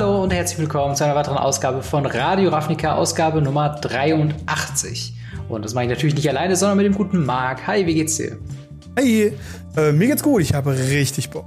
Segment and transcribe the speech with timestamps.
[0.00, 5.12] Hallo und herzlich willkommen zu einer weiteren Ausgabe von Radio Ravnica, Ausgabe Nummer 83.
[5.50, 7.66] Und das mache ich natürlich nicht alleine, sondern mit dem guten Marc.
[7.66, 8.38] Hi, wie geht's dir?
[8.96, 9.34] Hey,
[9.76, 11.44] äh, mir geht's gut, ich habe richtig Bock.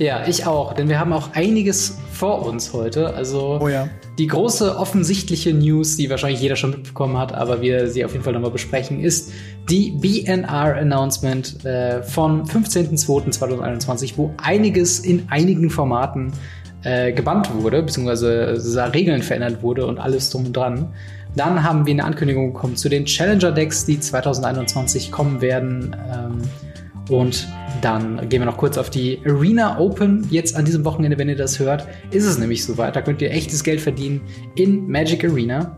[0.00, 3.14] Ja, ich auch, denn wir haben auch einiges vor uns heute.
[3.14, 3.88] Also oh ja.
[4.18, 8.24] die große offensichtliche News, die wahrscheinlich jeder schon mitbekommen hat, aber wir sie auf jeden
[8.24, 9.30] Fall nochmal besprechen, ist
[9.70, 16.32] die BNR-Announcement äh, vom 15.02.2021, wo einiges in einigen Formaten
[16.84, 20.92] äh, gebannt wurde, beziehungsweise Regeln verändert wurde und alles drum und dran.
[21.34, 25.96] Dann haben wir eine Ankündigung bekommen zu den Challenger-Decks, die 2021 kommen werden.
[26.12, 26.42] Ähm,
[27.08, 27.48] und
[27.80, 30.26] dann gehen wir noch kurz auf die Arena Open.
[30.30, 32.94] Jetzt an diesem Wochenende, wenn ihr das hört, ist es nämlich soweit.
[32.96, 34.20] Da könnt ihr echtes Geld verdienen
[34.54, 35.76] in Magic Arena.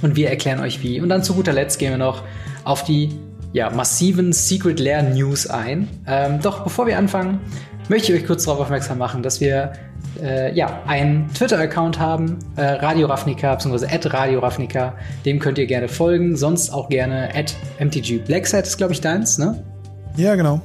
[0.00, 1.00] Und wir erklären euch wie.
[1.00, 2.24] Und dann zu guter Letzt gehen wir noch
[2.64, 3.10] auf die
[3.52, 5.88] ja, massiven Secret Lair News ein.
[6.06, 7.40] Ähm, doch bevor wir anfangen,
[7.88, 9.72] möchte ich euch kurz darauf aufmerksam machen, dass wir
[10.20, 14.94] äh, ja, einen Twitter-Account haben, äh, Radio Ravnica, beziehungsweise at Radio Ravnica.
[15.24, 16.36] Dem könnt ihr gerne folgen.
[16.36, 19.62] Sonst auch gerne at MTG Blackset ist, glaube ich, deins, ne?
[20.16, 20.60] Ja, genau.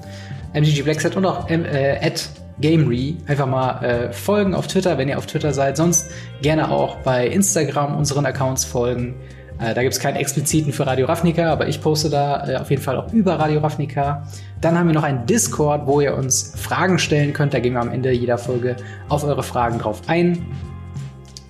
[0.54, 3.18] MTG Blackset und auch äh, at Gamery.
[3.28, 5.78] Einfach mal äh, folgen auf Twitter, wenn ihr auf Twitter seid.
[5.78, 6.10] Sonst
[6.42, 9.16] gerne auch bei Instagram unseren Accounts folgen.
[9.60, 12.70] Äh, da gibt es keinen expliziten für Radio Ravnica, aber ich poste da äh, auf
[12.70, 14.24] jeden Fall auch über Radio Ravnica.
[14.62, 17.54] Dann haben wir noch einen Discord, wo ihr uns Fragen stellen könnt.
[17.54, 18.76] Da gehen wir am Ende jeder Folge
[19.08, 20.46] auf eure Fragen drauf ein.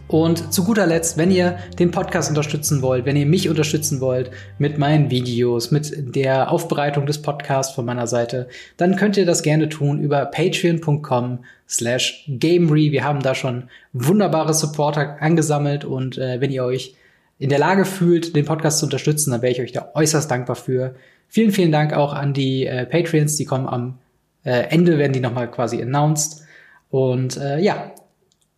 [0.07, 4.31] Und zu guter Letzt, wenn ihr den Podcast unterstützen wollt, wenn ihr mich unterstützen wollt
[4.57, 8.47] mit meinen Videos, mit der Aufbereitung des Podcasts von meiner Seite,
[8.77, 12.93] dann könnt ihr das gerne tun über patreon.com slash gamery.
[12.93, 16.95] Wir haben da schon wunderbare Supporter angesammelt und äh, wenn ihr euch
[17.37, 20.55] in der Lage fühlt, den Podcast zu unterstützen, dann wäre ich euch da äußerst dankbar
[20.55, 20.95] für.
[21.27, 23.99] Vielen, vielen Dank auch an die äh, Patreons, die kommen am
[24.43, 26.43] äh, Ende, werden die nochmal quasi announced.
[26.89, 27.91] Und äh, ja,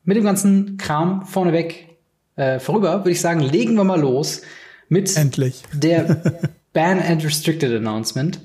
[0.04, 1.98] mit dem ganzen Kram vorneweg
[2.36, 4.42] äh, vorüber, würde ich sagen, legen wir mal los
[4.88, 5.64] mit Endlich.
[5.74, 6.22] der
[6.74, 8.40] Ban and Restricted Announcement.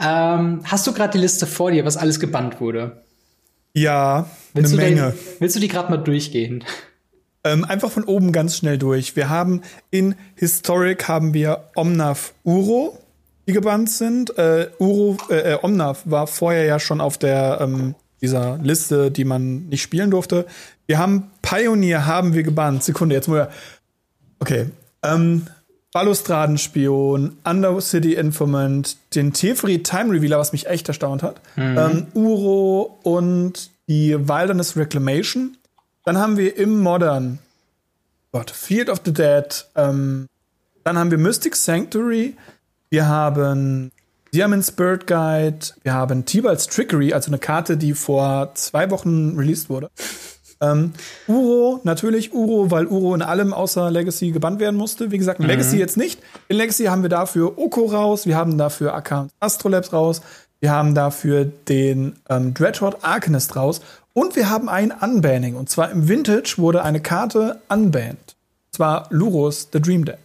[0.00, 3.02] Ähm, hast du gerade die Liste vor dir, was alles gebannt wurde?
[3.72, 5.10] Ja, willst eine Menge.
[5.10, 6.64] Den, willst du die gerade mal durchgehen?
[7.44, 9.16] Ähm, einfach von oben ganz schnell durch.
[9.16, 12.98] Wir haben in Historic haben wir Omnav Uro,
[13.46, 14.36] die gebannt sind.
[14.38, 19.24] Äh, Uro, äh, äh Omnav war vorher ja schon auf der ähm, dieser Liste, die
[19.24, 20.46] man nicht spielen durfte.
[20.86, 22.82] Wir haben Pioneer haben wir gebannt.
[22.82, 23.50] Sekunde, jetzt mal.
[24.38, 24.70] Okay.
[25.02, 25.46] Ähm,
[25.92, 31.78] Balustradenspion, Undercity Informant, den Teferi Time Revealer, was mich echt erstaunt hat, mhm.
[31.78, 35.56] ähm, Uro und die Wilderness Reclamation.
[36.04, 37.38] Dann haben wir im Modern
[38.32, 39.64] Gott, Field of the Dead.
[39.76, 40.26] Ähm,
[40.82, 42.36] dann haben wir Mystic Sanctuary.
[42.90, 43.90] Wir haben
[44.32, 45.66] Diamond's Bird Guide.
[45.82, 49.90] Wir haben Tibalt's Trickery, also eine Karte, die vor zwei Wochen released wurde.
[50.60, 50.92] Ähm,
[51.26, 55.10] Uro, natürlich Uro, weil Uro in allem außer Legacy gebannt werden musste.
[55.10, 55.80] Wie gesagt, in Legacy mhm.
[55.80, 56.20] jetzt nicht.
[56.48, 60.22] In Legacy haben wir dafür Oko raus, wir haben dafür Account Astrolabs raus,
[60.60, 63.80] wir haben dafür den ähm, Dreadhorde Arcanist raus
[64.12, 65.56] und wir haben ein Unbanning.
[65.56, 68.36] Und zwar im Vintage wurde eine Karte unbanned.
[68.66, 70.23] Und zwar Luros The Dream Dead.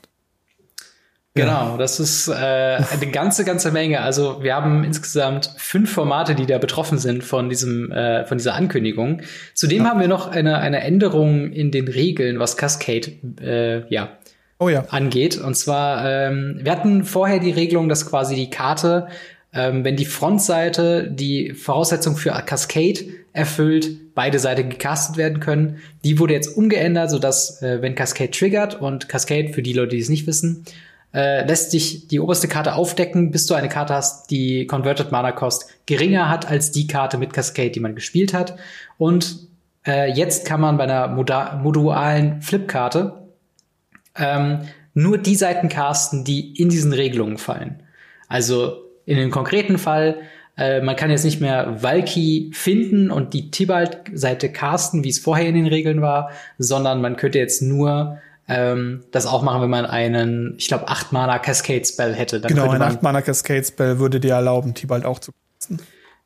[1.41, 4.01] Genau, das ist äh, eine ganze, ganze Menge.
[4.01, 8.55] Also wir haben insgesamt fünf Formate, die da betroffen sind von diesem, äh, von dieser
[8.55, 9.21] Ankündigung.
[9.53, 9.89] Zudem ja.
[9.89, 13.11] haben wir noch eine, eine Änderung in den Regeln, was Cascade
[13.41, 14.17] äh, ja,
[14.59, 14.85] oh ja.
[14.89, 15.37] angeht.
[15.37, 19.07] Und zwar, ähm, wir hatten vorher die Regelung, dass quasi die Karte,
[19.53, 22.99] ähm, wenn die Frontseite die Voraussetzung für Cascade
[23.33, 25.77] erfüllt, beide Seiten gecastet werden können.
[26.03, 30.01] Die wurde jetzt umgeändert, sodass, äh, wenn Cascade triggert und Cascade, für die Leute, die
[30.01, 30.65] es nicht wissen,
[31.13, 35.31] äh, lässt dich die oberste Karte aufdecken, bis du eine Karte hast, die Converted Mana
[35.31, 38.57] Cost geringer hat als die Karte mit Cascade, die man gespielt hat.
[38.97, 39.47] Und
[39.85, 43.23] äh, jetzt kann man bei einer Moda modualen Flipkarte
[44.15, 44.59] ähm,
[44.93, 47.81] nur die Seiten casten, die in diesen Regelungen fallen.
[48.27, 50.17] Also in dem konkreten Fall,
[50.57, 55.47] äh, man kann jetzt nicht mehr Valky finden und die Tibalt-Seite casten, wie es vorher
[55.47, 58.19] in den Regeln war, sondern man könnte jetzt nur
[58.49, 62.39] ähm, das auch machen, wenn man einen, ich glaube, 8 Mana Cascade Spell hätte.
[62.39, 65.79] Dann genau, ein 8 Mana Cascade Spell würde dir erlauben, Tibalt auch zu casten.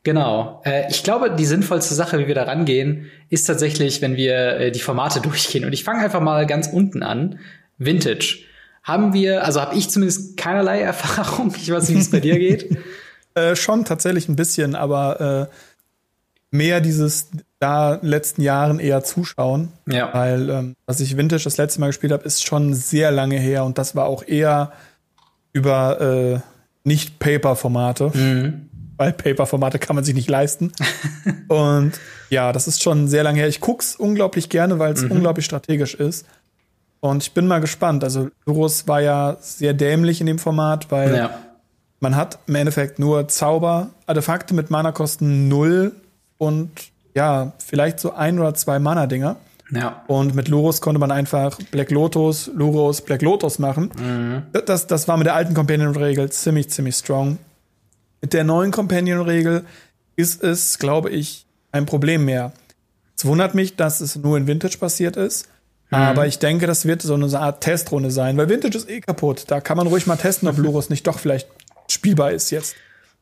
[0.04, 0.62] Genau.
[0.66, 4.72] Äh, ich glaube, die sinnvollste Sache, wie wir da rangehen, ist tatsächlich, wenn wir äh,
[4.72, 5.66] die Formate durchgehen.
[5.66, 7.40] Und ich fange einfach mal ganz unten an.
[7.78, 8.40] Vintage.
[8.84, 11.54] Haben wir, also habe ich zumindest keinerlei Erfahrung.
[11.58, 12.78] Ich weiß nicht, wie es bei dir geht.
[13.36, 15.56] Äh, schon tatsächlich ein bisschen, aber äh,
[16.56, 17.32] mehr dieses
[17.64, 19.70] da letzten Jahren eher zuschauen.
[19.88, 20.14] Ja.
[20.14, 23.64] Weil, ähm, was ich Vintage das letzte Mal gespielt habe, ist schon sehr lange her
[23.64, 24.74] und das war auch eher
[25.54, 26.40] über äh,
[26.84, 28.12] Nicht-Paper-Formate.
[28.14, 28.70] Mhm.
[28.98, 30.72] weil Paper-Formate kann man sich nicht leisten.
[31.48, 31.94] und
[32.30, 33.48] ja, das ist schon sehr lange her.
[33.48, 35.12] Ich guck's unglaublich gerne, weil es mhm.
[35.12, 36.26] unglaublich strategisch ist.
[37.00, 38.04] Und ich bin mal gespannt.
[38.04, 41.40] Also Lurus war ja sehr dämlich in dem Format, weil ja.
[42.02, 45.94] man hat im Endeffekt nur Zauber, Artefakte mit Mana-Kosten null
[46.38, 49.38] und ja, vielleicht so ein oder zwei Mana-Dinger.
[49.72, 50.04] Ja.
[50.08, 53.92] Und mit Lurus konnte man einfach Black Lotus, Lurus, Black Lotus machen.
[53.98, 54.44] Mhm.
[54.66, 57.40] Das, das war mit der alten Companion-Regel ziemlich, ziemlich strong.
[58.22, 59.66] Mit der neuen Companion-Regel
[60.16, 62.52] ist es, glaube ich, ein Problem mehr.
[63.18, 65.48] Es wundert mich, dass es nur in Vintage passiert ist.
[65.90, 65.98] Mhm.
[65.98, 69.46] Aber ich denke, das wird so eine Art Testrunde sein, weil Vintage ist eh kaputt.
[69.48, 71.48] Da kann man ruhig mal testen, ob Lurus nicht doch vielleicht
[71.88, 72.76] spielbar ist jetzt.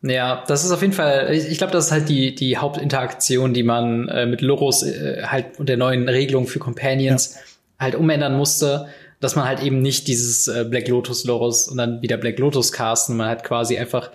[0.03, 3.53] Ja, das ist auf jeden Fall, ich, ich glaube, das ist halt die, die Hauptinteraktion,
[3.53, 7.41] die man äh, mit Lurus äh, halt und der neuen Regelung für Companions ja.
[7.79, 8.87] halt umändern musste,
[9.19, 12.71] dass man halt eben nicht dieses äh, Black Lotus Lurus und dann wieder Black Lotus
[12.71, 14.09] casten, man hat quasi einfach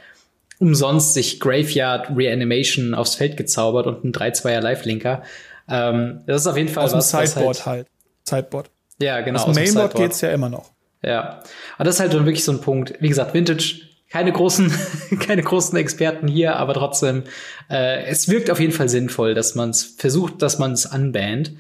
[0.58, 5.22] umsonst sich Graveyard Reanimation aufs Feld gezaubert und ein 3-2er Live-Linker.
[5.68, 7.10] Ähm, das ist auf jeden Fall aus was.
[7.10, 7.88] Dem Sideboard was halt, halt.
[8.28, 8.70] Sideboard.
[9.00, 9.40] Ja, genau.
[9.40, 10.72] Aus dem Mainboard geht's ja immer noch.
[11.02, 11.42] Ja.
[11.76, 12.94] Aber das ist halt dann wirklich so ein Punkt.
[13.00, 13.82] Wie gesagt, Vintage,
[14.16, 14.72] keine großen,
[15.20, 17.24] keine großen Experten hier, aber trotzdem,
[17.68, 21.52] äh, es wirkt auf jeden Fall sinnvoll, dass man es versucht, dass man es unbannt.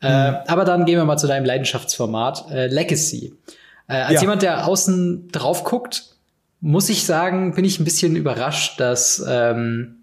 [0.00, 0.36] Äh, mhm.
[0.46, 3.34] Aber dann gehen wir mal zu deinem Leidenschaftsformat, äh, Legacy.
[3.88, 4.20] Äh, als ja.
[4.20, 6.04] jemand, der außen drauf guckt,
[6.60, 9.96] muss ich sagen, bin ich ein bisschen überrascht, dass, ähm,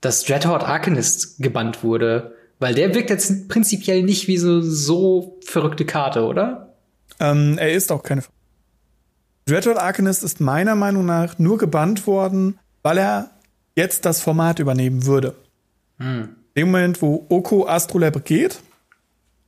[0.00, 2.36] dass Dreadhorde Arcanist gebannt wurde.
[2.60, 6.74] Weil der wirkt jetzt prinzipiell nicht wie so, so verrückte Karte, oder?
[7.18, 8.22] Ähm, er ist auch keine.
[9.50, 13.30] Dreadhorde Arcanist ist meiner Meinung nach nur gebannt worden, weil er
[13.74, 15.34] jetzt das Format übernehmen würde.
[15.98, 16.28] Hm.
[16.54, 18.60] Im Moment, wo Oko Astrolab geht,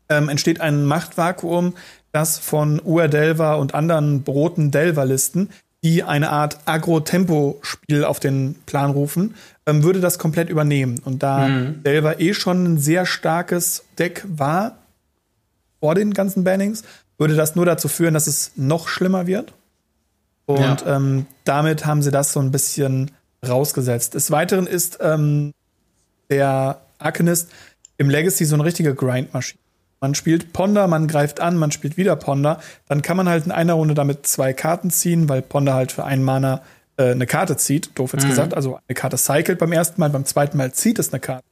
[0.08, 1.74] ähm, entsteht ein Machtvakuum,
[2.12, 5.48] das von UR Delver und anderen Broten Delver-Listen
[5.84, 9.34] die eine Art Agro-Tempo-Spiel auf den Plan rufen,
[9.66, 11.00] ähm, würde das komplett übernehmen.
[11.04, 11.82] Und da mhm.
[11.82, 14.78] Delver eh schon ein sehr starkes Deck war
[15.80, 16.84] vor den ganzen Bannings,
[17.18, 19.52] würde das nur dazu führen, dass es noch schlimmer wird.
[20.46, 20.96] Und ja.
[20.96, 23.10] ähm, damit haben sie das so ein bisschen
[23.46, 24.14] rausgesetzt.
[24.14, 25.52] Des Weiteren ist ähm,
[26.30, 27.50] der Arcanist
[27.96, 29.60] im Legacy so eine richtige Grindmaschine.
[30.00, 32.60] Man spielt Ponder, man greift an, man spielt wieder Ponder.
[32.88, 36.04] Dann kann man halt in einer Runde damit zwei Karten ziehen, weil Ponder halt für
[36.04, 36.62] einen Mana
[36.96, 38.30] äh, eine Karte zieht, doof jetzt mhm.
[38.30, 38.54] gesagt.
[38.54, 41.44] Also eine Karte cycelt beim ersten Mal, beim zweiten Mal zieht es eine Karte.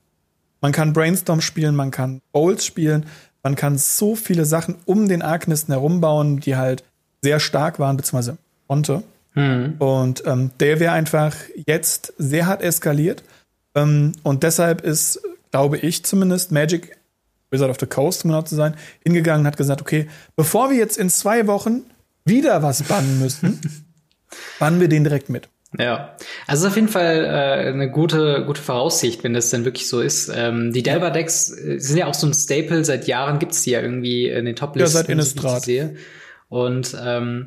[0.60, 3.06] Man kann Brainstorm spielen, man kann Bowls spielen,
[3.42, 6.84] man kann so viele Sachen um den Arkanisten herumbauen, die halt
[7.22, 8.36] sehr stark waren, beziehungsweise
[8.70, 9.02] konnte.
[9.34, 9.74] Mhm.
[9.80, 11.34] Und ähm, der wäre einfach
[11.66, 13.24] jetzt sehr hart eskaliert.
[13.74, 15.20] Ähm, und deshalb ist,
[15.50, 16.96] glaube ich zumindest, Magic
[17.50, 20.06] Wizard of the Coast, um genau zu sein, hingegangen und hat gesagt, okay,
[20.36, 21.82] bevor wir jetzt in zwei Wochen
[22.24, 23.60] wieder was bannen müssen,
[24.60, 25.48] bannen wir den direkt mit.
[25.76, 26.16] Ja,
[26.46, 30.30] also auf jeden Fall äh, eine gute gute Voraussicht, wenn das denn wirklich so ist.
[30.32, 32.84] Ähm, die Delver Decks äh, sind ja auch so ein Staple.
[32.84, 34.96] Seit Jahren gibt's die ja irgendwie in den Top-Listen.
[34.96, 35.68] Ja, seit Innistrad.
[36.48, 37.46] Und ähm,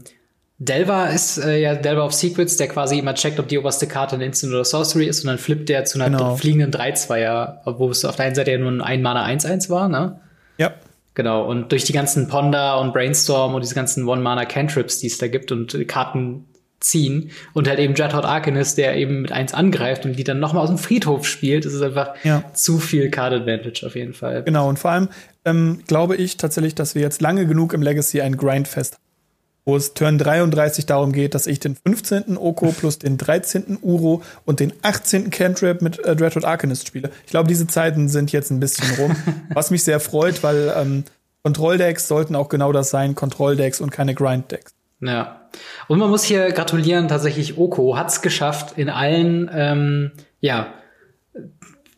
[0.59, 4.15] Delver ist äh, ja Delver of Secrets, der quasi immer checkt, ob die oberste Karte
[4.15, 6.35] ein Instant oder Sorcery ist und dann flippt der zu einer genau.
[6.35, 9.89] fliegenden 3-2er, wo es auf der einen Seite ja nur ein ein Mana 1-1 war,
[9.89, 10.19] ne?
[10.57, 10.73] Ja.
[11.15, 15.27] Genau, und durch die ganzen Ponder und Brainstorm und diese ganzen One-Mana-Cantrips, die es da
[15.27, 16.45] gibt und Karten
[16.79, 20.63] ziehen und halt eben Dreadhorde Arcanist, der eben mit 1 angreift und die dann nochmal
[20.63, 22.43] aus dem Friedhof spielt, das ist einfach ja.
[22.53, 24.43] zu viel Card Advantage auf jeden Fall.
[24.43, 25.09] Genau, und vor allem
[25.45, 28.97] ähm, glaube ich tatsächlich, dass wir jetzt lange genug im Legacy ein Grindfest
[29.65, 32.37] wo es Turn 33 darum geht, dass ich den 15.
[32.37, 33.79] Oko plus den 13.
[33.81, 35.29] Uro und den 18.
[35.29, 37.09] Cantrip mit äh, Dreadwood Arcanist spiele.
[37.25, 39.15] Ich glaube, diese Zeiten sind jetzt ein bisschen rum,
[39.53, 41.03] was mich sehr freut, weil ähm,
[41.43, 44.73] Kontrolldecks sollten auch genau das sein, Kontrolldecks und keine Grinddecks.
[45.01, 45.41] Ja.
[45.87, 50.73] Und man muss hier gratulieren, tatsächlich Oko hat's geschafft, in allen, ähm, ja,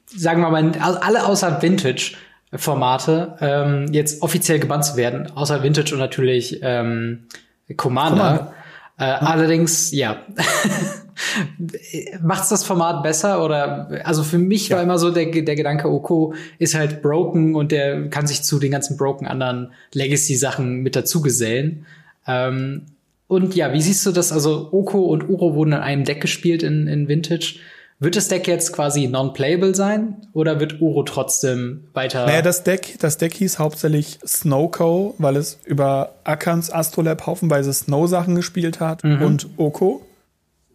[0.06, 2.16] sagen wir mal, alle außer Vintage
[2.54, 7.28] Formate ähm, jetzt offiziell gebannt zu werden, außer Vintage und natürlich ähm,
[7.76, 8.18] Commander.
[8.18, 8.54] Commander.
[8.98, 9.28] Äh, hm.
[9.28, 10.22] Allerdings, ja.
[12.22, 14.76] Macht's das Format besser oder also für mich ja.
[14.76, 18.60] war immer so der, der Gedanke, Oko ist halt broken und der kann sich zu
[18.60, 21.86] den ganzen broken anderen Legacy-Sachen mit dazu gesellen.
[22.28, 22.84] Ähm,
[23.28, 24.32] und ja, wie siehst du das?
[24.32, 27.60] Also Oko und Uro wurden in einem Deck gespielt in, in Vintage.
[27.98, 32.26] Wird das Deck jetzt quasi non-playable sein oder wird Uro trotzdem weiter?
[32.26, 38.36] Naja, das Deck, das Deck hieß hauptsächlich Snowco, weil es über Akans Astrolab haufenweise Snow-Sachen
[38.36, 39.22] gespielt hat mhm.
[39.22, 40.06] und Oko.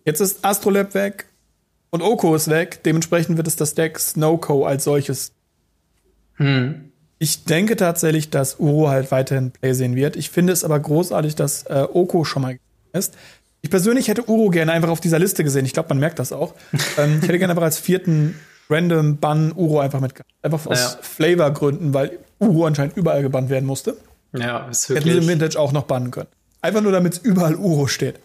[0.06, 1.26] Jetzt ist Astrolab weg
[1.90, 2.82] und Oko ist weg.
[2.84, 5.32] Dementsprechend wird es das Deck Snowco als solches.
[6.38, 6.90] Mhm.
[7.18, 10.16] Ich denke tatsächlich, dass Uro halt weiterhin Play sehen wird.
[10.16, 12.58] Ich finde es aber großartig, dass äh, Oko schon mal
[12.94, 13.14] ist.
[13.62, 15.66] Ich persönlich hätte Uro gerne einfach auf dieser Liste gesehen.
[15.66, 16.54] Ich glaube, man merkt das auch.
[16.98, 18.38] ähm, ich hätte gerne aber als vierten
[18.68, 20.14] random Bann Uro einfach mit.
[20.42, 20.98] Einfach aus ja.
[21.02, 23.96] Flavorgründen, weil Uro anscheinend überall gebannt werden musste.
[24.32, 25.06] Ja, ist wirklich.
[25.06, 26.28] Hätten sie im Vintage auch noch bannen können.
[26.62, 28.20] Einfach nur, damit überall Uro steht.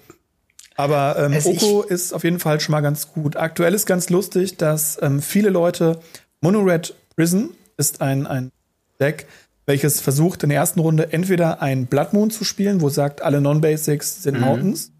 [0.75, 3.37] Aber ähm, Oko ist auf jeden Fall schon mal ganz gut.
[3.37, 5.99] Aktuell ist ganz lustig, dass ähm, viele Leute
[6.41, 8.51] Monored Prison ist ein, ein
[8.99, 9.25] Deck,
[9.65, 13.39] welches versucht in der ersten Runde entweder ein Blood Moon zu spielen, wo sagt, alle
[13.39, 14.41] Non-Basics sind mhm.
[14.41, 14.91] Mountains,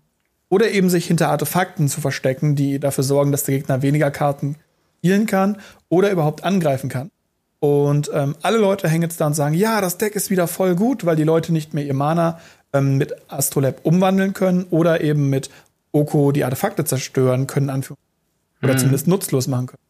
[0.56, 4.56] oder eben sich hinter Artefakten zu verstecken, die dafür sorgen, dass der Gegner weniger Karten
[5.00, 5.58] spielen kann
[5.90, 7.12] oder überhaupt angreifen kann.
[7.60, 10.76] Und ähm, alle Leute hängen jetzt da und sagen, ja, das Deck ist wieder voll
[10.76, 12.40] gut, weil die Leute nicht mehr ihr Mana
[12.72, 15.50] ähm, mit Astrolab umwandeln können oder eben mit
[15.92, 18.06] Oko die Artefakte zerstören können, Anführungszeichen.
[18.64, 18.78] Oder mhm.
[18.78, 19.82] zumindest nutzlos machen können.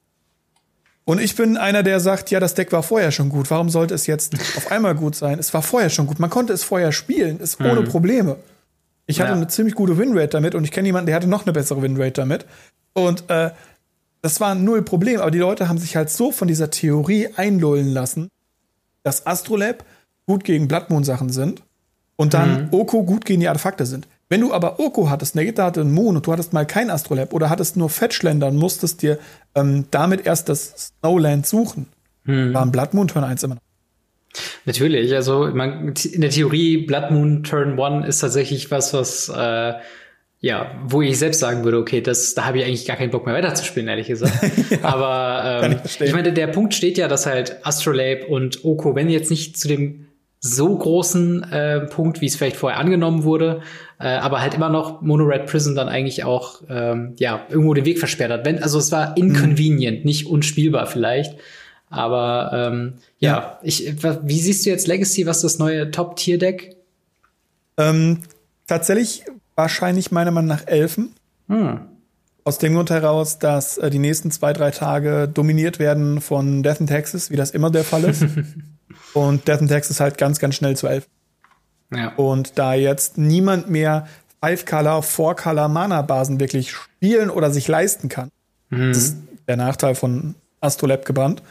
[1.03, 3.51] Und ich bin einer, der sagt, ja, das Deck war vorher schon gut.
[3.51, 5.37] Warum sollte es jetzt auf einmal gut sein?
[5.37, 6.19] Es war vorher schon gut.
[6.19, 7.85] Man konnte es vorher spielen, ist ohne mhm.
[7.85, 8.37] Probleme.
[9.07, 9.35] Ich hatte ja.
[9.35, 12.13] eine ziemlich gute Winrate damit und ich kenne jemanden, der hatte noch eine bessere Winrate
[12.13, 12.45] damit.
[12.93, 13.51] Und äh,
[14.21, 15.21] das war null Problem.
[15.21, 18.29] Aber die Leute haben sich halt so von dieser Theorie einlullen lassen,
[19.03, 19.85] dass Astrolab
[20.25, 21.61] gut gegen Blood Moon Sachen sind
[22.15, 22.67] und dann mhm.
[22.71, 24.07] Oko gut gegen die Artefakte sind.
[24.27, 27.33] Wenn du aber Oko hattest, Negita hatte einen Moon und du hattest mal kein Astrolab
[27.33, 29.19] oder hattest nur Fetchländer und musstest dir
[29.53, 31.87] ähm, damit erst das Snowland suchen,
[32.23, 32.53] hm.
[32.53, 33.61] war ein Blood Moon Turn 1 immer noch.
[34.65, 39.73] Natürlich, also man, in der Theorie Blood Moon Turn 1 ist tatsächlich was, was äh,
[40.45, 43.25] ja, wo ich selbst sagen würde, okay, das, da habe ich eigentlich gar keinen Bock
[43.25, 44.35] mehr weiterzuspielen, ehrlich gesagt.
[44.69, 48.95] ja, Aber ähm, ich, ich meine, der Punkt steht ja, dass halt Astrolabe und Oko,
[48.95, 50.05] wenn jetzt nicht zu dem
[50.39, 53.61] so großen äh, Punkt, wie es vielleicht vorher angenommen wurde,
[53.99, 57.85] äh, aber halt immer noch Mono Red Prison dann eigentlich auch ähm, ja irgendwo den
[57.85, 58.45] Weg versperrt hat.
[58.45, 60.05] Wenn, also es war inconvenient, mhm.
[60.05, 61.39] nicht unspielbar vielleicht.
[61.95, 66.75] Aber ähm, ja, ja, ich, wie siehst du jetzt Legacy, was das neue Top-Tier-Deck?
[67.77, 68.19] Ähm,
[68.67, 69.23] tatsächlich
[69.55, 71.13] wahrscheinlich meiner Meinung nach Elfen.
[71.47, 71.79] Hm.
[72.43, 76.81] Aus dem Grund heraus, dass äh, die nächsten zwei, drei Tage dominiert werden von Death
[76.81, 78.25] in Texas, wie das immer der Fall ist.
[79.13, 81.07] Und Death in Texas halt ganz, ganz schnell zu elf.
[81.95, 82.13] Ja.
[82.15, 84.07] Und da jetzt niemand mehr
[84.43, 88.31] Five-Color, Four-Color Mana-Basen wirklich spielen oder sich leisten kann,
[88.69, 88.89] mhm.
[88.89, 91.41] das ist der Nachteil von Astrolab gebannt,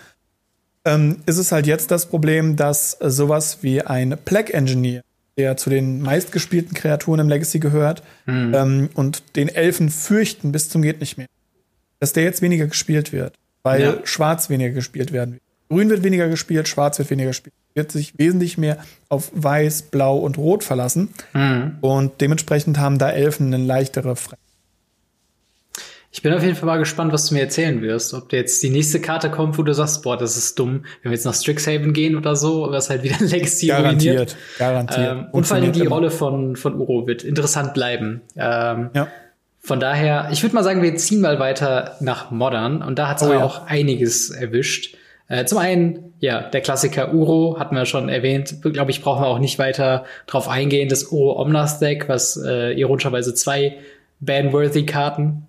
[0.84, 5.02] ähm, ist es halt jetzt das Problem, dass sowas wie ein Plague Engineer,
[5.36, 8.54] der zu den meistgespielten Kreaturen im Legacy gehört, mhm.
[8.54, 11.26] ähm, und den Elfen fürchten bis zum geht nicht mehr,
[12.00, 13.96] dass der jetzt weniger gespielt wird, weil ja.
[14.04, 15.42] Schwarz weniger gespielt werden wird.
[15.70, 17.54] Grün wird weniger gespielt, Schwarz wird weniger gespielt.
[17.74, 21.08] Wird sich wesentlich mehr auf Weiß, Blau und Rot verlassen.
[21.32, 21.78] Mhm.
[21.80, 24.36] Und dementsprechend haben da Elfen eine leichtere Fre
[26.14, 28.14] ich bin auf jeden Fall mal gespannt, was du mir erzählen wirst.
[28.14, 31.16] Ob jetzt die nächste Karte kommt, wo du sagst, boah, das ist dumm, wenn wir
[31.16, 34.36] jetzt nach Strixhaven gehen oder so, was halt wieder Legacy Garantiert, ruiniert.
[34.56, 35.10] garantiert.
[35.10, 35.90] Ähm, und vor allem die immer.
[35.90, 38.22] Rolle von, von Uro wird interessant bleiben.
[38.36, 39.08] Ähm, ja.
[39.58, 43.20] Von daher, ich würde mal sagen, wir ziehen mal weiter nach Modern und da hat
[43.20, 43.42] es oh, ja.
[43.42, 44.96] auch einiges erwischt.
[45.26, 48.62] Äh, zum einen, ja, der Klassiker Uro hatten wir schon erwähnt.
[48.62, 50.88] Glaube ich, brauchen wir auch nicht weiter drauf eingehen.
[50.88, 53.78] Das Uro Omnas Deck, was äh, ironischerweise zwei
[54.20, 55.48] Banworthy-Karten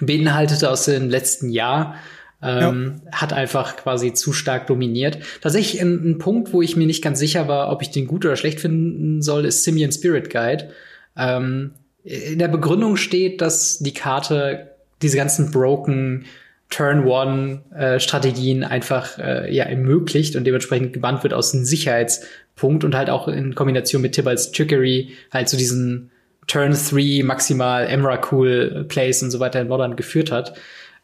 [0.00, 1.96] beinhaltete aus dem letzten Jahr,
[2.42, 3.12] ähm, ja.
[3.12, 5.18] hat einfach quasi zu stark dominiert.
[5.40, 8.24] Tatsächlich ein, ein, Punkt, wo ich mir nicht ganz sicher war, ob ich den gut
[8.24, 10.70] oder schlecht finden soll, ist Simeon Spirit Guide.
[11.16, 14.70] Ähm, in der Begründung steht, dass die Karte
[15.02, 16.24] diese ganzen broken
[16.70, 23.10] Turn-One-Strategien äh, einfach äh, ja ermöglicht und dementsprechend gebannt wird aus einem Sicherheitspunkt und halt
[23.10, 26.10] auch in Kombination mit Tibalt's Trickery halt zu diesen
[26.50, 30.56] Turn 3 maximal Emrakul Plays und so weiter in Modern geführt hat.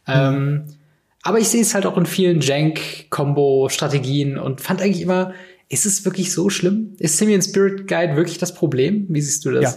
[0.07, 0.15] Mhm.
[0.15, 0.65] Ähm,
[1.23, 5.35] aber ich sehe es halt auch in vielen Jank-Combo-Strategien und fand eigentlich immer,
[5.69, 6.95] ist es wirklich so schlimm?
[6.99, 9.07] Ist Simeon Spirit Guide wirklich das Problem?
[9.09, 9.63] Wie siehst du das?
[9.63, 9.75] Ja,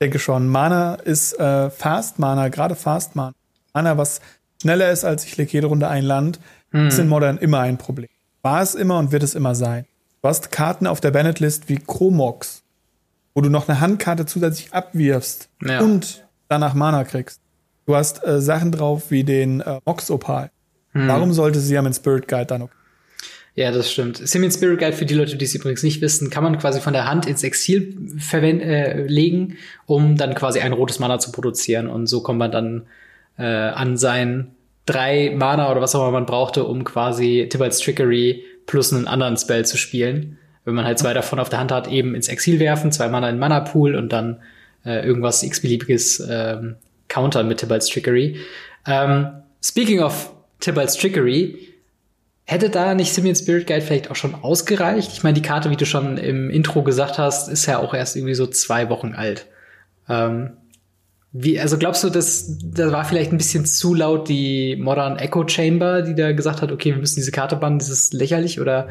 [0.00, 0.48] denke schon.
[0.48, 3.34] Mana ist äh, Fast Mana, gerade Fast Mana.
[3.72, 4.20] Mana, was
[4.60, 6.88] schneller ist, als ich lege jede Runde ein Land, hm.
[6.88, 8.08] ist in Modern immer ein Problem.
[8.42, 9.86] War es immer und wird es immer sein.
[10.22, 12.61] Du hast Karten auf der Banned-List wie Chromox,
[13.34, 15.80] wo du noch eine Handkarte zusätzlich abwirfst ja.
[15.80, 17.40] und danach Mana kriegst.
[17.86, 20.50] Du hast äh, Sachen drauf wie den äh, Mox Opal.
[20.92, 21.08] Hm.
[21.08, 22.74] Warum sollte sie ja mit Spirit Guide dann okay?
[23.54, 24.16] Ja, das stimmt.
[24.16, 26.94] Simeon Spirit Guide, für die Leute, die es übrigens nicht wissen, kann man quasi von
[26.94, 27.96] der Hand ins Exil
[28.32, 31.88] äh, legen, um dann quasi ein rotes Mana zu produzieren.
[31.88, 32.86] Und so kommt man dann
[33.36, 34.52] äh, an sein
[34.86, 39.36] drei Mana oder was auch immer man brauchte, um quasi Tibalt's Trickery plus einen anderen
[39.36, 40.38] Spell zu spielen.
[40.64, 43.28] Wenn man halt zwei davon auf der Hand hat, eben ins Exil werfen, zwei Mana
[43.28, 44.40] in Mana Pool und dann
[44.84, 46.76] äh, irgendwas x-beliebiges ähm,
[47.08, 48.38] countern mit Tibalt's Trickery.
[48.86, 49.28] Ähm,
[49.62, 51.58] speaking of Tibalt's Trickery,
[52.44, 55.12] hätte da nicht Simeon Spirit Guide vielleicht auch schon ausgereicht?
[55.12, 58.16] Ich meine, die Karte, wie du schon im Intro gesagt hast, ist ja auch erst
[58.16, 59.46] irgendwie so zwei Wochen alt.
[60.08, 60.56] Ähm,
[61.34, 65.48] Wie, also glaubst du, dass da war vielleicht ein bisschen zu laut die Modern Echo
[65.48, 68.60] Chamber, die da gesagt hat, okay, wir müssen diese Karte bannen, das ist lächerlich?
[68.60, 68.88] Oder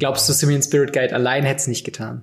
[0.00, 2.22] glaubst du, Simeon Spirit Guide allein hätte es nicht getan?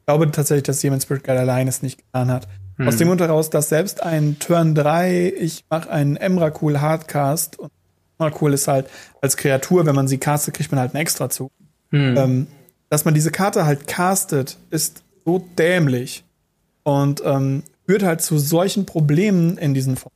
[0.00, 2.48] Ich glaube tatsächlich, dass Simeon Spirit Guide allein es nicht getan hat.
[2.78, 2.88] Hm.
[2.88, 7.70] Aus dem Grund heraus, dass selbst ein Turn 3, ich mache einen Emrakul Hardcast und
[8.18, 8.88] Emrakul ist halt
[9.20, 11.52] als Kreatur, wenn man sie castet, kriegt man halt einen extra zu.
[11.90, 12.16] Hm.
[12.16, 12.46] Ähm,
[12.88, 16.24] dass man diese Karte halt castet, ist so dämlich.
[16.82, 20.14] Und ähm, führt halt zu solchen Problemen in diesen Formen.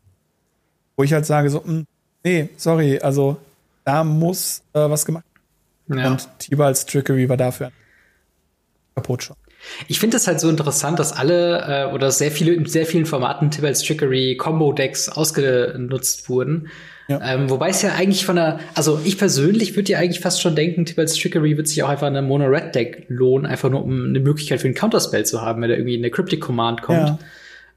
[0.96, 1.86] Wo ich halt sage, so, mh, hm,
[2.22, 3.36] nee, sorry, also
[3.84, 5.24] da muss äh, was gemacht
[5.88, 6.04] werden.
[6.04, 6.10] Ja.
[6.12, 7.72] Und Tibals Trickery war dafür
[8.94, 9.36] kaputt schon.
[9.88, 13.06] Ich finde es halt so interessant, dass alle äh, oder sehr viele in sehr vielen
[13.06, 16.68] Formaten Tibals Trickery Combo Decks ausgenutzt wurden.
[17.08, 17.20] Ja.
[17.24, 20.54] Ähm, wobei es ja eigentlich von der, also ich persönlich würde ja eigentlich fast schon
[20.54, 24.20] denken, Tibals Trickery wird sich auch einfach in einem Mono-Red-Deck lohnen, einfach nur um eine
[24.20, 27.08] Möglichkeit für einen Counterspell zu haben, wenn er irgendwie in der Cryptic Command kommt.
[27.08, 27.18] Ja.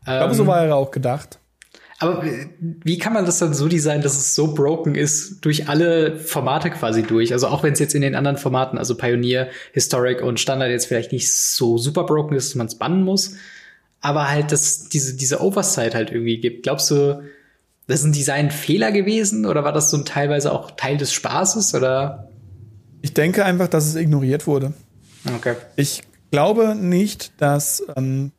[0.02, 1.40] Ich glaube, so ähm, war er auch gedacht.
[2.00, 2.24] Aber
[2.60, 6.70] wie kann man das dann so designen, dass es so broken ist durch alle Formate
[6.70, 7.34] quasi durch?
[7.34, 10.86] Also auch wenn es jetzt in den anderen Formaten, also Pioneer, Historic und Standard jetzt
[10.86, 13.36] vielleicht nicht so super broken ist, dass man es bannen muss,
[14.00, 16.64] aber halt, dass diese, diese Oversight halt irgendwie gibt.
[16.64, 17.24] Glaubst du,
[17.88, 22.30] das ist ein Designfehler gewesen oder war das so teilweise auch Teil des Spaßes oder?
[23.02, 24.74] Ich denke einfach, dass es ignoriert wurde.
[25.36, 25.56] Okay.
[25.78, 28.34] Ich glaube nicht, dass ähm,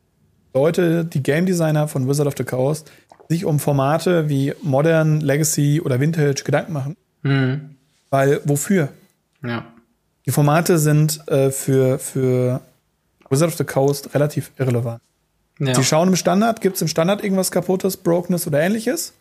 [0.53, 2.91] Leute, die Game Designer von Wizard of the Coast,
[3.27, 6.97] sich um Formate wie Modern, Legacy oder Vintage Gedanken machen.
[7.21, 7.75] Mhm.
[8.09, 8.89] Weil wofür?
[9.43, 9.65] Ja.
[10.25, 12.61] Die Formate sind äh, für, für
[13.29, 15.01] Wizard of the Coast relativ irrelevant.
[15.59, 15.75] Ja.
[15.75, 19.13] Sie schauen im Standard, gibt es im Standard irgendwas kaputtes, Brokenes oder ähnliches?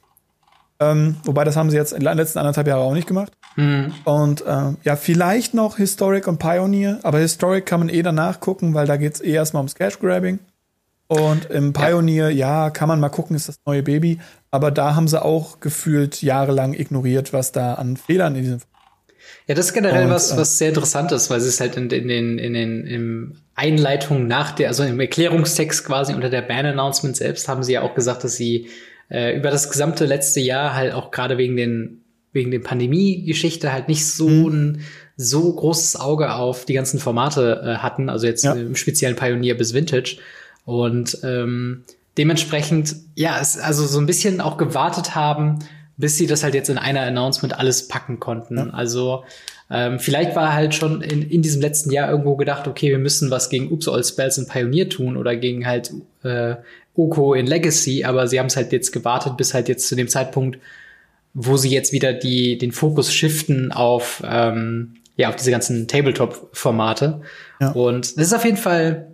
[0.81, 3.33] Ähm, wobei, das haben sie jetzt in den letzten anderthalb Jahren auch nicht gemacht.
[3.57, 3.93] Mhm.
[4.05, 8.75] Und ähm, ja, vielleicht noch Historic und Pioneer, aber Historic kann man eh danach gucken,
[8.75, 10.39] weil da geht es eh erstmal ums Cash-Grabbing.
[11.09, 12.65] Und im Pioneer, ja.
[12.65, 14.21] ja, kann man mal gucken, ist das neue Baby.
[14.51, 18.61] Aber da haben sie auch gefühlt jahrelang ignoriert, was da an Fehlern in diesem
[19.47, 21.77] ja, das ist generell und, was, äh, was sehr interessant ist, weil es ist halt
[21.77, 26.43] in, in den, in den, im Einleitung nach der, also im Erklärungstext quasi unter der
[26.43, 28.69] Ban-Announcement selbst haben sie ja auch gesagt, dass sie
[29.11, 33.89] äh, über das gesamte letzte Jahr halt auch gerade wegen den, wegen den Pandemie-Geschichte halt
[33.89, 34.47] nicht so mhm.
[34.47, 34.81] ein
[35.17, 38.53] so großes Auge auf die ganzen Formate äh, hatten, also jetzt ja.
[38.53, 40.19] im speziellen Pioneer bis Vintage.
[40.69, 41.85] Und ähm,
[42.19, 45.61] dementsprechend, ja, es, also so ein bisschen auch gewartet haben,
[45.97, 48.59] bis sie das halt jetzt in einer Announcement alles packen konnten.
[48.59, 48.69] Ja.
[48.75, 49.25] Also
[49.71, 53.31] ähm, vielleicht war halt schon in, in diesem letzten Jahr irgendwo gedacht, okay, wir müssen
[53.31, 55.91] was gegen Oops All Spells in Pioneer tun oder gegen halt
[56.23, 56.57] äh,
[56.95, 60.09] Oko in Legacy, aber sie haben es halt jetzt gewartet bis halt jetzt zu dem
[60.09, 60.59] Zeitpunkt,
[61.33, 67.23] wo sie jetzt wieder die, den Fokus shiften auf, ähm, ja, auf diese ganzen Tabletop-Formate.
[67.59, 67.71] Ja.
[67.71, 69.09] Und das ist auf jeden Fall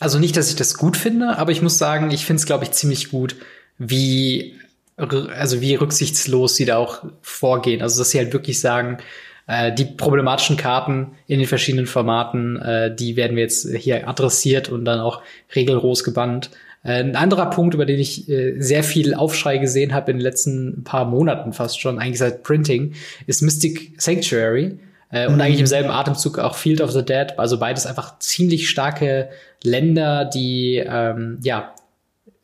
[0.00, 2.64] also nicht, dass ich das gut finde, aber ich muss sagen, ich finde es, glaube
[2.64, 3.36] ich, ziemlich gut,
[3.78, 4.54] wie,
[4.96, 7.82] also wie rücksichtslos sie da auch vorgehen.
[7.82, 8.98] Also, dass sie halt wirklich sagen,
[9.46, 14.68] äh, die problematischen Karten in den verschiedenen Formaten, äh, die werden wir jetzt hier adressiert
[14.68, 15.22] und dann auch
[15.54, 16.50] regelros gebannt.
[16.82, 20.22] Äh, ein anderer Punkt, über den ich äh, sehr viel Aufschrei gesehen habe in den
[20.22, 22.94] letzten paar Monaten fast schon, eigentlich seit Printing,
[23.26, 24.78] ist Mystic Sanctuary.
[25.14, 25.40] Äh, und mhm.
[25.40, 27.38] eigentlich im selben Atemzug auch Field of the Dead.
[27.38, 29.30] Also beides einfach ziemlich starke
[29.62, 31.72] Länder, die ähm, ja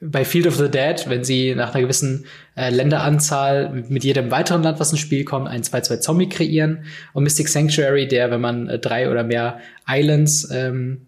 [0.00, 4.62] bei Field of the Dead, wenn sie nach einer gewissen äh, Länderanzahl mit jedem weiteren
[4.62, 6.85] Land, was ins Spiel kommt, ein 2-2 Zombie kreieren.
[7.12, 11.06] Und Mystic Sanctuary, der, wenn man äh, drei oder mehr Islands ähm,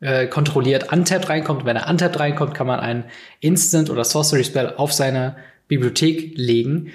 [0.00, 1.64] äh, kontrolliert, untapped reinkommt.
[1.64, 3.04] Wenn er untapped reinkommt, kann man einen
[3.40, 5.34] Instant oder Sorcery Spell auf seine
[5.66, 6.92] Bibliothek legen.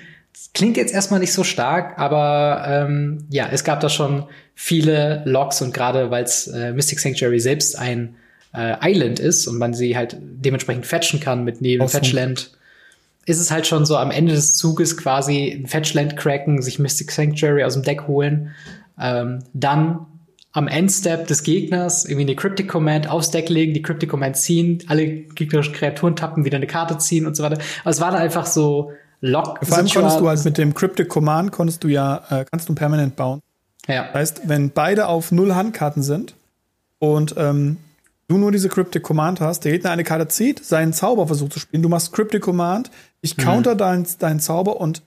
[0.53, 5.61] Klingt jetzt erstmal nicht so stark, aber ähm, ja, es gab da schon viele Logs
[5.61, 8.15] und gerade weil es äh, Mystic Sanctuary selbst ein
[8.55, 12.03] äh, Island ist und man sie halt dementsprechend fetchen kann mit neben awesome.
[12.03, 12.57] Fetchland,
[13.27, 17.11] ist es halt schon so am Ende des Zuges quasi ein Fetchland cracken, sich Mystic
[17.11, 18.55] Sanctuary aus dem Deck holen,
[18.99, 20.07] ähm, dann
[20.53, 24.79] am Endstep des Gegners irgendwie eine Cryptic Command aufs Deck legen, die Cryptic Command ziehen,
[24.87, 27.59] alle gegnerischen Kreaturen tappen, wieder eine Karte ziehen und so weiter.
[27.81, 29.59] Aber es war dann einfach so Lock.
[29.65, 32.75] Vor allem konntest du halt mit dem Cryptic Command konntest du ja, äh, kannst du
[32.75, 33.41] permanent bauen.
[33.87, 34.03] Ja.
[34.05, 36.35] Das heißt, wenn beide auf null Handkarten sind
[36.99, 37.77] und ähm,
[38.27, 41.59] du nur diese Cryptic Command hast, der Gegner eine Karte zieht, seinen Zauber versucht zu
[41.59, 43.41] spielen, du machst Cryptic Command, ich mhm.
[43.41, 43.77] counter mhm.
[43.79, 45.01] deinen dein Zauber und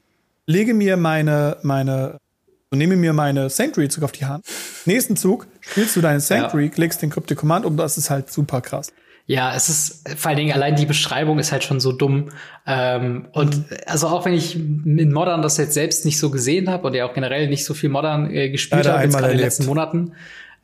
[0.46, 2.18] lege mir meine, meine,
[2.70, 4.44] so nehme mir meine Sanctuary Zug auf die Hand.
[4.86, 6.70] Nächsten Zug spielst du deine Sanctuary, ja.
[6.70, 8.92] klickst den Cryptic Command und das ist halt super krass.
[9.30, 12.30] Ja, es ist vor allen Dingen allein die Beschreibung ist halt schon so dumm.
[12.66, 13.76] Ähm, und mhm.
[13.86, 17.08] also auch wenn ich in Modern das jetzt selbst nicht so gesehen habe und ja
[17.08, 20.14] auch generell nicht so viel Modern äh, gespielt habe in den letzten Monaten,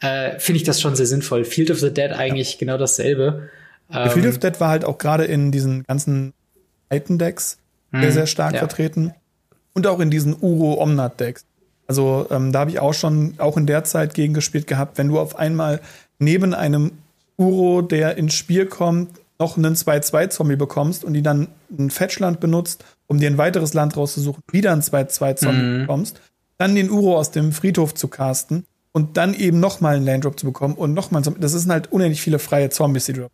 [0.01, 1.45] äh, finde ich das schon sehr sinnvoll.
[1.45, 2.59] Field of the Dead eigentlich ja.
[2.59, 3.51] genau dasselbe.
[3.93, 6.33] Ähm, Field of Dead war halt auch gerade in diesen ganzen
[6.91, 7.59] Titan-Decks
[7.93, 8.59] sehr, sehr stark ja.
[8.59, 9.15] vertreten.
[9.75, 11.45] Und auch in diesen Uro-Omnat-Decks.
[11.87, 15.07] Also ähm, da habe ich auch schon, auch in der Zeit gegen gespielt gehabt, wenn
[15.07, 15.81] du auf einmal
[16.19, 16.91] neben einem
[17.37, 22.85] Uro, der ins Spiel kommt, noch einen 2-2-Zombie bekommst und die dann ein Fetchland benutzt,
[23.07, 25.81] um dir ein weiteres Land rauszusuchen, wieder ein 2-2-Zombie mhm.
[25.81, 26.21] bekommst,
[26.59, 30.39] dann den Uro aus dem Friedhof zu casten und dann eben noch mal einen Landdrop
[30.39, 33.29] zu bekommen und noch mal ein Das sind halt unendlich viele freie Zombies, die du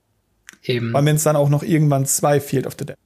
[0.65, 0.93] Eben.
[0.93, 2.97] Weil wenn es dann auch noch irgendwann zwei Field of the Dead.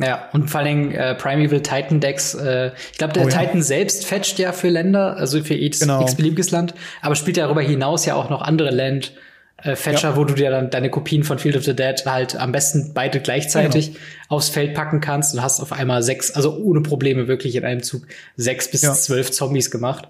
[0.00, 3.38] Ja, und vor allem äh, Primeval Titan Decks, äh, ich glaube, der oh, ja.
[3.38, 6.02] Titan selbst fetcht ja für Länder, also für genau.
[6.02, 9.14] x-beliebiges Land, aber spielt darüber hinaus ja auch noch andere Land
[9.62, 10.16] äh, Fetcher, ja.
[10.16, 13.20] wo du dir dann deine Kopien von Field of the Dead halt am besten beide
[13.20, 14.04] gleichzeitig genau.
[14.28, 17.82] aufs Feld packen kannst und hast auf einmal sechs, also ohne Probleme wirklich in einem
[17.82, 18.02] Zug
[18.36, 18.92] sechs bis ja.
[18.92, 20.08] zwölf Zombies gemacht.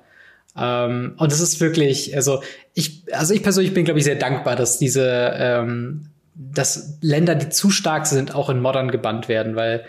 [0.58, 2.42] Ähm, und das ist wirklich, also
[2.74, 7.48] ich, also ich persönlich bin, glaube ich, sehr dankbar, dass diese ähm, dass Länder, die
[7.48, 9.84] zu stark sind, auch in Modern gebannt werden, weil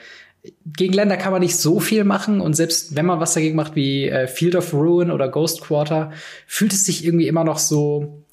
[0.65, 3.75] gegen Länder kann man nicht so viel machen und selbst wenn man was dagegen macht
[3.75, 6.11] wie äh, Field of Ruin oder Ghost Quarter,
[6.45, 8.23] fühlt es sich irgendwie immer noch so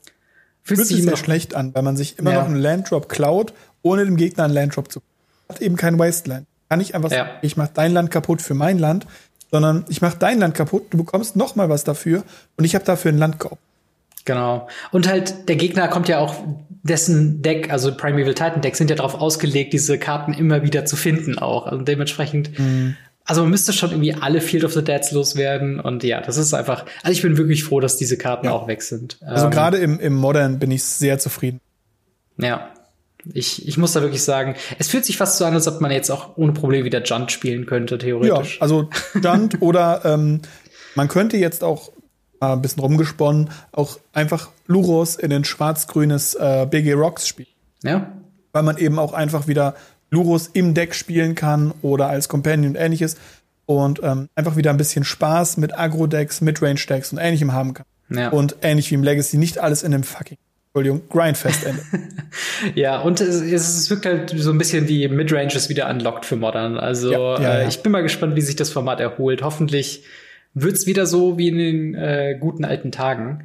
[0.65, 2.41] fühlt, sich sehr schlecht an, weil man sich immer ja.
[2.41, 5.01] noch einen Landdrop klaut, ohne dem Gegner einen Landdrop zu
[5.49, 6.47] hat eben kein Wasteland.
[6.69, 7.19] Kann ich einfach ja.
[7.19, 9.07] sagen, ich mach dein Land kaputt für mein Land,
[9.51, 12.25] sondern ich mach dein Land kaputt, du bekommst noch mal was dafür
[12.57, 13.59] und ich habe dafür ein Land geopfert.
[14.25, 14.69] Genau.
[14.91, 16.35] Und halt, der Gegner kommt ja auch,
[16.83, 20.97] dessen Deck, also Primeval Titan Deck, sind ja darauf ausgelegt, diese Karten immer wieder zu
[20.97, 21.67] finden auch.
[21.67, 22.97] Also dementsprechend, mhm.
[23.25, 25.81] Also man müsste schon irgendwie alle Field of the Deads loswerden.
[25.81, 28.53] Und ja, das ist einfach, also ich bin wirklich froh, dass diese Karten ja.
[28.53, 29.19] auch weg sind.
[29.23, 31.61] Also ähm, gerade im, im Modern bin ich sehr zufrieden.
[32.37, 32.71] Ja.
[33.33, 35.91] Ich, ich muss da wirklich sagen, es fühlt sich fast so an, als ob man
[35.91, 38.57] jetzt auch ohne Probleme wieder Junt spielen könnte, theoretisch.
[38.57, 40.43] Ja, also Junt oder ähm,
[40.95, 41.91] man könnte jetzt auch
[42.41, 47.49] ein bisschen rumgesponnen, auch einfach Luros in den schwarz-grünes äh, BG Rocks spielen.
[47.83, 48.13] Ja.
[48.53, 49.75] Weil man eben auch einfach wieder
[50.15, 53.17] Luros im Deck spielen kann oder als Companion und ähnliches
[53.67, 57.87] und ähm, einfach wieder ein bisschen Spaß mit Agro-Decks, Midrange-Decks und ähnlichem haben kann.
[58.11, 58.29] Ja.
[58.31, 60.39] Und ähnlich wie im Legacy nicht alles in dem fucking
[60.75, 61.85] Entschuldigung, Grindfest endet.
[62.75, 66.79] ja, und es, es wirkt halt so ein bisschen wie Midranges wieder unlocked für Modern.
[66.79, 69.43] Also ja, ja, äh, ich bin mal gespannt, wie sich das Format erholt.
[69.43, 70.05] Hoffentlich
[70.53, 73.45] wird's wieder so wie in den äh, guten alten Tagen.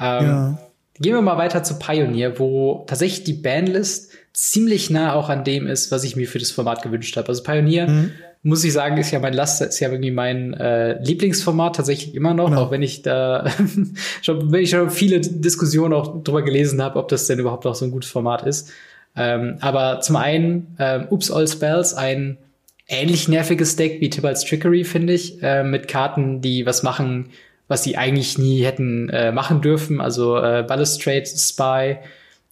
[0.00, 0.58] Ähm.
[1.00, 5.66] Gehen wir mal weiter zu Pioneer, wo tatsächlich die Bandlist ziemlich nah auch an dem
[5.66, 7.28] ist, was ich mir für das Format gewünscht habe.
[7.28, 8.12] Also Pioneer, mhm.
[8.42, 12.34] muss ich sagen, ist ja mein Laster, ist ja irgendwie mein äh, Lieblingsformat tatsächlich immer
[12.34, 12.62] noch, genau.
[12.62, 13.46] auch wenn ich da
[14.22, 17.74] schon, wenn ich schon viele Diskussionen auch drüber gelesen habe, ob das denn überhaupt noch
[17.74, 18.70] so ein gutes Format ist.
[19.16, 22.38] Ähm, aber zum einen, ähm, Oops All Spells, ein
[22.86, 27.30] ähnlich nerviges Deck wie Tibalt's Trickery, finde ich, äh, mit Karten, die was machen,
[27.68, 30.00] was sie eigentlich nie hätten äh, machen dürfen.
[30.00, 31.96] Also äh, Balustrade Spy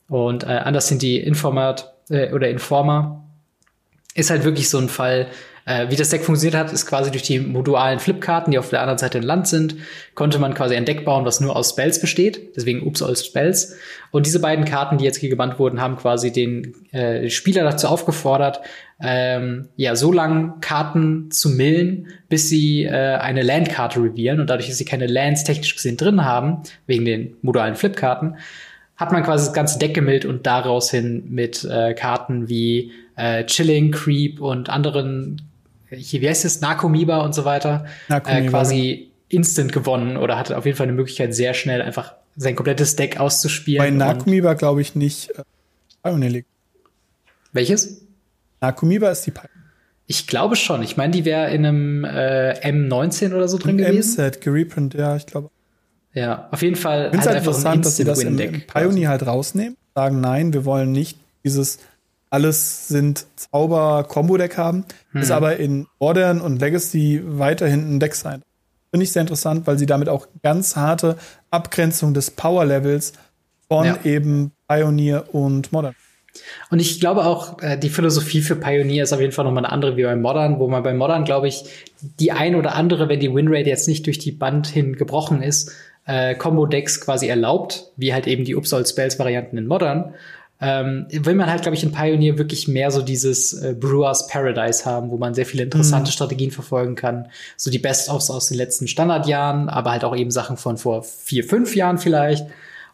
[0.09, 3.25] und äh, anders sind die Informat äh, oder Informer.
[4.15, 5.29] Ist halt wirklich so ein Fall,
[5.69, 8.81] äh, wie das Deck funktioniert hat, ist quasi durch die modularen Flipkarten, die auf der
[8.81, 9.77] anderen Seite im Land sind,
[10.15, 12.57] konnte man quasi ein Deck bauen, was nur aus Spells besteht.
[12.57, 13.77] Deswegen Ups all Spells.
[14.11, 17.87] Und diese beiden Karten, die jetzt hier gebannt wurden, haben quasi den äh, Spieler dazu
[17.89, 18.61] aufgefordert,
[19.01, 24.41] ähm, ja, so lang Karten zu millen, bis sie äh, eine Landkarte revealen.
[24.41, 28.39] Und dadurch, dass sie keine Lands technisch gesehen drin haben, wegen den modularen Flipkarten,
[28.99, 33.45] hat man quasi das ganze Deck gemillt und daraus hin mit äh, Karten wie äh,
[33.47, 35.41] Chilling, Creep und anderen
[35.91, 40.67] hier, wie heißt es, Narcomiba und so weiter, äh, quasi instant gewonnen oder hatte auf
[40.67, 43.79] jeden Fall eine Möglichkeit, sehr schnell einfach sein komplettes Deck auszuspielen.
[43.79, 45.43] Bei Narcomiba glaube ich nicht äh,
[46.03, 46.43] Pioneer.
[47.53, 48.03] Welches?
[48.61, 49.51] Narcomiba ist die Pioneer.
[50.07, 50.83] Ich glaube schon.
[50.83, 54.19] Ich meine, die wäre in einem äh, M19 oder so drin Im gewesen.
[54.19, 55.51] M-Set, gereprint, ja, ich glaube.
[56.15, 57.07] Ja, auf jeden Fall.
[57.07, 59.77] Ich finde halt, halt interessant, dass sie das im, im Pioneer halt rausnehmen.
[59.95, 61.79] Sagen, nein, wir wollen nicht dieses
[62.31, 65.23] alles sind Zauber-Combo-Deck haben, hm.
[65.23, 68.43] ist aber in Modern und Legacy weiterhin ein Deck sein.
[68.91, 71.17] Finde ich sehr interessant, weil sie damit auch ganz harte
[71.51, 73.13] Abgrenzung des Power-Levels
[73.69, 73.99] von ja.
[74.05, 75.95] eben Pioneer und Modern.
[76.71, 79.73] Und ich glaube auch, äh, die Philosophie für Pioneer ist auf jeden Fall nochmal eine
[79.73, 81.65] andere wie bei Modern, wo man bei Modern, glaube ich,
[82.01, 85.73] die ein oder andere, wenn die Winrate jetzt nicht durch die Band hin gebrochen ist,
[86.09, 90.15] äh, Combo-Decks quasi erlaubt, wie halt eben die Upsol Spells-Varianten in Modern
[90.61, 94.85] ähm, will man halt, glaube ich, in Pioneer wirklich mehr so dieses äh, Brewers Paradise
[94.85, 96.13] haben, wo man sehr viele interessante mhm.
[96.13, 97.29] Strategien verfolgen kann.
[97.57, 101.45] So die Best-ofs aus den letzten Standardjahren, aber halt auch eben Sachen von vor vier,
[101.45, 102.47] fünf Jahren vielleicht.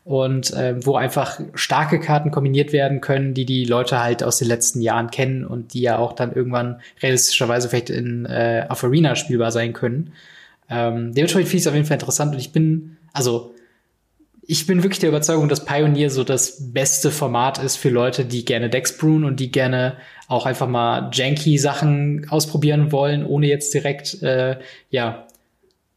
[0.05, 4.49] Und äh, wo einfach starke Karten kombiniert werden können, die die Leute halt aus den
[4.49, 9.17] letzten Jahren kennen und die ja auch dann irgendwann realistischerweise vielleicht in äh, auf Arena
[9.17, 10.13] spielbar sein können.
[10.69, 13.55] Ähm, dementsprechend finde ich es auf jeden Fall interessant und ich bin, also
[14.47, 18.45] ich bin wirklich der Überzeugung, dass Pioneer so das beste Format ist für Leute, die
[18.45, 19.97] gerne Decks brewen und die gerne
[20.29, 24.59] auch einfach mal janky Sachen ausprobieren wollen, ohne jetzt direkt äh,
[24.91, 25.27] ja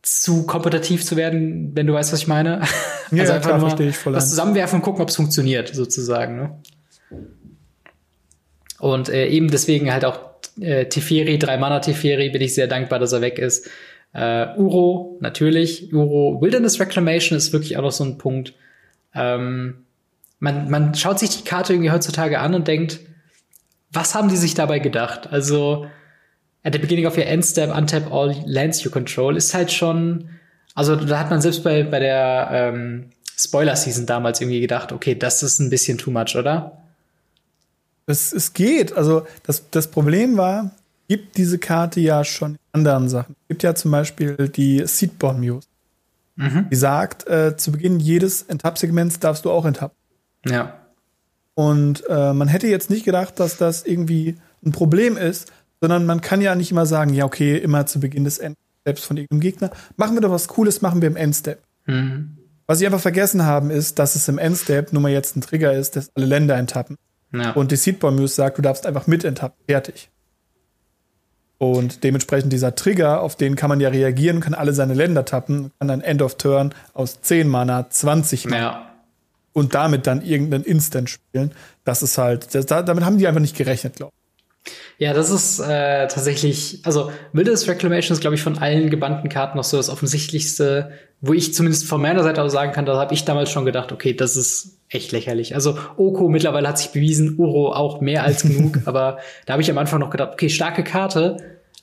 [0.02, 2.62] zu kompetitiv zu werden, wenn du weißt, was ich meine.
[3.10, 4.12] Ja, also einfach klar, verstehe ich voll.
[4.12, 6.36] Was zusammenwerfen und gucken, ob es funktioniert, sozusagen.
[6.36, 6.60] Ne?
[8.80, 10.20] Und äh, eben deswegen halt auch
[10.60, 13.70] äh, Teferi, drei Mana Teferi, bin ich sehr dankbar, dass er weg ist.
[14.18, 15.94] Äh, Uro, natürlich.
[15.94, 18.56] Uro Wilderness Reclamation ist wirklich auch noch so ein Punkt.
[19.14, 19.86] Ähm,
[20.40, 23.00] man, man schaut sich die Karte irgendwie heutzutage an und denkt,
[23.92, 25.32] was haben die sich dabei gedacht?
[25.32, 25.86] Also,
[26.64, 30.30] at the beginning of your end step, untap all lands you control, ist halt schon,
[30.74, 35.44] also da hat man selbst bei, bei der ähm, Spoiler-Season damals irgendwie gedacht, okay, das
[35.44, 36.76] ist ein bisschen too much, oder?
[38.08, 38.94] Es, es geht.
[38.94, 40.72] Also das, das Problem war,
[41.08, 43.36] gibt diese Karte ja schon anderen Sachen.
[43.44, 45.68] Es gibt ja zum Beispiel die Seedborn Muse.
[46.36, 46.68] Mhm.
[46.70, 49.98] Die sagt, äh, zu Beginn jedes Entab-Segments darfst du auch enttappen.
[50.46, 50.80] Ja.
[51.56, 56.22] Und äh, man hätte jetzt nicht gedacht, dass das irgendwie ein Problem ist, sondern man
[56.22, 59.72] kann ja nicht immer sagen, ja, okay, immer zu Beginn des Endsteps von irgendeinem Gegner.
[59.96, 61.60] Machen wir doch was Cooles, machen wir im Endstep.
[61.86, 62.38] Mhm.
[62.68, 65.74] Was sie einfach vergessen haben, ist, dass es im Endstep nur mal jetzt ein Trigger
[65.74, 66.98] ist, dass alle Länder enttappen.
[67.34, 67.52] Ja.
[67.52, 69.58] Und die Seedball Muse sagt, du darfst einfach mit enttappen.
[69.68, 70.10] Fertig.
[71.60, 75.72] Und dementsprechend dieser Trigger, auf den kann man ja reagieren, kann alle seine Länder tappen,
[75.80, 78.60] kann dann End of Turn aus 10 Mana 20 machen.
[78.60, 78.92] Ja.
[79.54, 81.52] Und damit dann irgendeinen Instant spielen.
[81.84, 84.18] Das ist halt, das, damit haben die einfach nicht gerechnet, glaube ich.
[85.00, 89.58] Ja, das ist äh, tatsächlich, also Wilderness Reclamation ist, glaube ich, von allen gebannten Karten
[89.58, 90.92] noch so das offensichtlichste,
[91.22, 93.92] wo ich zumindest von meiner Seite aus sagen kann, da habe ich damals schon gedacht,
[93.92, 95.54] okay, das ist echt lächerlich.
[95.54, 99.70] Also Oko mittlerweile hat sich bewiesen, Uro auch mehr als genug, aber da habe ich
[99.70, 101.38] am Anfang noch gedacht, okay, starke Karte,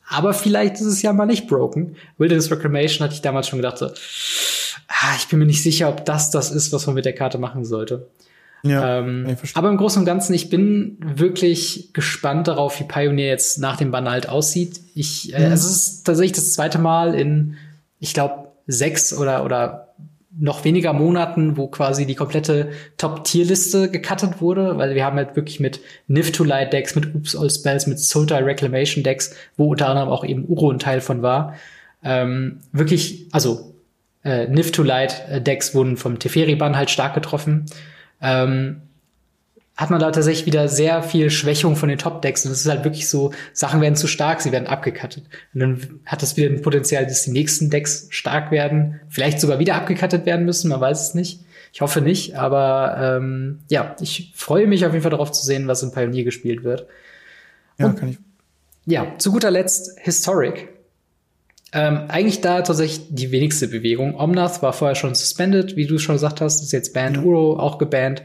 [0.08, 1.96] aber vielleicht ist es ja mal nicht broken.
[2.18, 6.04] Wilderness Reclamation hatte ich damals schon gedacht, so, ah, ich bin mir nicht sicher, ob
[6.04, 8.08] das das ist, was man mit der Karte machen sollte.
[8.62, 13.58] Ja, ähm, aber im Großen und Ganzen, ich bin wirklich gespannt darauf, wie Pioneer jetzt
[13.58, 14.80] nach dem Bann halt aussieht.
[14.94, 15.52] Ich, äh, mhm.
[15.52, 17.56] es ist tatsächlich das zweite Mal in,
[18.00, 19.83] ich glaube, sechs oder, oder
[20.38, 25.60] noch weniger Monaten, wo quasi die komplette Top-Tier-Liste gecuttet wurde, weil wir haben halt wirklich
[25.60, 30.70] mit Nift-to-Light-Decks, mit Oops All Spells, mit Sultai Reclamation-Decks, wo unter anderem auch eben Uro
[30.70, 31.54] ein Teil von war,
[32.02, 33.74] ähm, wirklich, also
[34.24, 37.66] äh, Nift-to-Light-Decks wurden vom Teferi-Ban halt stark getroffen.
[38.20, 38.82] Ähm,
[39.76, 42.46] hat man da tatsächlich wieder sehr viel Schwächung von den Top-Decks.
[42.46, 45.24] Und es ist halt wirklich so, Sachen werden zu stark, sie werden abgekattet.
[45.52, 49.58] Und dann hat das wieder ein Potenzial, dass die nächsten Decks stark werden, vielleicht sogar
[49.58, 51.40] wieder abgekattet werden müssen, man weiß es nicht.
[51.72, 55.66] Ich hoffe nicht, aber ähm, ja, ich freue mich auf jeden Fall darauf zu sehen,
[55.66, 56.86] was in Pioneer gespielt wird.
[57.78, 58.18] Ja, Und, kann ich.
[58.86, 60.68] Ja, zu guter Letzt Historic.
[61.72, 64.14] Ähm, eigentlich da tatsächlich die wenigste Bewegung.
[64.14, 67.16] Omnath war vorher schon suspended, wie du schon gesagt hast, ist jetzt banned.
[67.16, 67.22] Ja.
[67.24, 68.22] Uro auch gebannt.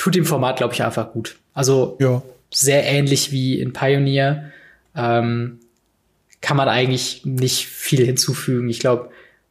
[0.00, 1.36] Tut dem Format, glaube ich, einfach gut.
[1.52, 2.22] Also ja.
[2.50, 4.50] sehr ähnlich wie in Pioneer.
[4.96, 5.60] Ähm,
[6.40, 8.70] kann man eigentlich nicht viel hinzufügen.
[8.70, 9.10] Ich glaube,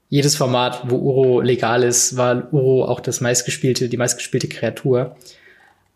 [0.09, 5.15] jedes Format, wo Uro legal ist, war Uro auch das meistgespielte, die meistgespielte Kreatur.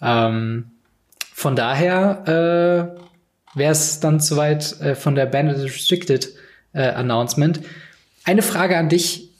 [0.04, 0.66] Ähm,
[1.34, 2.94] von daher
[3.56, 6.32] äh, wäre es dann soweit äh, von der Banded Restricted
[6.74, 7.62] äh, Announcement.
[8.24, 9.32] Eine Frage an dich.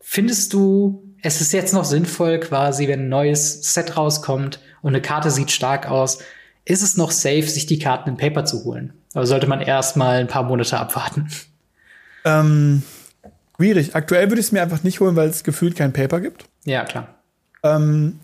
[0.00, 5.00] Findest du, es ist jetzt noch sinnvoll, quasi, wenn ein neues Set rauskommt und eine
[5.00, 6.18] Karte sieht stark aus,
[6.64, 8.92] ist es noch safe, sich die Karten in Paper zu holen?
[9.14, 11.28] Oder sollte man erst mal ein paar Monate abwarten?
[12.24, 12.82] Ähm,
[13.56, 13.94] schwierig.
[13.94, 16.44] Aktuell würde ich es mir einfach nicht holen, weil es gefühlt kein Paper gibt.
[16.64, 17.08] Ja, klar.
[17.62, 18.20] Ähm,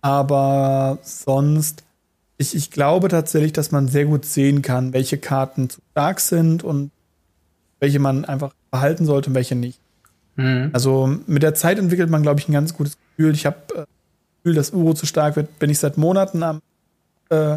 [0.00, 1.82] aber sonst,
[2.38, 6.62] ich, ich glaube tatsächlich, dass man sehr gut sehen kann, welche Karten zu stark sind
[6.62, 6.90] und
[7.80, 9.80] welche man einfach behalten sollte und welche nicht.
[10.36, 10.70] Mhm.
[10.72, 13.34] Also mit der Zeit entwickelt man, glaube ich, ein ganz gutes Gefühl.
[13.34, 13.86] Ich habe äh, das
[14.42, 16.60] Gefühl, dass Uro zu stark wird, bin ich seit Monaten am
[17.30, 17.56] äh,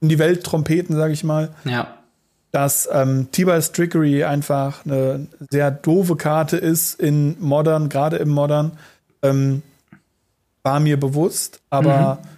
[0.00, 1.50] in die Welt trompeten, sage ich mal.
[1.64, 1.94] Ja.
[2.52, 8.72] Dass ähm, T-Ball's Trickery einfach eine sehr doofe Karte ist in Modern, gerade im Modern.
[9.22, 9.62] Ähm,
[10.62, 12.28] war mir bewusst, aber mhm.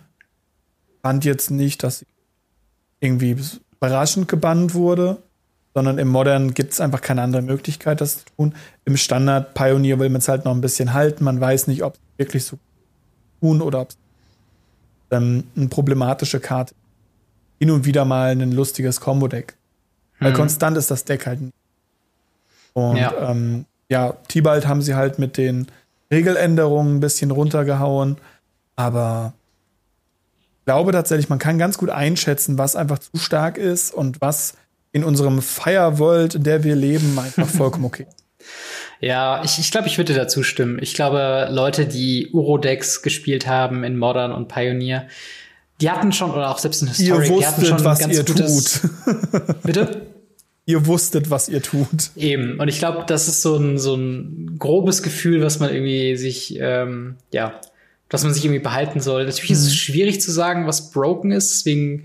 [1.02, 2.06] fand jetzt nicht, dass sie
[3.00, 3.36] irgendwie
[3.80, 5.18] überraschend gebannt wurde
[5.74, 8.54] sondern im Modern gibt es einfach keine andere Möglichkeit, das zu tun.
[8.84, 11.24] Im Standard Pioneer will man es halt noch ein bisschen halten.
[11.24, 12.58] Man weiß nicht, ob es wirklich so
[13.40, 13.98] tun oder ob es
[15.10, 16.74] ähm, eine problematische Karte
[17.58, 19.54] hin und wieder mal ein lustiges Combo-Deck.
[20.18, 20.24] Mhm.
[20.24, 21.54] Weil konstant ist das Deck halt nicht.
[22.72, 25.66] Und ja, ähm, ja Tibalt haben sie halt mit den
[26.10, 28.16] Regeländerungen ein bisschen runtergehauen.
[28.76, 29.32] Aber
[30.60, 34.54] ich glaube tatsächlich, man kann ganz gut einschätzen, was einfach zu stark ist und was
[34.98, 38.06] in unserem Fire World, in der wir leben, einfach vollkommen okay.
[39.00, 40.80] Ja, ich, ich glaube, ich würde dazu stimmen.
[40.82, 45.06] Ich glaube, Leute, die Uro-Decks gespielt haben in Modern und Pioneer,
[45.80, 48.16] die hatten schon, oder auch selbst in Historic, ihr wusstet, die hatten schon was ganz
[48.16, 49.62] ihr gutes, tut.
[49.62, 50.08] Bitte?
[50.68, 52.10] ihr wusstet, was ihr tut.
[52.14, 52.60] Eben.
[52.60, 56.58] Und ich glaube, das ist so ein, so ein grobes Gefühl, was man irgendwie sich,
[56.60, 57.58] ähm, ja,
[58.10, 59.24] was man sich irgendwie behalten soll.
[59.24, 59.56] Natürlich mhm.
[59.56, 59.76] ist es mhm.
[59.76, 62.04] schwierig zu sagen, was broken ist, deswegen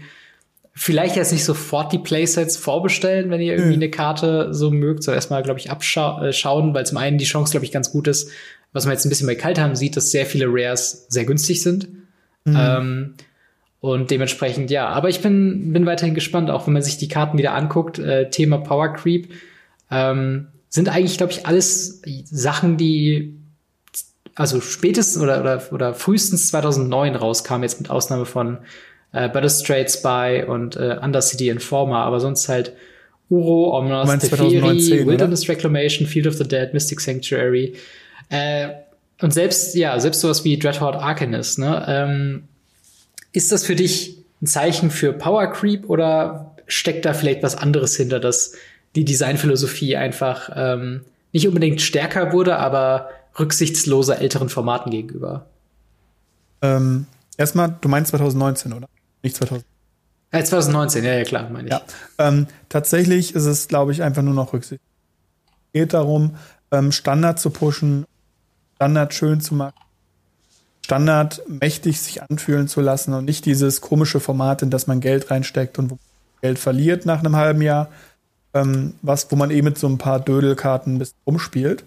[0.74, 3.84] vielleicht jetzt nicht sofort die Playsets vorbestellen, wenn ihr irgendwie mhm.
[3.84, 7.52] eine Karte so mögt, sondern erstmal, glaube ich, abschauen, äh, weil zum einen die Chance,
[7.52, 8.30] glaube ich, ganz gut ist,
[8.72, 11.90] was man jetzt ein bisschen bei Kaltheim sieht, dass sehr viele Rares sehr günstig sind.
[12.46, 12.58] Mhm.
[12.58, 13.14] Ähm,
[13.82, 17.38] und dementsprechend, ja, aber ich bin, bin weiterhin gespannt, auch wenn man sich die Karten
[17.38, 19.30] wieder anguckt, äh, Thema Power Creep,
[19.92, 23.38] ähm, sind eigentlich, glaube ich, alles Sachen, die
[24.36, 28.60] also spätestens oder, oder, oder frühestens 2009 rauskamen, jetzt mit Ausnahme von
[29.14, 32.74] äh, Battlestrade Spy und äh, Undercity Informer, aber sonst halt
[33.30, 34.62] Uro, Omnos, Teferi,
[35.08, 35.56] Wilderness oder?
[35.56, 37.74] Reclamation, Field of the Dead, Mystic Sanctuary.
[38.30, 38.70] Äh,
[39.22, 41.86] und selbst, ja, selbst sowas wie Dreadhorde Arcanist, ne?
[41.88, 42.44] Ähm,
[43.32, 47.96] ist das für dich ein Zeichen für Power Creep oder steckt da vielleicht was anderes
[47.96, 48.54] hinter, dass
[48.96, 55.46] die Designphilosophie einfach ähm, nicht unbedingt stärker wurde, aber rücksichtsloser älteren Formaten gegenüber?
[56.62, 58.88] Ähm, erstmal, du meinst 2019, oder?
[59.24, 59.66] Nicht 2000.
[60.32, 61.74] Äh, 2019, ja, ja, klar, meine ich.
[61.74, 61.82] Ja.
[62.18, 64.82] Ähm, tatsächlich ist es, glaube ich, einfach nur noch Rücksicht.
[65.68, 66.36] Es geht darum,
[66.72, 68.06] ähm, Standard zu pushen,
[68.76, 69.76] Standard schön zu machen,
[70.84, 75.32] Standard mächtig sich anfühlen zu lassen und nicht dieses komische Format, in das man Geld
[75.32, 77.90] reinsteckt und wo man Geld verliert nach einem halben Jahr,
[78.54, 81.86] ähm, was, wo man eh mit so ein paar Dödelkarten ein bisschen rumspielt.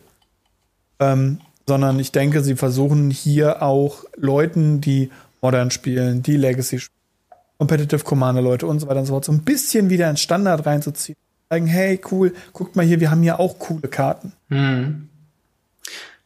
[0.98, 5.10] Ähm, sondern ich denke, sie versuchen hier auch Leuten, die
[5.42, 6.95] Modern spielen, die Legacy spielen,
[7.58, 10.66] Competitive Commander Leute und so weiter und so fort, so ein bisschen wieder ins Standard
[10.66, 11.16] reinzuziehen.
[11.48, 14.32] Sagen, hey, cool, guckt mal hier, wir haben hier auch coole Karten.
[14.48, 15.08] Mhm.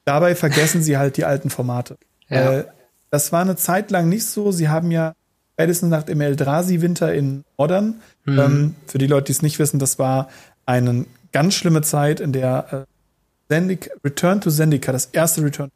[0.04, 1.96] Dabei vergessen sie halt die alten Formate.
[2.28, 2.60] Ja.
[2.60, 2.64] Äh,
[3.10, 4.50] das war eine Zeit lang nicht so.
[4.50, 5.14] Sie haben ja
[5.54, 8.38] spätestens nach dem Eldrazi-Winter in Modern, mhm.
[8.38, 10.28] ähm, für die Leute, die es nicht wissen, das war
[10.64, 12.86] eine ganz schlimme Zeit, in der
[13.50, 15.70] äh, Zendika, Return to Zendika, das erste Return.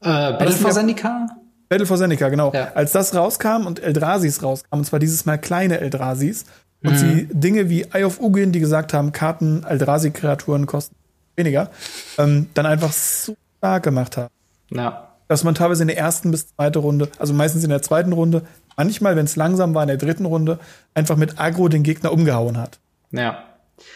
[0.00, 1.26] Äh, Battle for Zendika?
[1.68, 2.52] Battle for Zendika, genau.
[2.52, 2.72] Ja.
[2.74, 6.44] Als das rauskam und Eldrasis rauskam, und zwar dieses Mal kleine Eldrasis,
[6.82, 6.96] und mhm.
[6.98, 10.94] sie Dinge wie Eye of Ugin, die gesagt haben, Karten Eldrazi-Kreaturen kosten
[11.34, 11.70] weniger,
[12.18, 14.32] ähm, dann einfach so stark gemacht haben.
[14.70, 15.14] Ja.
[15.28, 18.42] Dass man teilweise in der ersten bis zweiten Runde, also meistens in der zweiten Runde,
[18.76, 20.58] manchmal, wenn es langsam war, in der dritten Runde,
[20.94, 22.78] einfach mit Agro den Gegner umgehauen hat.
[23.10, 23.42] Ja.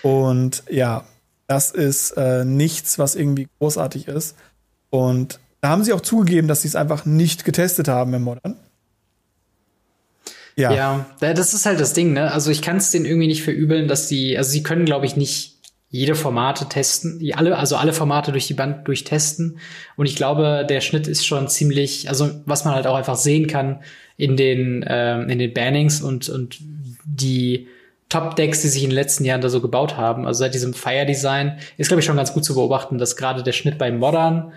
[0.03, 1.05] Und ja,
[1.47, 4.37] das ist äh, nichts, was irgendwie großartig ist.
[4.91, 8.57] Und da haben sie auch zugegeben, dass sie es einfach nicht getestet haben im Modern.
[10.57, 10.73] Ja.
[10.73, 12.33] ja, das ist halt das Ding, ne?
[12.33, 15.17] Also ich kann es denen irgendwie nicht verübeln, dass sie, also sie können, glaube ich,
[15.17, 15.57] nicht
[15.89, 19.59] jede Formate testen, alle, also alle Formate durch die Band durchtesten.
[19.97, 23.49] Und ich glaube, der Schnitt ist schon ziemlich, also was man halt auch einfach sehen
[23.49, 23.81] kann
[24.17, 26.59] in den, ähm, in den Bannings und, und
[27.05, 27.67] die
[28.09, 30.27] Top-Decks, die sich in den letzten Jahren da so gebaut haben.
[30.27, 33.53] Also seit diesem Fire-Design ist, glaube ich, schon ganz gut zu beobachten, dass gerade der
[33.53, 34.53] Schnitt bei Modern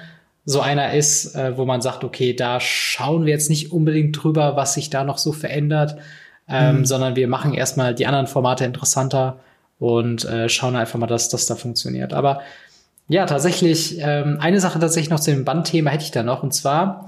[0.46, 4.56] so einer ist, äh, wo man sagt, okay, da schauen wir jetzt nicht unbedingt drüber,
[4.56, 5.98] was sich da noch so verändert,
[6.50, 6.86] ähm, mhm.
[6.86, 9.40] sondern wir machen erstmal die anderen Formate interessanter
[9.80, 12.14] und äh, schauen einfach mal, dass das da funktioniert.
[12.14, 12.42] Aber
[13.08, 16.54] ja, tatsächlich, ähm, eine Sache tatsächlich noch zu dem Bandthema hätte ich da noch, und
[16.54, 17.06] zwar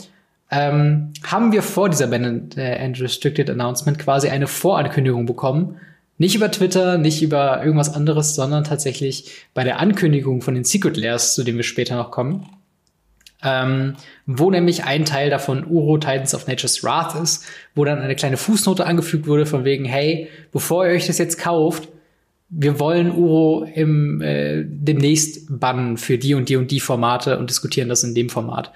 [0.52, 5.78] ähm, haben wir vor dieser Band äh, and Restricted Announcement quasi eine Vorankündigung bekommen.
[6.18, 10.96] Nicht über Twitter, nicht über irgendwas anderes, sondern tatsächlich bei der Ankündigung von den Secret
[10.96, 12.46] Layers, zu dem wir später noch kommen.
[13.46, 13.94] Ähm,
[14.26, 18.38] wo nämlich ein Teil davon Uro Titans of Nature's Wrath ist, wo dann eine kleine
[18.38, 21.88] Fußnote angefügt wurde von wegen, hey, bevor ihr euch das jetzt kauft,
[22.50, 27.50] wir wollen Uro im, äh, demnächst bannen für die und die und die Formate und
[27.50, 28.72] diskutieren das in dem Format.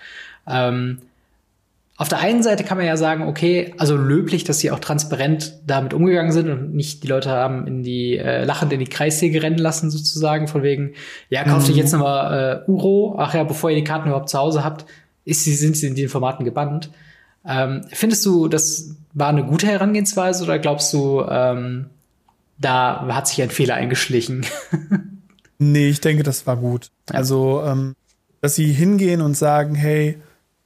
[0.47, 0.99] Ähm,
[1.99, 5.59] auf der einen Seite kann man ja sagen, okay, also löblich, dass sie auch transparent
[5.67, 9.43] damit umgegangen sind und nicht die Leute haben in die äh, lachend in die Kreissäge
[9.43, 10.93] rennen lassen sozusagen von wegen,
[11.29, 11.73] ja, kauft mhm.
[11.73, 14.85] euch jetzt nochmal äh, Uro, ach ja, bevor ihr die Karten überhaupt zu Hause habt,
[15.25, 16.89] ist sie, sind sie in den Formaten gebannt.
[17.45, 21.87] Ähm, findest du, das war eine gute Herangehensweise oder glaubst du, ähm,
[22.59, 24.45] da hat sich ein Fehler eingeschlichen.
[25.59, 26.91] nee, ich denke, das war gut.
[27.09, 27.15] Ja.
[27.15, 27.97] Also, ähm,
[28.39, 30.17] dass sie hingehen und sagen, hey,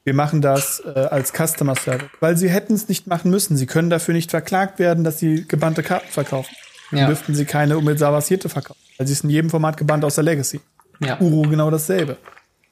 [0.03, 2.09] wir machen das äh, als Customer Service.
[2.19, 3.55] Weil sie hätten es nicht machen müssen.
[3.55, 6.53] Sie können dafür nicht verklagt werden, dass sie gebannte Karten verkaufen.
[6.91, 7.07] Dann ja.
[7.07, 8.79] dürften sie keine basierte verkaufen.
[8.97, 10.59] Weil sie ist in jedem Format gebannt aus der Legacy.
[10.99, 11.19] Ja.
[11.19, 12.17] Uro genau dasselbe.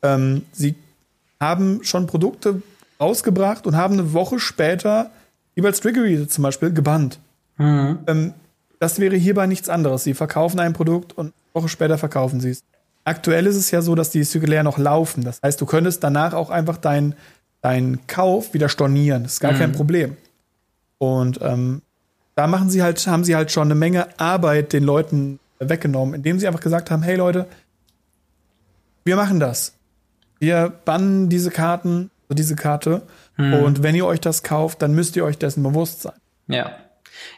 [0.03, 0.75] Ähm, sie
[1.39, 2.61] haben schon Produkte
[2.99, 5.09] rausgebracht und haben eine Woche später,
[5.55, 7.19] wie bei Triggery zum Beispiel, gebannt.
[7.57, 7.99] Mhm.
[8.07, 8.33] Ähm,
[8.79, 10.03] das wäre hierbei nichts anderes.
[10.03, 12.63] Sie verkaufen ein Produkt und eine Woche später verkaufen sie es.
[13.03, 15.23] Aktuell ist es ja so, dass die Zirkulär noch laufen.
[15.23, 17.15] Das heißt, du könntest danach auch einfach deinen
[17.61, 19.23] dein Kauf wieder stornieren.
[19.23, 19.57] Das ist gar mhm.
[19.57, 20.17] kein Problem.
[20.97, 21.81] Und ähm,
[22.35, 26.39] da machen sie halt, haben sie halt schon eine Menge Arbeit den Leuten weggenommen, indem
[26.39, 27.47] sie einfach gesagt haben, hey Leute,
[29.03, 29.73] wir machen das.
[30.39, 33.03] Wir bannen diese Karten, diese Karte.
[33.37, 33.53] Mhm.
[33.53, 36.15] Und wenn ihr euch das kauft, dann müsst ihr euch dessen bewusst sein.
[36.47, 36.71] Ja.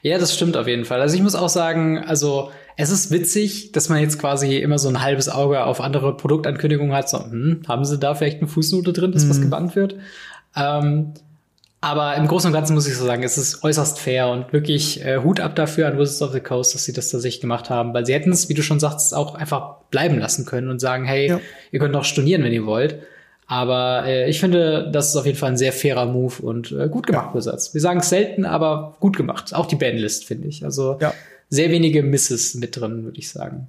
[0.01, 1.01] Ja, das stimmt auf jeden Fall.
[1.01, 4.89] Also ich muss auch sagen, also es ist witzig, dass man jetzt quasi immer so
[4.89, 7.09] ein halbes Auge auf andere Produktankündigungen hat.
[7.09, 9.29] So, hm, haben sie da vielleicht eine Fußnote drin, dass mhm.
[9.29, 9.95] was gebannt wird?
[10.55, 11.13] Ähm,
[11.81, 15.03] aber im Großen und Ganzen muss ich so sagen, es ist äußerst fair und wirklich
[15.03, 17.93] äh, Hut ab dafür an Wizards of the Coast, dass sie das tatsächlich gemacht haben,
[17.93, 21.03] weil sie hätten es, wie du schon sagst, auch einfach bleiben lassen können und sagen,
[21.03, 21.41] hey, ja.
[21.71, 22.99] ihr könnt auch stornieren, wenn ihr wollt.
[23.47, 26.87] Aber äh, ich finde, das ist auf jeden Fall ein sehr fairer Move und äh,
[26.87, 27.35] gut gemacht, ja.
[27.35, 27.73] Wizards.
[27.73, 29.53] Wir sagen es selten, aber gut gemacht.
[29.53, 30.63] Auch die Bandlist, finde ich.
[30.63, 31.13] Also ja.
[31.53, 33.67] Sehr wenige Misses mit drin, würde ich sagen.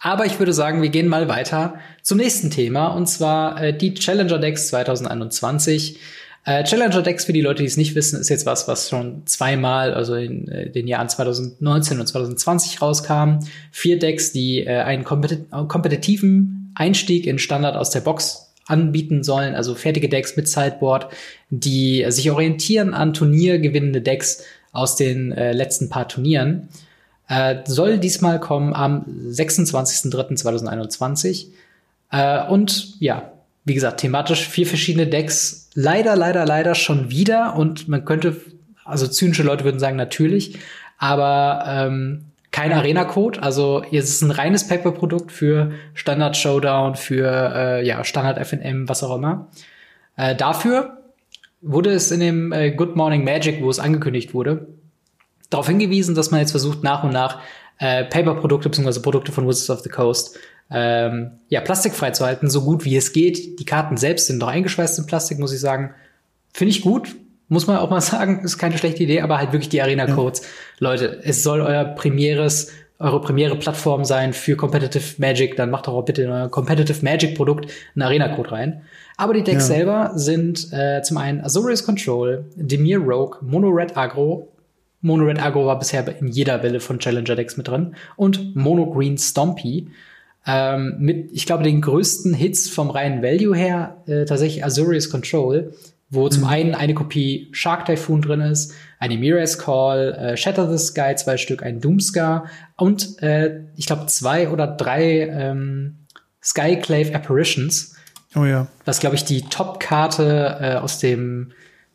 [0.00, 3.92] Aber ich würde sagen, wir gehen mal weiter zum nächsten Thema und zwar äh, die
[3.92, 5.98] Challenger Decks 2021.
[6.44, 9.26] Äh, Challenger Decks, für die Leute, die es nicht wissen, ist jetzt was, was schon
[9.26, 13.40] zweimal, also in äh, den Jahren 2019 und 2020 rauskam.
[13.70, 19.54] Vier Decks, die äh, einen kompet kompetitiven Einstieg in Standard aus der Box anbieten sollen,
[19.54, 21.12] also fertige Decks mit Sideboard,
[21.50, 24.42] die sich orientieren an turniergewinnende Decks
[24.72, 26.68] aus den äh, letzten paar Turnieren.
[27.28, 31.46] Äh, soll diesmal kommen am 26.03.2021.
[32.10, 33.30] Äh, und ja,
[33.64, 35.68] wie gesagt, thematisch vier verschiedene Decks.
[35.74, 37.54] Leider, leider, leider schon wieder.
[37.56, 38.36] Und man könnte,
[38.84, 40.58] also zynische Leute würden sagen, natürlich,
[40.98, 43.40] aber ähm, kein Arena-Code.
[43.42, 49.02] Also es ist ein reines Paper-Produkt für Standard Showdown, für äh, ja, Standard FNM, was
[49.02, 49.48] auch immer.
[50.16, 51.01] Äh, dafür
[51.62, 54.66] wurde es in dem äh, Good Morning Magic, wo es angekündigt wurde,
[55.48, 57.40] darauf hingewiesen, dass man jetzt versucht, nach und nach
[57.78, 59.00] äh, Paper-Produkte bzw.
[59.00, 60.38] Produkte von Wizards of the Coast
[60.70, 63.60] ähm, ja, plastikfrei zu halten, so gut wie es geht.
[63.60, 65.94] Die Karten selbst sind noch eingeschweißt in Plastik, muss ich sagen.
[66.52, 67.14] Finde ich gut.
[67.48, 70.40] Muss man auch mal sagen, ist keine schlechte Idee, aber halt wirklich die Arena-Codes.
[70.40, 70.46] Ja.
[70.78, 72.70] Leute, es soll euer primäres,
[73.02, 77.04] eure primäre Plattform sein für Competitive Magic, dann macht doch auch bitte in euer Competitive
[77.04, 78.82] Magic Produkt einen Arena-Code rein.
[79.16, 79.74] Aber die Decks ja.
[79.74, 84.48] selber sind äh, zum einen Azorius Control, Demir Rogue, Mono Red Agro,
[85.02, 88.88] Mono Red Agro war bisher in jeder Welle von Challenger Decks mit drin und Mono
[88.90, 89.88] Green Stompy
[90.46, 95.74] ähm, mit, ich glaube, den größten Hits vom reinen Value her äh, tatsächlich Azurius Control,
[96.10, 96.30] wo mhm.
[96.30, 101.16] zum einen eine Kopie Shark Typhoon drin ist, eine Mirror's Call, äh, Shatter the Sky,
[101.16, 102.46] zwei Stück, ein Doomscar
[102.76, 106.06] und äh, ich glaube zwei oder drei ähm,
[106.40, 107.96] Skyclave Apparitions.
[108.36, 108.68] Oh ja.
[108.84, 111.50] Was, glaube ich, die Top-Karte äh, aus dem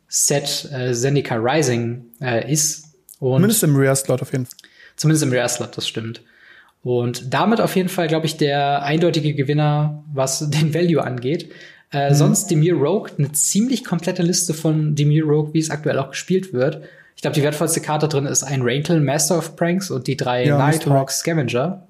[0.09, 2.97] Set äh, Zendika Rising äh, ist.
[3.19, 4.57] Und zumindest im Rare Slot auf jeden Fall.
[4.97, 6.21] Zumindest im Rare Slot, das stimmt.
[6.83, 11.53] Und damit auf jeden Fall, glaube ich, der eindeutige Gewinner, was den Value angeht.
[11.91, 12.15] Äh, mhm.
[12.15, 16.53] Sonst Demir Rogue, eine ziemlich komplette Liste von Demir Rogue, wie es aktuell auch gespielt
[16.53, 16.83] wird.
[17.15, 20.45] Ich glaube, die wertvollste Karte drin ist ein Rankle, Master of Pranks und die drei
[20.45, 21.87] ja, Nighthawk Scavenger.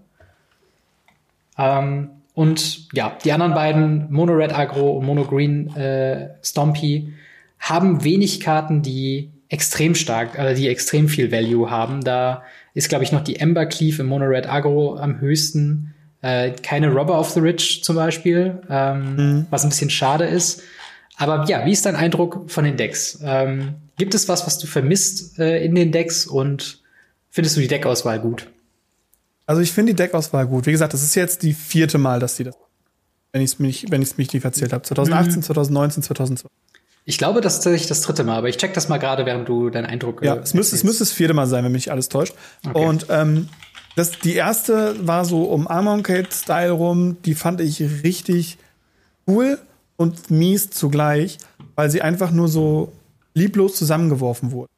[1.57, 7.13] Ähm, und ja, die anderen beiden, Mono Red Agro und Mono Green äh, Stompy,
[7.59, 12.03] haben wenig Karten, die extrem stark, äh, die extrem viel Value haben.
[12.03, 12.43] Da
[12.73, 15.93] ist, glaube ich, noch die Ember Cleave im Mono Red Agro am höchsten.
[16.21, 19.47] Äh, keine Robber of the Rich zum Beispiel, ähm, mhm.
[19.49, 20.61] was ein bisschen schade ist.
[21.17, 23.19] Aber ja, wie ist dein Eindruck von den Decks?
[23.23, 26.81] Ähm, gibt es was, was du vermisst äh, in den Decks und
[27.29, 28.47] findest du die Deckauswahl gut?
[29.45, 30.65] Also ich finde die Deckauswahl gut.
[30.65, 32.55] Wie gesagt, das ist jetzt die vierte Mal, dass sie das,
[33.31, 34.83] wenn ich es mich, wenn ich es mich nicht erzählt habe.
[34.83, 35.43] 2018, mhm.
[35.43, 36.51] 2019, 2020.
[37.05, 39.47] Ich glaube, das ist tatsächlich das dritte Mal, aber ich check das mal gerade, während
[39.47, 40.21] du deinen Eindruck.
[40.21, 42.35] Ja, äh, es müsste, es müsste das vierte Mal sein, wenn mich alles täuscht.
[42.67, 42.85] Okay.
[42.85, 43.47] Und ähm,
[43.97, 48.59] das, die erste war so um Armoncade-Style rum, die fand ich richtig
[49.27, 49.57] cool
[49.95, 51.39] und mies zugleich,
[51.75, 52.93] weil sie einfach nur so
[53.33, 54.69] lieblos zusammengeworfen wurde.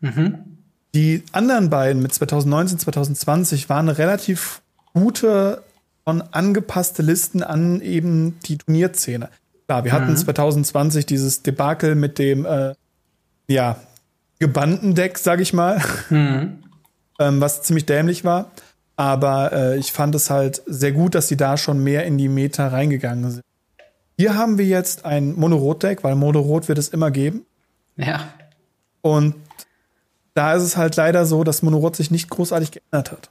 [0.00, 0.58] Mhm.
[0.94, 4.60] Die anderen beiden mit 2019, 2020 waren relativ
[4.92, 5.62] gute
[6.04, 9.30] und angepasste Listen an eben die Turnierszene.
[9.66, 10.16] Klar, wir hatten mhm.
[10.18, 12.74] 2020 dieses Debakel mit dem, äh,
[13.48, 13.76] ja,
[14.38, 16.58] gebannten Deck, sag ich mal, mhm.
[17.18, 18.50] ähm, was ziemlich dämlich war.
[18.96, 22.28] Aber äh, ich fand es halt sehr gut, dass sie da schon mehr in die
[22.28, 23.42] Meta reingegangen sind.
[24.18, 27.44] Hier haben wir jetzt ein Mono-Rot-Deck, weil Mono-Rot wird es immer geben.
[27.96, 28.28] Ja.
[29.02, 29.34] Und
[30.32, 33.30] da ist es halt leider so, dass Mono-Rot sich nicht großartig geändert hat.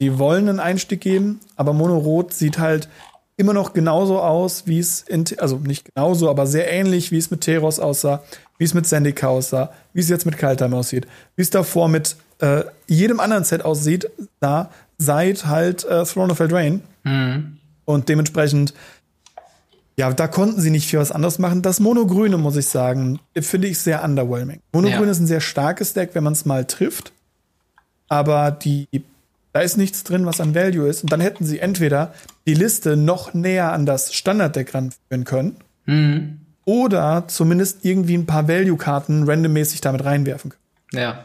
[0.00, 2.88] Die wollen einen Einstieg geben, aber Mono-Rot sieht halt
[3.36, 7.30] immer noch genauso aus, wie es in, also nicht genauso, aber sehr ähnlich, wie es
[7.30, 8.22] mit Teros aussah,
[8.58, 12.16] wie es mit Zendika aussah, wie es jetzt mit Kaltheim aussieht, wie es davor mit
[12.38, 14.70] äh, jedem anderen Set aussieht, da
[15.04, 16.80] seit halt äh, Throne of Eldraine.
[17.04, 17.58] Mhm.
[17.84, 18.74] Und dementsprechend,
[19.96, 21.62] ja, da konnten sie nicht viel was anderes machen.
[21.62, 24.60] Das Monogrüne, muss ich sagen, finde ich sehr underwhelming.
[24.72, 25.10] Monogrün ja.
[25.10, 27.12] ist ein sehr starkes Deck, wenn man es mal trifft.
[28.08, 28.88] Aber die,
[29.52, 31.02] da ist nichts drin, was an Value ist.
[31.02, 32.12] Und dann hätten sie entweder
[32.46, 35.56] die Liste noch näher an das Standarddeck ranführen können.
[35.86, 36.40] Mhm.
[36.64, 40.63] Oder zumindest irgendwie ein paar Value-Karten randommäßig damit reinwerfen können.
[40.94, 41.24] Ja.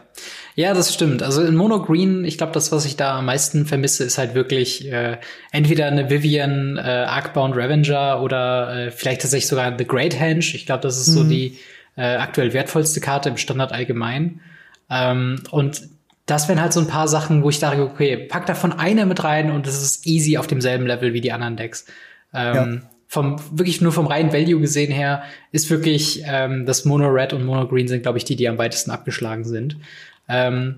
[0.55, 1.24] Ja, das stimmt.
[1.24, 4.36] Also in Mono Green, ich glaube, das, was ich da am meisten vermisse, ist halt
[4.36, 5.17] wirklich äh,
[5.51, 10.39] entweder eine Vivian äh, Arkbound Revenger oder äh, vielleicht tatsächlich sogar The Great Henge.
[10.39, 11.13] Ich glaube, das ist mhm.
[11.13, 11.57] so die
[11.95, 14.41] äh, aktuell wertvollste Karte im Standard allgemein.
[14.89, 15.84] Ähm, und
[16.26, 19.24] das wären halt so ein paar Sachen, wo ich dachte, okay, pack davon eine mit
[19.24, 21.86] rein und es ist easy auf demselben Level wie die anderen Decks.
[22.34, 22.89] Ähm, ja.
[23.12, 27.43] Vom wirklich nur vom reinen Value gesehen her ist wirklich ähm, das Mono Red und
[27.43, 29.78] Mono Green sind, glaube ich, die, die am weitesten abgeschlagen sind.
[30.28, 30.78] Ähm,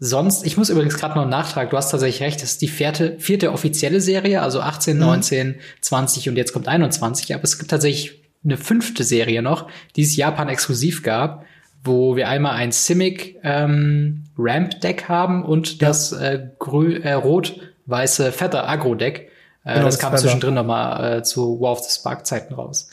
[0.00, 2.66] sonst, ich muss übrigens gerade noch einen Nachtrag, du hast tatsächlich recht, das ist die
[2.66, 5.00] vierte, vierte offizielle Serie, also 18, mhm.
[5.00, 10.02] 19, 20 und jetzt kommt 21, aber es gibt tatsächlich eine fünfte Serie noch, die
[10.02, 11.44] es Japan exklusiv gab,
[11.84, 15.88] wo wir einmal ein Simic ähm, Ramp Deck haben und ja.
[15.88, 19.29] das äh, äh, rot-weiße Feather Agro Deck.
[19.64, 20.22] Äh, genau, das, das kam Feather.
[20.22, 22.88] zwischendrin noch mal äh, zu War of the Spark Zeiten raus.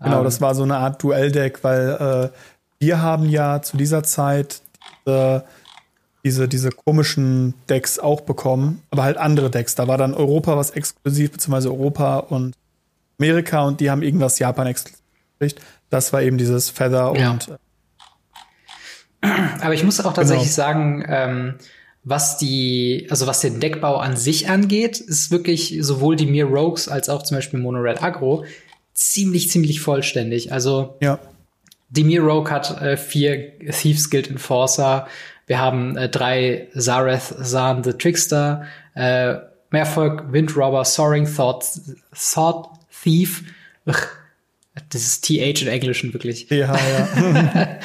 [0.00, 2.36] Genau, ähm, das war so eine Art Duell-Deck, weil äh,
[2.78, 4.62] wir haben ja zu dieser Zeit
[5.06, 5.40] äh,
[6.24, 9.74] diese, diese komischen Decks auch bekommen, aber halt andere Decks.
[9.74, 12.54] Da war dann Europa was exklusiv, beziehungsweise Europa und
[13.18, 15.00] Amerika und die haben irgendwas Japan exklusiv.
[15.88, 17.30] Das war eben dieses Feather ja.
[17.30, 17.48] und.
[17.48, 19.28] Äh,
[19.60, 20.54] aber ich muss auch tatsächlich genau.
[20.54, 21.54] sagen, ähm,
[22.02, 26.88] was die, also was den Deckbau an sich angeht, ist wirklich sowohl die Mir Rogues
[26.88, 28.44] als auch zum Beispiel Mono Red Agro
[28.94, 30.52] ziemlich, ziemlich vollständig.
[30.52, 31.18] Also ja.
[31.90, 35.08] Demir Rogue hat äh, vier Thieves Guild Enforcer.
[35.46, 39.36] Wir haben äh, drei Zareth Zahn the Trickster, äh,
[39.70, 41.64] Mehrfolg Windrobber, Soaring Thought,
[42.12, 42.70] Thought
[43.02, 43.44] Thief.
[44.94, 46.48] Ist TH in Englischen wirklich.
[46.48, 47.78] Ja, ja.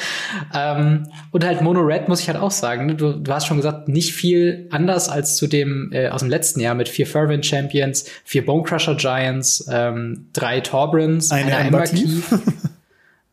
[0.54, 2.86] ähm, und halt Mono Red muss ich halt auch sagen.
[2.86, 2.94] Ne?
[2.94, 6.60] Du, du hast schon gesagt, nicht viel anders als zu dem äh, aus dem letzten
[6.60, 11.84] Jahr mit vier Fervent Champions, vier Bonecrusher Giants, ähm, drei Torbrins, eine, eine Ember.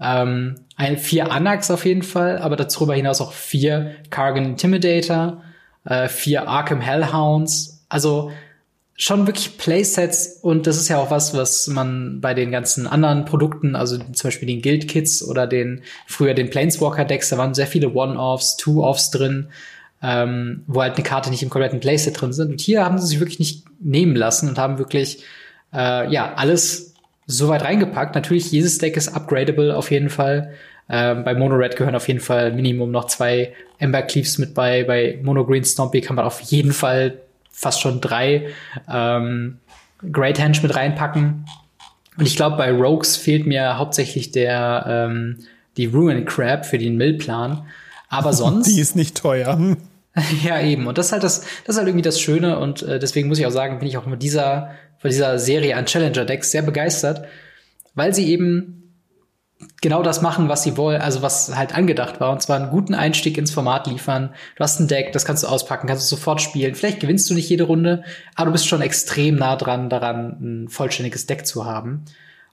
[0.04, 5.41] Ähm, ein, vier Anax auf jeden Fall, aber darüber hinaus auch vier Kargan Intimidator,
[5.86, 7.86] äh, vier Arkham Hellhounds.
[7.88, 8.32] Also
[8.96, 13.26] schon wirklich Playsets und das ist ja auch was, was man bei den ganzen anderen
[13.26, 17.56] Produkten, also zum Beispiel den Guild Kits oder den früher den Planeswalker Decks, da waren
[17.56, 19.48] sehr viele One-Offs, Two-Offs drin,
[20.04, 22.52] ähm, wo halt eine Karte nicht im kompletten Playset drin sind.
[22.52, 25.24] Und hier haben sie sich wirklich nicht nehmen lassen und haben wirklich
[25.74, 26.94] äh, ja alles
[27.26, 28.14] so weit reingepackt.
[28.14, 30.54] Natürlich, jedes Deck ist upgradable auf jeden Fall.
[30.89, 34.84] Ähm, bei Mono Red gehören auf jeden Fall Minimum noch zwei Ember Cleaves mit bei.
[34.84, 37.20] Bei Mono Green Stompy kann man auf jeden Fall
[37.54, 38.47] fast schon drei
[38.91, 39.60] ähm,
[40.12, 41.45] Great Henge mit reinpacken.
[42.18, 45.39] Und ich glaube, bei Rogues fehlt mir hauptsächlich der ähm,
[45.78, 47.66] die Ruin Crab für den Millplan.
[48.10, 48.68] Aber sonst.
[48.68, 49.78] Die ist nicht teuer.
[50.43, 50.88] ja, eben.
[50.88, 52.60] Und das ist halt das, das ist halt irgendwie das Schöne.
[52.60, 55.76] Und äh, deswegen muss ich auch sagen, bin ich auch mit dieser von dieser Serie
[55.76, 57.28] an Challenger-Decks sehr begeistert,
[57.93, 58.83] weil sie eben
[59.82, 62.93] genau das machen, was sie wollen, also was halt angedacht war, und zwar einen guten
[62.93, 64.30] Einstieg ins Format liefern.
[64.55, 66.76] Du hast ein Deck, das kannst du auspacken, kannst du sofort spielen.
[66.76, 68.03] Vielleicht gewinnst du nicht jede Runde,
[68.36, 72.05] aber du bist schon extrem nah dran, daran ein vollständiges Deck zu haben.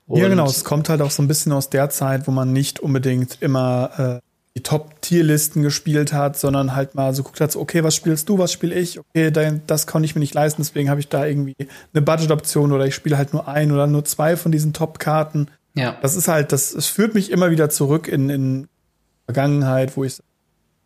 [0.07, 0.47] Und ja, genau.
[0.47, 4.21] Es kommt halt auch so ein bisschen aus der Zeit, wo man nicht unbedingt immer
[4.21, 8.29] äh, die Top-Tier-Listen gespielt hat, sondern halt mal so guckt hat, so, okay, was spielst
[8.29, 8.99] du, was spiele ich?
[8.99, 9.31] Okay,
[9.67, 11.55] das konnte ich mir nicht leisten, deswegen habe ich da irgendwie
[11.95, 15.49] eine Budget-Option oder ich spiele halt nur ein oder nur zwei von diesen Top-Karten.
[15.75, 15.97] Ja.
[16.03, 18.69] Das ist halt, das, es führt mich immer wieder zurück in, in
[19.27, 20.19] Vergangenheit, wo ich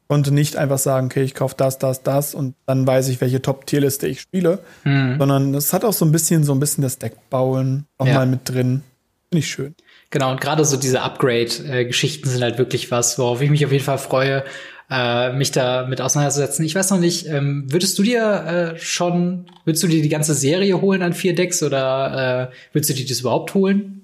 [0.09, 3.41] konnte nicht einfach sagen, okay, ich kaufe das, das, das und dann weiß ich, welche
[3.41, 5.17] Top-Tier-Liste ich spiele, mhm.
[5.19, 8.15] sondern es hat auch so ein bisschen, so ein bisschen das Deck bauen auch ja.
[8.15, 8.83] mal mit drin.
[9.31, 9.75] Finde ich schön.
[10.11, 13.83] Genau, und gerade so diese Upgrade-Geschichten sind halt wirklich was, worauf ich mich auf jeden
[13.83, 14.45] Fall freue,
[14.91, 16.65] äh, mich da mit auseinanderzusetzen.
[16.65, 20.35] Ich weiß noch nicht, ähm, würdest du dir äh, schon, würdest du dir die ganze
[20.35, 24.04] Serie holen an vier Decks oder äh, würdest du dir das überhaupt holen?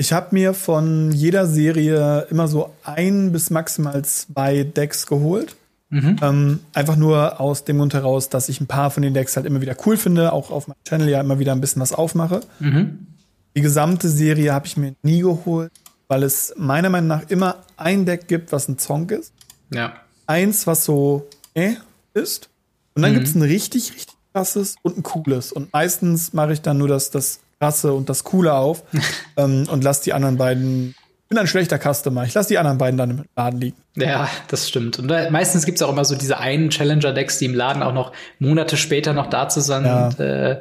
[0.00, 5.56] Ich habe mir von jeder Serie immer so ein bis maximal zwei Decks geholt.
[5.90, 6.16] Mhm.
[6.22, 9.44] Ähm, einfach nur aus dem Grund heraus, dass ich ein paar von den Decks halt
[9.44, 12.40] immer wieder cool finde, auch auf meinem Channel ja immer wieder ein bisschen was aufmache.
[12.60, 13.08] Mhm.
[13.54, 15.70] Die gesamte Serie habe ich mir nie geholt,
[16.08, 19.34] weil es meiner Meinung nach immer ein Deck gibt, was ein Zonk ist.
[19.70, 19.92] Ja.
[20.26, 21.74] Eins, was so äh
[22.14, 22.48] ist.
[22.94, 23.16] Und dann mhm.
[23.16, 25.52] gibt es ein richtig, richtig krasses und ein cooles.
[25.52, 28.82] Und meistens mache ich dann nur das, das krasse und das coole auf
[29.36, 30.94] ähm, und lasse die anderen beiden.
[31.22, 32.24] Ich bin ein schlechter Customer.
[32.24, 33.76] Ich lasse die anderen beiden dann im Laden liegen.
[33.94, 34.98] Ja, das stimmt.
[34.98, 37.92] Und da, meistens gibt es auch immer so diese einen Challenger-Decks, die im Laden auch
[37.92, 39.84] noch Monate später noch da zu sind.
[39.84, 40.06] Ja.
[40.08, 40.60] Und, äh,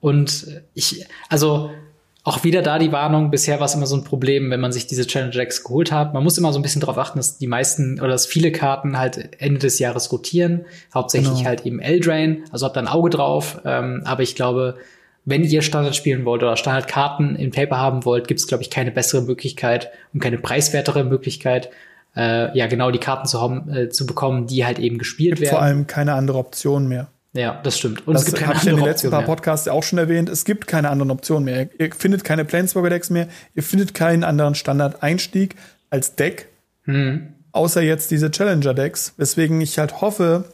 [0.00, 1.70] Und ich, also
[2.24, 4.86] auch wieder da die Warnung, bisher war es immer so ein Problem, wenn man sich
[4.86, 6.12] diese Challenge Decks geholt hat.
[6.12, 8.98] Man muss immer so ein bisschen darauf achten, dass die meisten oder dass viele Karten
[8.98, 10.66] halt Ende des Jahres rotieren.
[10.92, 11.46] Hauptsächlich genau.
[11.46, 13.60] halt eben Eldrain, also habt da ein Auge drauf.
[13.64, 14.76] Ähm, aber ich glaube,
[15.24, 18.70] wenn ihr Standard spielen wollt oder Standardkarten in Paper haben wollt, gibt es, glaube ich,
[18.70, 21.70] keine bessere Möglichkeit und keine preiswertere Möglichkeit,
[22.16, 25.50] äh, ja, genau die Karten zu, haben, äh, zu bekommen, die halt eben gespielt werden.
[25.50, 27.08] Vor allem keine andere Option mehr.
[27.34, 28.06] Ja, das stimmt.
[28.06, 30.28] Und das es gibt keine habe ich in den letzten paar Podcasts auch schon erwähnt.
[30.28, 31.68] Es gibt keine anderen Optionen mehr.
[31.78, 33.28] Ihr findet keine Planeswalker-Decks mehr.
[33.54, 35.56] Ihr findet keinen anderen Standard-Einstieg
[35.88, 36.48] als Deck.
[36.84, 37.34] Mhm.
[37.52, 39.14] Außer jetzt diese Challenger-Decks.
[39.16, 40.44] Weswegen ich halt hoffe,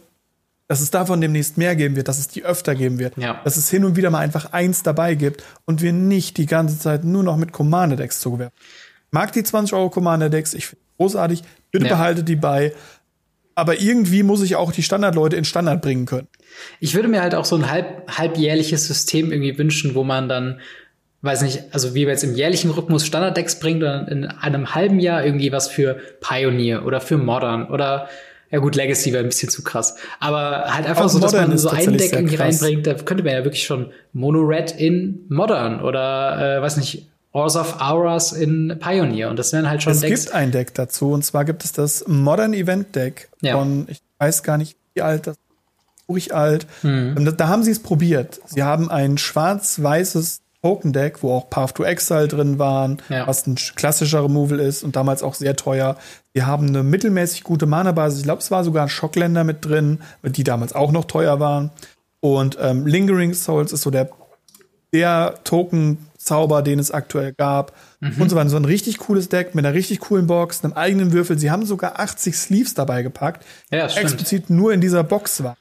[0.68, 3.16] dass es davon demnächst mehr geben wird, dass es die öfter geben wird.
[3.16, 3.40] Ja.
[3.42, 6.78] Dass es hin und wieder mal einfach eins dabei gibt und wir nicht die ganze
[6.78, 8.54] Zeit nur noch mit Commander-Decks zugewerfen.
[9.10, 10.52] Mag die 20 Euro Commander-Decks.
[10.52, 11.42] Ich finde großartig.
[11.70, 11.94] Bitte ja.
[11.94, 12.74] behaltet die bei.
[13.54, 16.28] Aber irgendwie muss ich auch die Standardleute in Standard bringen können.
[16.80, 20.60] Ich würde mir halt auch so ein halb, halbjährliches System irgendwie wünschen, wo man dann,
[21.22, 25.00] weiß nicht, also wie wir jetzt im jährlichen Rhythmus Standarddecks bringt oder in einem halben
[25.00, 28.08] Jahr irgendwie was für Pioneer oder für Modern oder
[28.50, 29.96] ja gut, Legacy wäre ein bisschen zu krass.
[30.20, 33.34] Aber halt einfach auch so, dass man so ein Deck irgendwie reinbringt, da könnte man
[33.34, 38.78] ja wirklich schon Mono Red in Modern oder äh, weiß nicht, Wars of Auras in
[38.80, 39.28] Pioneer.
[39.28, 40.20] Und das wären halt schon es Decks.
[40.20, 43.56] Es gibt ein Deck dazu, und zwar gibt es das Modern Event Deck ja.
[43.56, 45.36] von, ich weiß gar nicht, wie alt das
[46.08, 46.66] ruhig alt.
[46.82, 47.24] Mhm.
[47.24, 48.40] Da, da, haben sie es probiert.
[48.46, 53.26] Sie haben ein schwarz-weißes Token Deck, wo auch Path to Exile drin waren, ja.
[53.26, 55.96] was ein klassischer Removal ist und damals auch sehr teuer.
[56.38, 58.20] Sie haben eine mittelmäßig gute Mana-Basis.
[58.20, 61.70] Ich glaube, es war sogar ein Schockländer mit drin, die damals auch noch teuer waren.
[62.20, 64.08] Und ähm, Lingering Souls ist so der,
[64.92, 67.74] der Token-Zauber, den es aktuell gab.
[67.98, 68.22] Mhm.
[68.22, 68.50] Und so weiter.
[68.50, 71.40] So ein richtig cooles Deck mit einer richtig coolen Box, einem eigenen Würfel.
[71.40, 75.56] Sie haben sogar 80 Sleeves dabei gepackt, ja, explizit nur in dieser Box war.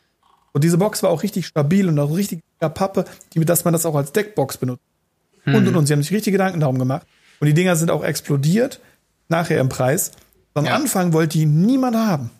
[0.53, 3.87] Und diese Box war auch richtig stabil und auch richtig Pappe, die, dass man das
[3.87, 4.83] auch als Deckbox benutzt.
[5.41, 5.55] Hm.
[5.55, 5.85] Und und und.
[5.87, 7.07] Sie haben sich richtig Gedanken darum gemacht.
[7.39, 8.79] Und die Dinger sind auch explodiert,
[9.27, 10.11] nachher im Preis.
[10.57, 10.75] Am ja.
[10.75, 12.31] Anfang wollte die niemand haben.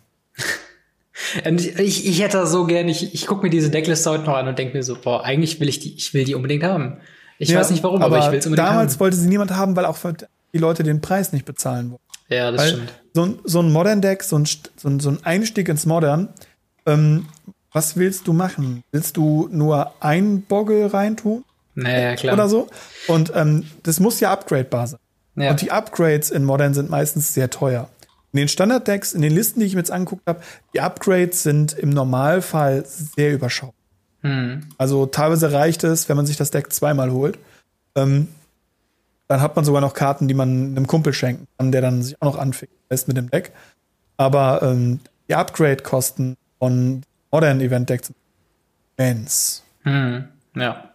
[1.45, 4.47] Und ich, ich hätte so gern, ich, ich gucke mir diese Deckliste heute noch an
[4.47, 6.97] und denke mir so, boah, eigentlich will ich die, ich will die unbedingt haben.
[7.39, 8.99] Ich ja, weiß nicht warum, aber, aber ich will es unbedingt damals haben.
[8.99, 9.97] wollte sie niemand haben, weil auch
[10.53, 12.03] die Leute den Preis nicht bezahlen wollten.
[12.29, 12.93] Ja, das weil stimmt.
[13.13, 14.45] So ein, so ein Modern Deck, so ein,
[14.99, 16.29] so ein Einstieg ins Modern,
[16.85, 17.27] ähm,
[17.71, 18.83] was willst du machen?
[18.91, 21.43] Willst du nur ein Boggle reintun?
[21.75, 22.33] Naja, klar.
[22.33, 22.67] Oder so?
[23.07, 24.99] Und ähm, das muss ja upgradebar sein.
[25.35, 25.51] Ja.
[25.51, 27.89] Und die Upgrades in Modern sind meistens sehr teuer.
[28.33, 30.41] In den Standard-Decks, in den Listen, die ich mir jetzt angeguckt habe,
[30.73, 33.73] die Upgrades sind im Normalfall sehr überschaubar.
[34.21, 34.61] Hm.
[34.77, 37.39] Also teilweise reicht es, wenn man sich das Deck zweimal holt.
[37.95, 38.27] Ähm,
[39.27, 42.21] dann hat man sogar noch Karten, die man einem Kumpel schenken kann, der dann sich
[42.21, 43.51] auch noch anfickt mit dem Deck.
[44.15, 48.01] Aber ähm, die Upgrade-Kosten von Modern Event Deck
[48.97, 49.63] immens.
[49.83, 50.91] Hm, ja.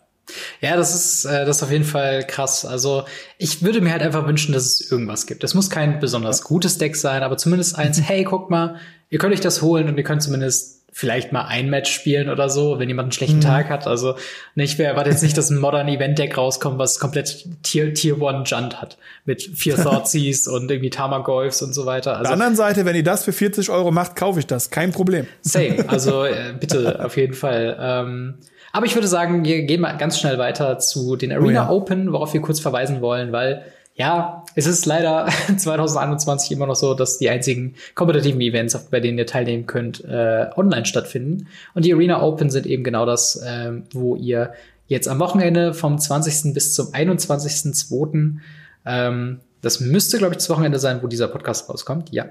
[0.60, 2.64] Ja, das ist, äh, das ist auf jeden Fall krass.
[2.64, 3.04] Also,
[3.38, 5.44] ich würde mir halt einfach wünschen, dass es irgendwas gibt.
[5.44, 8.76] Es muss kein besonders gutes Deck sein, aber zumindest eins, hey, guck mal,
[9.10, 12.50] ihr könnt euch das holen und ihr könnt zumindest vielleicht mal ein Match spielen oder
[12.50, 13.42] so, wenn jemand einen schlechten mhm.
[13.42, 13.86] Tag hat.
[13.86, 14.14] Also
[14.54, 18.20] nicht, wer erwartet jetzt nicht, dass ein Modern Event Deck rauskommt, was komplett Tier, Tier
[18.20, 18.98] One Junt hat.
[19.24, 22.18] Mit vier Thoughtseize und irgendwie Tamagolfs und so weiter.
[22.18, 24.68] Also, Auf der anderen Seite, wenn ihr das für 40 Euro macht, kaufe ich das.
[24.68, 25.26] Kein Problem.
[25.40, 25.88] Same.
[25.88, 27.76] Also äh, bitte, auf jeden Fall.
[27.80, 28.34] Ähm,
[28.72, 31.70] aber ich würde sagen, wir gehen mal ganz schnell weiter zu den Arena oh ja.
[31.70, 33.64] Open, worauf wir kurz verweisen wollen, weil
[33.94, 39.18] ja, es ist leider 2021 immer noch so, dass die einzigen kompetitiven Events, bei denen
[39.18, 41.48] ihr teilnehmen könnt, äh, online stattfinden.
[41.74, 44.52] Und die Arena Open sind eben genau das, äh, wo ihr
[44.86, 46.54] jetzt am Wochenende vom 20.
[46.54, 48.38] bis zum 21.02.
[48.86, 52.10] Ähm, das müsste, glaube ich, das Wochenende sein, wo dieser Podcast rauskommt.
[52.12, 52.26] Ja,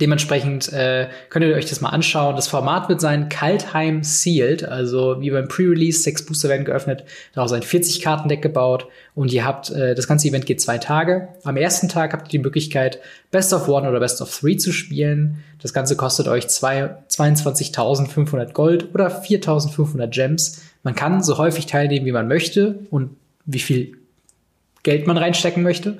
[0.00, 2.34] Dementsprechend äh, könnt ihr euch das mal anschauen.
[2.34, 7.52] Das Format wird sein Kaltheim Sealed, also wie beim Pre-Release, sechs Booster werden geöffnet, daraus
[7.52, 11.28] ein 40-Karten-Deck gebaut und ihr habt, äh, das ganze Event geht zwei Tage.
[11.44, 12.98] Am ersten Tag habt ihr die Möglichkeit,
[13.30, 15.44] Best of One oder Best of Three zu spielen.
[15.62, 20.60] Das Ganze kostet euch 22.500 Gold oder 4.500 Gems.
[20.82, 23.10] Man kann so häufig teilnehmen, wie man möchte und
[23.46, 23.96] wie viel
[24.82, 25.98] Geld man reinstecken möchte.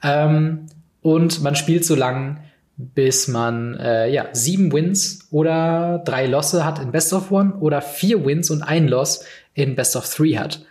[0.00, 0.66] Ähm,
[1.02, 2.36] und man spielt so lange,
[2.76, 7.80] bis man äh, ja sieben Wins oder drei Losse hat in Best of One oder
[7.80, 9.24] vier Wins und ein Loss
[9.54, 10.64] in Best of Three hat.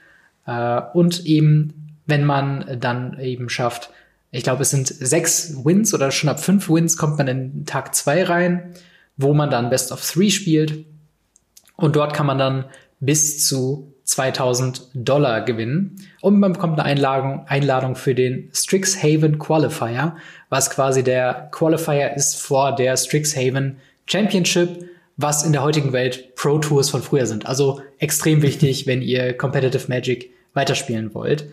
[0.45, 3.89] Äh, und eben, wenn man dann eben schafft,
[4.29, 7.95] ich glaube, es sind sechs Wins oder schon ab fünf Wins kommt man in Tag
[7.95, 8.73] zwei rein,
[9.17, 10.85] wo man dann Best of Three spielt.
[11.77, 12.65] Und dort kann man dann
[12.99, 15.95] bis zu 2000 Dollar gewinnen.
[16.21, 20.15] Und man bekommt eine Einladung, Einladung für den Strixhaven Qualifier,
[20.49, 24.85] was quasi der Qualifier ist vor der Strixhaven Championship,
[25.17, 27.45] was in der heutigen Welt Pro Tours von früher sind.
[27.47, 31.51] Also extrem wichtig, wenn ihr Competitive Magic weiterspielen wollt.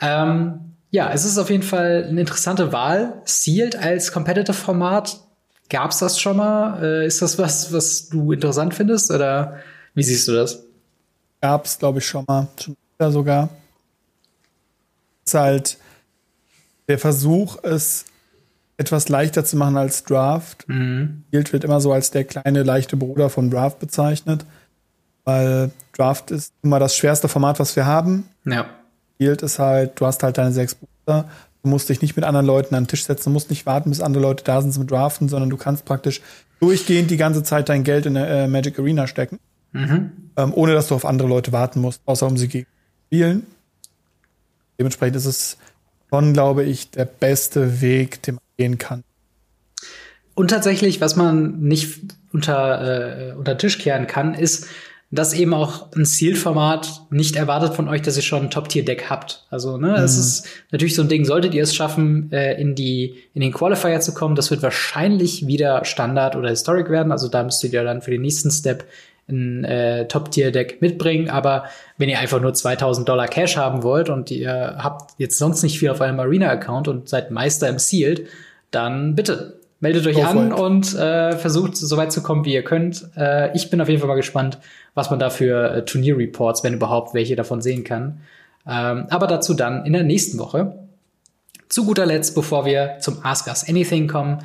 [0.00, 3.22] Ähm, ja, es ist auf jeden Fall eine interessante Wahl.
[3.24, 5.20] Sealed als Competitive-Format,
[5.70, 6.82] gab's das schon mal?
[6.82, 9.58] Äh, ist das was, was du interessant findest oder
[9.94, 10.64] wie siehst du das?
[11.44, 12.48] Gab's, glaube ich, schon mal.
[12.58, 13.50] Schon sogar.
[15.26, 15.78] Es ist halt
[16.88, 18.06] der Versuch, es
[18.78, 20.66] etwas leichter zu machen als Draft.
[20.68, 21.24] Mhm.
[21.30, 24.46] Guild wird immer so als der kleine, leichte Bruder von Draft bezeichnet,
[25.26, 28.24] weil Draft ist immer das schwerste Format, was wir haben.
[28.46, 28.64] Ja.
[29.18, 31.28] Guild ist halt, du hast halt deine sechs Bruder,
[31.62, 33.90] du musst dich nicht mit anderen Leuten an den Tisch setzen, du musst nicht warten,
[33.90, 36.22] bis andere Leute da sind zum Draften, sondern du kannst praktisch
[36.60, 39.38] durchgehend die ganze Zeit dein Geld in der äh, Magic Arena stecken,
[39.74, 40.12] mhm.
[40.36, 42.66] ähm, ohne dass du auf andere Leute warten musst, außer um sie gegen
[43.06, 43.46] spielen.
[44.78, 45.58] Dementsprechend ist es
[46.08, 49.04] schon, glaube ich, der beste Weg, den man gehen kann.
[50.34, 52.00] Und tatsächlich, was man nicht
[52.32, 54.66] unter, äh, unter Tisch kehren kann, ist,
[55.14, 59.46] dass eben auch ein Zielformat nicht erwartet von euch, dass ihr schon ein Top-Tier-Deck habt.
[59.48, 60.20] Also, ne, es mhm.
[60.20, 64.00] ist natürlich so ein Ding, solltet ihr es schaffen, äh, in die, in den Qualifier
[64.00, 67.12] zu kommen, das wird wahrscheinlich wieder Standard oder Historic werden.
[67.12, 68.84] Also da müsstet ihr dann für den nächsten Step
[69.28, 71.30] ein äh, Top-Tier-Deck mitbringen.
[71.30, 71.64] Aber
[71.96, 75.78] wenn ihr einfach nur 2000 Dollar Cash haben wollt und ihr habt jetzt sonst nicht
[75.78, 78.26] viel auf eurem Marina-Account und seid Meister im Sealed,
[78.70, 83.06] dann bitte meldet euch an und äh, versucht so weit zu kommen, wie ihr könnt.
[83.18, 84.58] Äh, ich bin auf jeden Fall mal gespannt,
[84.94, 88.22] was man da für äh, Turnierreports, wenn überhaupt welche davon sehen kann.
[88.66, 90.78] Ähm, aber dazu dann in der nächsten Woche.
[91.68, 94.38] Zu guter Letzt, bevor wir zum Ask Us Anything kommen,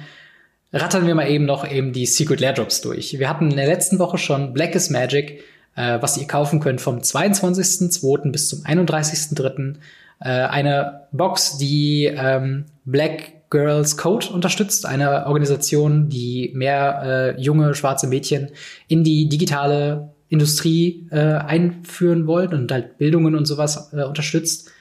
[0.71, 3.17] rattern wir mal eben noch eben die Secret Lair Drops durch.
[3.17, 5.43] Wir hatten in der letzten Woche schon Black is Magic,
[5.75, 8.31] äh, was ihr kaufen könnt vom 22.02.
[8.31, 9.75] bis zum 31.03.
[10.19, 17.73] Äh, eine Box, die ähm, Black Girls Code unterstützt, eine Organisation, die mehr äh, junge
[17.73, 18.51] schwarze Mädchen
[18.87, 24.71] in die digitale Industrie äh, einführen wollen und halt Bildungen und sowas äh, unterstützt.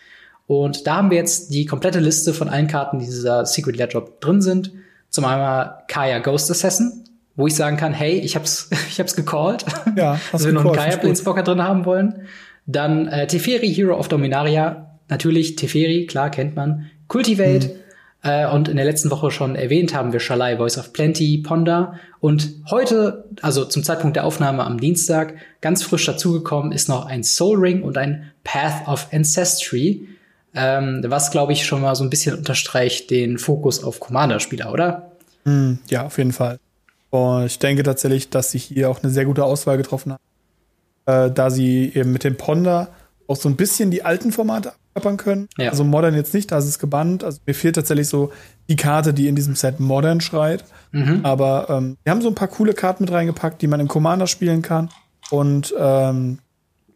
[0.46, 3.86] Und da haben wir jetzt die komplette Liste von allen Karten, die dieser Secret Lair
[3.86, 4.72] Drop drin sind.
[5.10, 7.04] Zum einmal Kaya Ghost Assassin,
[7.36, 9.64] wo ich sagen kann, hey, ich hab's, ich hab's gecallt,
[9.96, 12.26] ja, dass wir noch einen Kaya Planeswalker drin haben wollen.
[12.66, 16.90] Dann äh, Teferi Hero of Dominaria, natürlich Teferi, klar kennt man.
[17.08, 17.72] Cultivate, mhm.
[18.22, 21.94] Äh, und in der letzten Woche schon erwähnt haben wir Shalai, Voice of Plenty, Ponda.
[22.20, 27.22] Und heute, also zum Zeitpunkt der Aufnahme am Dienstag, ganz frisch dazugekommen ist noch ein
[27.22, 30.08] Soul Ring und ein Path of Ancestry.
[30.54, 35.12] Ähm, was, glaube ich, schon mal so ein bisschen unterstreicht den Fokus auf Commander-Spieler, oder?
[35.44, 36.58] Mm, ja, auf jeden Fall.
[37.10, 40.22] Und ich denke tatsächlich, dass sie hier auch eine sehr gute Auswahl getroffen haben.
[41.06, 42.88] Äh, da sie eben mit dem Ponda
[43.26, 45.48] auch so ein bisschen die alten Formate abklappern können.
[45.56, 45.70] Ja.
[45.70, 47.24] Also Modern jetzt nicht, da ist es gebannt.
[47.24, 48.32] Also mir fehlt tatsächlich so
[48.68, 50.64] die Karte, die in diesem Set Modern schreit.
[50.92, 51.20] Mhm.
[51.22, 54.26] Aber ähm, wir haben so ein paar coole Karten mit reingepackt, die man im Commander
[54.26, 54.90] spielen kann.
[55.30, 56.38] Und ähm,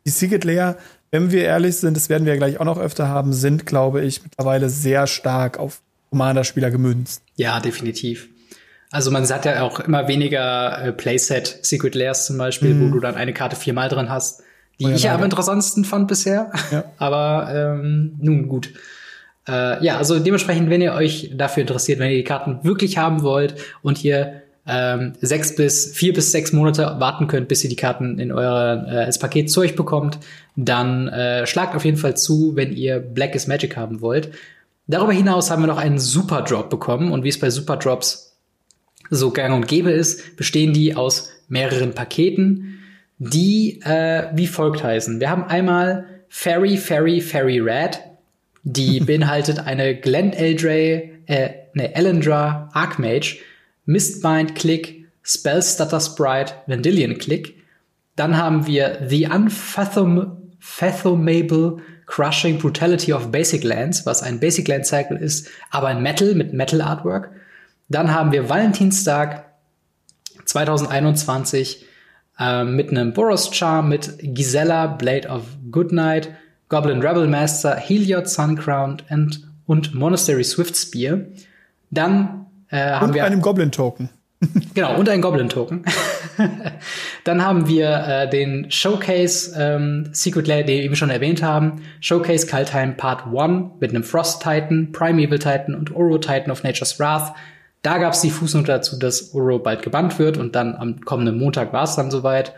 [0.05, 0.77] die Secret Layer,
[1.13, 4.03] wenn wir ehrlich sind, das werden wir ja gleich auch noch öfter haben, sind, glaube
[4.03, 7.23] ich, mittlerweile sehr stark auf Commander-Spieler gemünzt.
[7.37, 8.29] Ja, definitiv.
[8.91, 12.89] Also man hat ja auch immer weniger äh, Playset Secret Layers zum Beispiel, mhm.
[12.89, 14.43] wo du dann eine Karte viermal drin hast
[14.81, 16.51] die ich ja am interessantesten fand bisher.
[16.71, 16.85] Ja.
[16.99, 18.73] Aber ähm, nun gut.
[19.49, 23.23] Äh, ja, also dementsprechend, wenn ihr euch dafür interessiert, wenn ihr die Karten wirklich haben
[23.23, 27.77] wollt und ihr ähm, sechs bis vier bis sechs Monate warten könnt, bis ihr die
[27.77, 30.21] Karten in euer äh, als Paket zu euch bekommt,
[30.57, 34.33] dann äh, schlagt auf jeden Fall zu, wenn ihr Black is Magic haben wollt.
[34.87, 38.37] Darüber hinaus haben wir noch einen Super Drop bekommen und wie es bei Super Drops
[39.11, 42.73] so gang und gäbe ist, bestehen die aus mehreren Paketen
[43.31, 45.21] die äh, wie folgt heißen.
[45.21, 48.01] Wir haben einmal Fairy, Fairy, Fairy Red.
[48.65, 53.39] Die beinhaltet eine Glen Eldray, äh, eine Elendra Archmage,
[53.87, 57.55] Mistbind Click, Spellstutter Sprite, Vendilion Click.
[58.17, 59.29] Dann haben wir The
[60.63, 66.35] Unfathomable Crushing Brutality of Basic Lands, was ein Basic Land Cycle ist, aber ein Metal
[66.35, 67.31] mit Metal Artwork.
[67.89, 69.45] Dann haben wir Valentinstag
[70.45, 71.85] 2021
[72.39, 76.31] ähm, mit einem Boros Charm, mit Gisela, Blade of Goodnight,
[76.69, 81.21] Goblin Rebel Master, Heliod Suncrown and, und Monastery Swift Spear.
[81.91, 84.11] Dann äh, haben und wir einem Goblin Token.
[84.75, 85.85] genau, und ein Goblin Token.
[87.25, 91.83] Dann haben wir äh, den Showcase ähm, Secret Lair, den wir eben schon erwähnt haben.
[92.01, 96.99] Showcase Kaltheim Part 1 mit einem Frost Titan, Primeval Titan und Oro Titan of Nature's
[96.99, 97.35] Wrath.
[97.83, 101.39] Da gab es die Fußnote dazu, dass Uro bald gebannt wird und dann am kommenden
[101.39, 102.53] Montag war es dann soweit.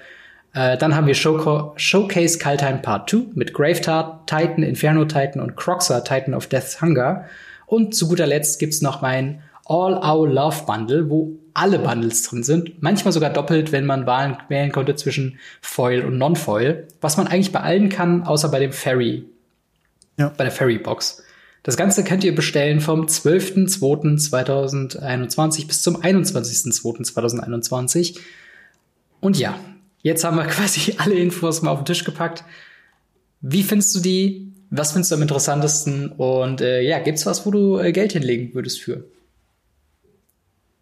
[0.52, 3.80] Äh, dann haben wir Show Showcase Kaltheim Part 2 mit Grave
[4.26, 7.24] Titan, Inferno Titan und Croxer Titan of Death's Hunger.
[7.66, 12.42] Und zu guter Letzt gibt's noch mein All Our Love Bundle, wo alle Bundles drin
[12.42, 12.82] sind.
[12.82, 16.88] Manchmal sogar doppelt, wenn man Wahlen wählen konnte zwischen Foil und Non-Foil.
[17.00, 19.24] Was man eigentlich bei allen kann, außer bei dem Ferry.
[20.18, 20.34] Ja.
[20.36, 21.22] Bei der Ferry-Box.
[21.62, 28.18] Das Ganze könnt ihr bestellen vom 12.02.2021 bis zum 21.02.2021.
[29.20, 29.58] Und ja,
[30.02, 32.44] jetzt haben wir quasi alle Infos mal auf den Tisch gepackt.
[33.40, 34.52] Wie findest du die?
[34.70, 36.08] Was findest du am interessantesten?
[36.08, 39.04] Und äh, ja, gibt's was, wo du äh, Geld hinlegen würdest für?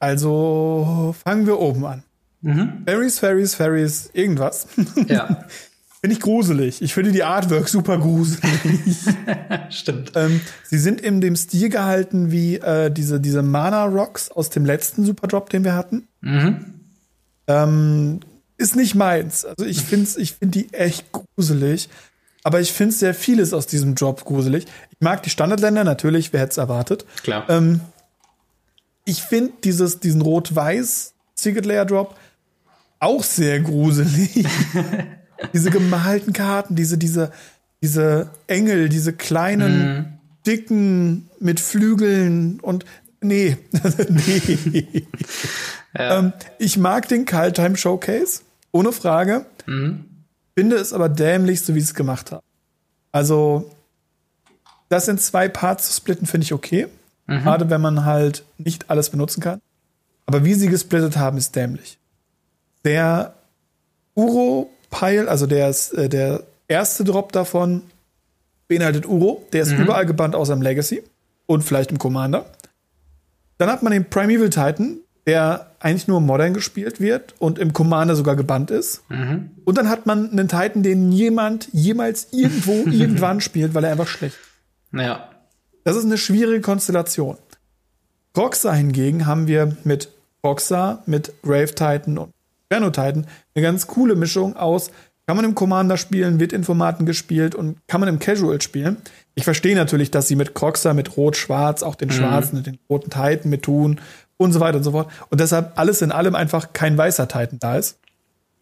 [0.02, 2.02] Also fangen wir oben an.
[2.40, 2.82] Mhm.
[2.84, 4.66] Fairies, Fairies, Fairies, irgendwas.
[5.06, 5.44] Ja.
[6.00, 6.82] Finde ich gruselig.
[6.82, 8.96] Ich finde die Artwork super gruselig.
[9.70, 10.10] Stimmt.
[10.16, 14.64] Ähm, sie sind in dem Stil gehalten wie äh, diese, diese Mana Rocks aus dem
[14.64, 16.08] letzten Super Drop, den wir hatten.
[16.20, 16.80] Mhm.
[17.46, 18.18] Ähm,
[18.58, 19.44] ist nicht meins.
[19.44, 21.88] Also ich finde ich find die echt gruselig.
[22.42, 24.64] Aber ich finde sehr vieles aus diesem Drop gruselig.
[24.90, 27.06] Ich mag die Standardländer natürlich, wer hätte es erwartet.
[27.22, 27.48] Klar.
[27.48, 27.80] Ähm,
[29.04, 32.16] ich finde dieses, diesen Rot-Weiß Secret Layer Drop
[33.00, 34.46] auch sehr gruselig.
[35.52, 37.32] diese gemalten Karten, diese, diese,
[37.82, 40.18] diese Engel, diese kleinen, mm.
[40.46, 42.84] dicken mit Flügeln und
[43.20, 43.56] nee,
[44.08, 45.06] nee.
[45.96, 46.18] Ja.
[46.18, 49.46] Ähm, ich mag den Kaltheim Showcase, ohne Frage.
[49.66, 50.04] Mhm.
[50.56, 52.44] Finde es aber dämlich, so wie sie es gemacht haben.
[53.10, 53.70] Also,
[54.88, 56.88] das in zwei Parts zu splitten, finde ich okay.
[57.26, 57.42] Mhm.
[57.42, 59.60] Gerade wenn man halt nicht alles benutzen kann.
[60.26, 61.98] Aber wie sie gesplittet haben, ist dämlich.
[62.84, 63.34] Der
[64.14, 67.82] Uro-Pile, also der, äh, der erste Drop davon,
[68.68, 69.46] beinhaltet Uro.
[69.52, 69.82] Der ist mhm.
[69.82, 71.02] überall gebannt außer im Legacy
[71.46, 72.46] und vielleicht im Commander.
[73.58, 78.16] Dann hat man den Primeval Titan, der eigentlich nur Modern gespielt wird und im Commander
[78.16, 79.08] sogar gebannt ist.
[79.08, 79.50] Mhm.
[79.64, 84.08] Und dann hat man einen Titan, den niemand jemals irgendwo irgendwann spielt, weil er einfach
[84.08, 85.00] schlecht ist.
[85.00, 85.28] Ja.
[85.84, 87.36] Das ist eine schwierige Konstellation.
[88.36, 90.08] Roxa hingegen haben wir mit
[90.44, 92.30] Roxa, mit Grave Titan und
[92.68, 94.90] Inferno Titan eine ganz coole Mischung aus,
[95.26, 98.96] kann man im Commander spielen, wird in Formaten gespielt und kann man im Casual spielen.
[99.34, 102.12] Ich verstehe natürlich, dass sie mit Croxa, mit Rot-Schwarz, auch den mhm.
[102.12, 104.00] schwarzen und den roten Titan mit tun
[104.36, 105.10] und so weiter und so fort.
[105.30, 107.98] Und deshalb alles in allem einfach kein weißer Titan da ist.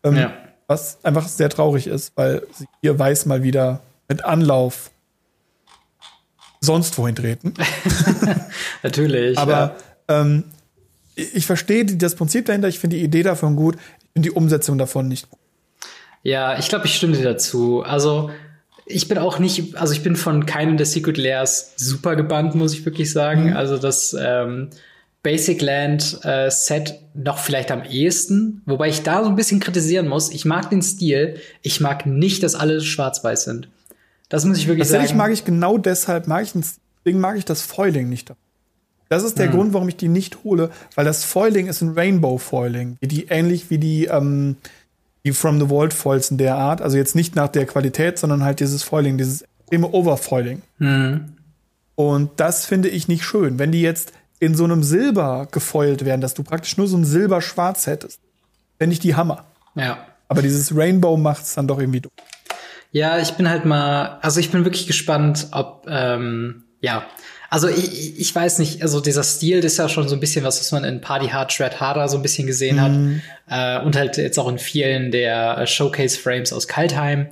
[0.05, 0.33] Ähm, ja.
[0.67, 4.91] Was einfach sehr traurig ist, weil sie hier weiß mal wieder mit Anlauf
[6.61, 7.55] sonst wohin treten.
[8.83, 9.39] Natürlich.
[9.39, 9.77] Aber
[10.09, 10.21] ja.
[10.21, 10.45] ähm,
[11.15, 14.79] ich verstehe das Prinzip dahinter, ich finde die Idee davon gut, ich finde die Umsetzung
[14.79, 15.39] davon nicht gut.
[16.23, 17.83] Ja, ich glaube, ich stimme dir dazu.
[17.83, 18.31] Also,
[18.85, 22.75] ich bin auch nicht, also ich bin von keinem der Secret Layers super gebannt, muss
[22.75, 23.51] ich wirklich sagen.
[23.51, 23.57] Mhm.
[23.57, 24.71] Also das ähm,
[25.23, 30.09] Basic Land äh, Set noch vielleicht am ehesten, wobei ich da so ein bisschen kritisieren
[30.09, 30.31] muss.
[30.31, 33.69] Ich mag den Stil, ich mag nicht, dass alle schwarz-weiß sind.
[34.31, 35.19] Das muss ich wirklich Tatsächlich sagen.
[35.19, 38.33] mag ich genau deshalb, mag ich, deswegen mag ich das Foiling nicht.
[39.11, 39.53] Das ist der mhm.
[39.53, 43.69] Grund, warum ich die nicht hole, weil das Foiling ist ein Rainbow Foiling, die ähnlich
[43.69, 44.57] wie die ähm,
[45.25, 48.43] die From the Vault Foils in der Art, also jetzt nicht nach der Qualität, sondern
[48.43, 50.63] halt dieses Foiling, dieses extreme Overfoiling.
[50.79, 51.37] Mhm.
[51.95, 56.23] Und das finde ich nicht schön, wenn die jetzt in so einem Silber gefoilt werden,
[56.23, 58.19] dass du praktisch nur so ein Silber-Schwarz hättest.
[58.79, 59.45] Fände ich die Hammer.
[59.75, 59.99] Ja.
[60.29, 62.13] Aber dieses Rainbow macht's dann doch irgendwie doof.
[62.93, 67.07] Ja, ich bin halt mal, also ich bin wirklich gespannt, ob, ähm, ja,
[67.51, 70.45] also ich, ich weiß nicht, also dieser Stil das ist ja schon so ein bisschen
[70.45, 73.23] was, was man in Party Hard, Shred Harder so ein bisschen gesehen mhm.
[73.49, 73.83] hat.
[73.83, 77.27] Äh, und halt jetzt auch in vielen der Showcase-Frames aus Kaltheim.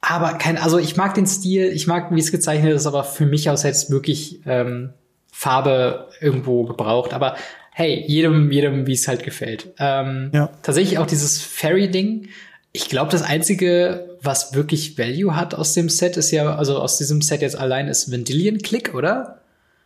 [0.00, 3.26] Aber kein, also ich mag den Stil, ich mag, wie es gezeichnet ist, aber für
[3.26, 4.92] mich aus jetzt wirklich ähm,
[5.32, 7.12] Farbe irgendwo gebraucht.
[7.12, 7.36] Aber
[7.72, 9.68] hey, jedem, jedem, wie es halt gefällt.
[9.78, 10.50] Ähm, ja.
[10.62, 12.28] Tatsächlich auch dieses Fairy-Ding
[12.72, 16.98] ich glaube, das einzige, was wirklich Value hat aus dem Set, ist ja, also aus
[16.98, 19.40] diesem Set jetzt allein, ist Vendilion Click, oder?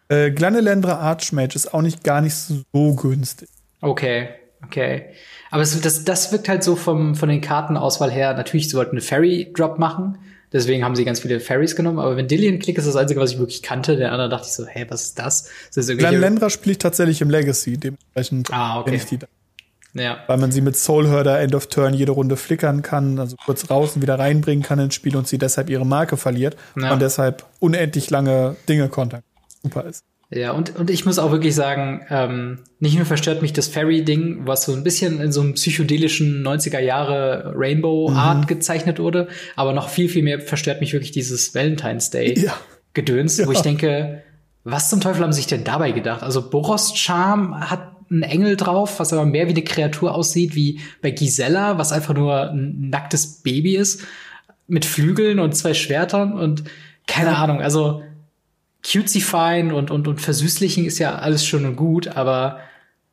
[0.09, 3.49] Äh, Glanelendra Archmage ist auch nicht gar nicht so günstig.
[3.81, 4.31] Okay,
[4.65, 5.05] okay.
[5.51, 8.35] Aber es, das, das wirkt halt so vom, von den Kartenauswahl her.
[8.35, 10.19] Natürlich, sie wollten eine Fairy Drop machen.
[10.53, 12.01] Deswegen haben sie ganz viele Fairies genommen.
[12.01, 13.97] Aber Vendilion Click ist das Einzige, was ich wirklich kannte.
[13.97, 15.49] Der andere dachte ich so, hey, was ist das?
[15.73, 17.79] das ist Glanelendra spiele ich tatsächlich im Legacy.
[17.79, 18.97] Dementsprechend ah, okay.
[18.97, 19.29] ich die da.
[19.95, 20.19] Ja.
[20.27, 23.97] Weil man sie mit Soulherder End of Turn jede Runde flickern kann, also kurz raus
[23.97, 26.93] und wieder reinbringen kann ins Spiel und sie deshalb ihre Marke verliert ja.
[26.93, 29.23] und deshalb unendlich lange Dinge kontern.
[29.63, 30.05] Super ist.
[30.33, 34.47] Ja, und, und ich muss auch wirklich sagen, ähm, nicht nur verstört mich das Fairy-Ding,
[34.47, 38.47] was so ein bisschen in so einem psychedelischen 90er Jahre Rainbow-Art mhm.
[38.47, 39.27] gezeichnet wurde,
[39.57, 43.47] aber noch viel, viel mehr verstört mich wirklich dieses Valentine's Day-Gedöns, ja.
[43.49, 44.23] wo ich denke,
[44.63, 46.23] was zum Teufel haben sie sich denn dabei gedacht?
[46.23, 50.81] Also Boros Charm hat ein Engel drauf, was aber mehr wie eine Kreatur aussieht, wie
[51.01, 54.03] bei Gisela, was einfach nur ein nacktes Baby ist,
[54.67, 56.65] mit Flügeln und zwei Schwertern und
[57.07, 58.03] keine Ahnung, also
[58.85, 62.61] cutesy fine und, und, und versüßlichen ist ja alles schön und gut, aber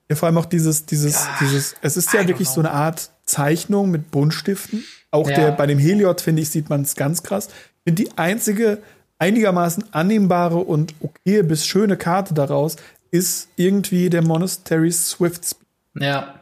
[0.09, 2.55] Ja, vor allem auch dieses, dieses, ja, dieses, es ist ja wirklich know.
[2.55, 4.83] so eine Art Zeichnung mit Buntstiften.
[5.11, 5.35] Auch ja.
[5.35, 7.47] der, bei dem Heliod, finde ich, sieht man es ganz krass.
[7.47, 8.79] Ich finde die einzige
[9.19, 12.75] einigermaßen annehmbare und okay bis schöne Karte daraus
[13.11, 15.67] ist irgendwie der Monastery Swift Speed.
[16.03, 16.39] Ja.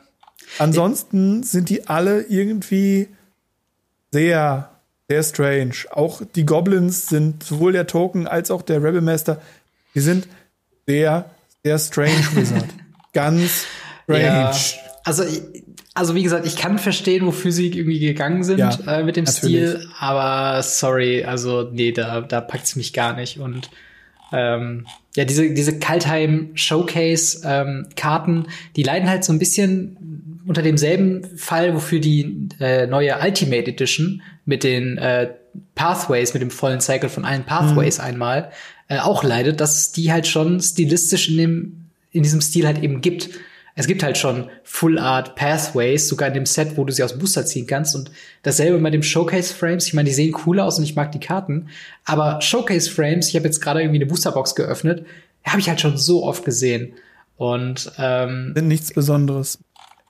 [0.58, 3.10] Ansonsten sind die alle irgendwie
[4.12, 4.70] sehr,
[5.10, 5.76] sehr strange.
[5.92, 9.42] Auch die Goblins sind sowohl der Token als auch der Rebel Master,
[9.94, 10.28] die sind
[10.88, 11.30] sehr,
[11.64, 12.70] sehr strange Wizard.
[13.14, 13.66] Ganz
[14.04, 14.24] strange.
[14.24, 14.52] Ja.
[15.04, 15.24] Also,
[15.94, 19.26] also wie gesagt, ich kann verstehen, wofür sie irgendwie gegangen sind ja, äh, mit dem
[19.26, 19.70] natürlich.
[19.70, 23.40] Stil, aber sorry, also nee, da, da packt's mich gar nicht.
[23.40, 23.70] Und
[24.32, 30.62] ähm, ja, diese, diese Kaltheim Showcase ähm, Karten, die leiden halt so ein bisschen unter
[30.62, 35.32] demselben Fall, wofür die äh, neue Ultimate Edition mit den äh,
[35.74, 38.04] Pathways, mit dem vollen Cycle von allen Pathways mhm.
[38.04, 38.52] einmal,
[38.88, 42.84] äh, auch leidet, dass es die halt schon stilistisch in dem, in diesem Stil halt
[42.84, 43.30] eben gibt.
[43.78, 47.12] Es gibt halt schon Full Art Pathways, sogar in dem Set, wo du sie aus
[47.12, 47.94] dem Booster ziehen kannst.
[47.94, 48.10] Und
[48.42, 49.86] dasselbe bei dem Showcase Frames.
[49.88, 51.68] Ich meine, die sehen cool aus und ich mag die Karten.
[52.06, 55.06] Aber Showcase Frames, ich habe jetzt gerade irgendwie eine Boosterbox geöffnet,
[55.44, 56.94] habe ich halt schon so oft gesehen.
[57.36, 59.60] Und ähm, sind nichts Besonderes.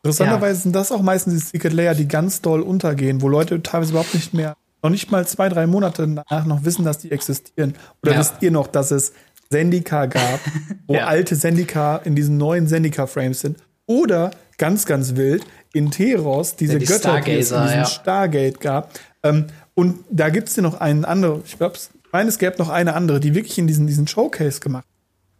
[0.03, 0.63] Interessanterweise ja.
[0.63, 4.13] sind das auch meistens die Secret Layer, die ganz doll untergehen, wo Leute teilweise überhaupt
[4.13, 7.73] nicht mehr, noch nicht mal zwei, drei Monate danach noch wissen, dass die existieren.
[8.03, 8.19] Oder ja.
[8.19, 9.13] wisst ihr noch, dass es
[9.49, 10.39] Sendika gab,
[10.87, 11.05] wo ja.
[11.05, 13.57] alte Sendika in diesen neuen Sendika-Frames sind.
[13.85, 15.43] Oder ganz, ganz wild,
[15.73, 17.85] in Teros diese ja, die Götter, die es in diesem ja.
[17.85, 18.91] Stargate gab.
[19.23, 22.57] Ähm, und da gibt es ja noch einen anderen, ich glaube, ich meine, es gäbe
[22.57, 24.85] noch eine andere, die wirklich in diesen, diesen Showcase gemacht.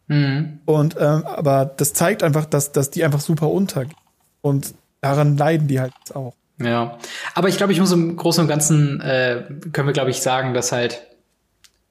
[0.08, 0.60] Mhm.
[0.66, 3.96] Und ähm, aber das zeigt einfach, dass, dass die einfach super untergehen.
[4.42, 6.36] Und daran leiden die halt auch.
[6.62, 6.98] Ja,
[7.34, 10.54] aber ich glaube, ich muss im Großen und Ganzen äh, können wir, glaube ich, sagen,
[10.54, 11.02] dass halt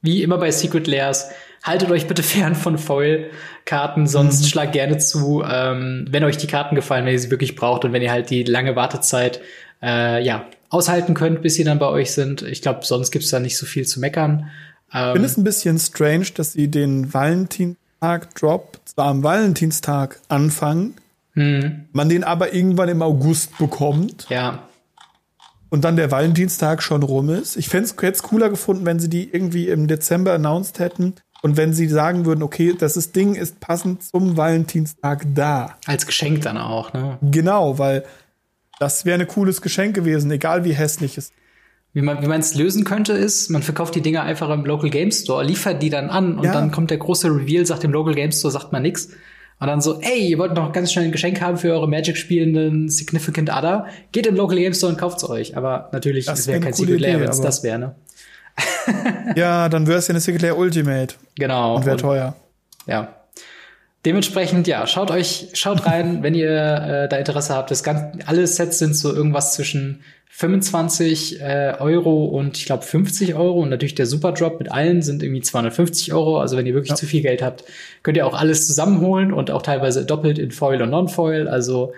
[0.01, 1.29] wie immer bei Secret Layers
[1.65, 4.45] haltet euch bitte fern von Foil-Karten, sonst mhm.
[4.45, 7.91] schlagt gerne zu, ähm, wenn euch die Karten gefallen, wenn ihr sie wirklich braucht und
[7.91, 9.41] wenn ihr halt die lange Wartezeit
[9.81, 12.43] äh, ja, aushalten könnt, bis sie dann bei euch sind.
[12.43, 14.49] Ich glaube, sonst gibt's da nicht so viel zu meckern.
[14.93, 20.95] Ähm, ich finde es ein bisschen strange, dass sie den Valentinstag-Drop zwar am Valentinstag anfangen,
[21.33, 21.85] mhm.
[21.91, 24.27] man den aber irgendwann im August bekommt.
[24.29, 24.69] Ja
[25.69, 27.57] und dann der Valentinstag schon rum ist.
[27.57, 31.15] Ich fände es cooler gefunden, wenn sie die irgendwie im Dezember announced hätten
[31.45, 35.77] und wenn sie sagen würden, okay, das ist Ding ist passend zum Valentinstag da.
[35.85, 37.19] Als Geschenk dann auch, ne?
[37.21, 38.03] Genau, weil
[38.79, 41.33] das wäre ein cooles Geschenk gewesen, egal wie hässlich es
[41.93, 44.89] wie man wie man es lösen könnte, ist, man verkauft die Dinger einfach im Local
[44.89, 46.51] Game Store, liefert die dann an und ja.
[46.51, 49.09] dann kommt der große Reveal, sagt dem Local Game Store, sagt man nix.
[49.59, 52.89] Und dann so, ey, ihr wollt noch ganz schnell ein Geschenk haben für eure Magic-spielenden
[52.89, 53.85] Significant Other?
[54.11, 55.55] Geht im Local Game Store und kauft's euch.
[55.55, 57.95] Aber natürlich, es wäre kein Secret Layer, wenn es das wäre, ne?
[59.35, 61.15] ja, dann wäre es ja eine Secret Layer Ultimate.
[61.35, 61.75] Genau.
[61.75, 62.35] Und wäre teuer.
[62.87, 63.15] Ja.
[64.05, 67.71] Dementsprechend, ja, schaut euch, schaut rein, wenn ihr äh, da Interesse habt.
[67.71, 73.35] Das ganze, alle Sets sind so irgendwas zwischen 25 äh, Euro und ich glaube 50
[73.35, 73.61] Euro.
[73.61, 76.39] Und natürlich der Superdrop mit allen sind irgendwie 250 Euro.
[76.39, 76.95] Also wenn ihr wirklich ja.
[76.95, 77.63] zu viel Geld habt,
[78.03, 81.47] könnt ihr auch alles zusammenholen und auch teilweise doppelt in Foil und Non-Foil.
[81.47, 81.93] Also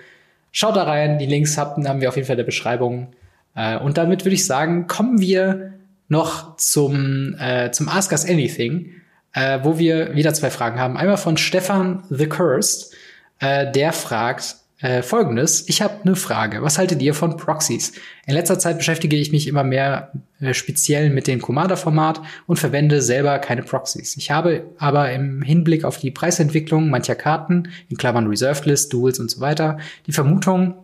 [0.51, 1.18] schaut da rein.
[1.18, 3.08] Die Links habt, haben wir auf jeden Fall in der Beschreibung.
[3.55, 5.74] Äh, und damit würde ich sagen, kommen wir
[6.08, 8.93] noch zum, äh, zum Ask Us Anything,
[9.34, 10.97] äh, wo wir wieder zwei Fragen haben.
[10.97, 12.93] Einmal von Stefan The Cursed,
[13.39, 15.68] äh, der fragt äh, folgendes.
[15.68, 16.62] Ich habe eine Frage.
[16.62, 17.93] Was haltet ihr von Proxies?
[18.28, 23.01] In letzter Zeit beschäftige ich mich immer mehr äh, speziell mit dem Commander-Format und verwende
[23.01, 24.18] selber keine Proxies.
[24.18, 29.20] Ich habe aber im Hinblick auf die Preisentwicklung mancher Karten, in Klammern Reserved List, Duels
[29.20, 30.76] und so weiter, die Vermutung,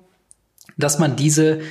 [0.76, 1.62] dass man diese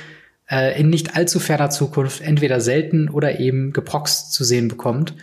[0.53, 5.15] äh, in nicht allzu ferner Zukunft entweder selten oder eben geproxt zu sehen bekommt,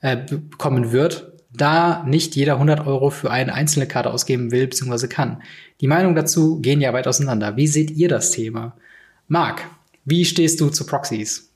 [0.00, 5.06] äh, bekommen wird, da nicht jeder 100 Euro für eine einzelne Karte ausgeben will bzw.
[5.06, 5.42] kann.
[5.80, 7.56] Die Meinungen dazu gehen ja weit auseinander.
[7.56, 8.74] Wie seht ihr das Thema?
[9.28, 9.62] Marc,
[10.04, 11.50] wie stehst du zu Proxies?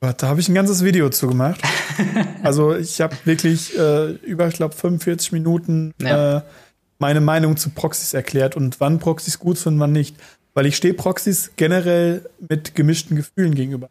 [0.00, 1.60] Da habe ich ein ganzes Video zu gemacht.
[2.42, 6.38] also ich habe wirklich äh, über, ich glaube, 45 Minuten ja.
[6.38, 6.42] äh,
[6.98, 10.16] meine Meinung zu Proxys erklärt und wann Proxys gut sind, wann nicht.
[10.54, 13.88] Weil ich stehe Proxys generell mit gemischten Gefühlen gegenüber.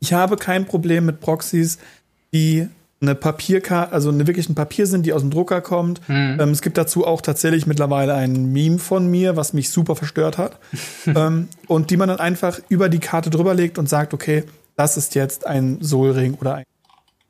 [0.00, 1.78] Ich habe kein Problem mit Proxys,
[2.32, 2.68] die
[3.00, 6.00] eine Papierkarte, also eine wirklich ein Papier sind, die aus dem Drucker kommt.
[6.08, 6.38] Mhm.
[6.40, 10.36] Ähm, es gibt dazu auch tatsächlich mittlerweile ein Meme von mir, was mich super verstört
[10.36, 10.58] hat.
[11.06, 14.44] ähm, und die man dann einfach über die Karte drüber legt und sagt, okay,
[14.76, 16.64] das ist jetzt ein Soulring oder ein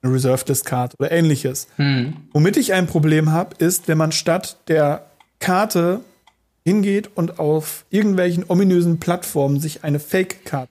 [0.03, 1.67] eine Reserved List Card oder ähnliches.
[1.77, 2.17] Mhm.
[2.33, 5.07] Womit ich ein Problem habe, ist, wenn man statt der
[5.41, 6.01] Karte
[6.69, 10.71] hingeht und auf irgendwelchen ominösen Plattformen sich eine Fake-Karte.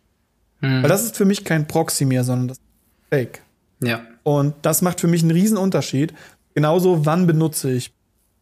[0.61, 0.83] Mhm.
[0.83, 2.63] Weil das ist für mich kein Proxy mehr, sondern das ist
[3.09, 3.41] Fake.
[3.81, 4.01] Ja.
[4.23, 6.13] Und das macht für mich einen riesen Unterschied.
[6.53, 7.91] Genauso, wann benutze ich.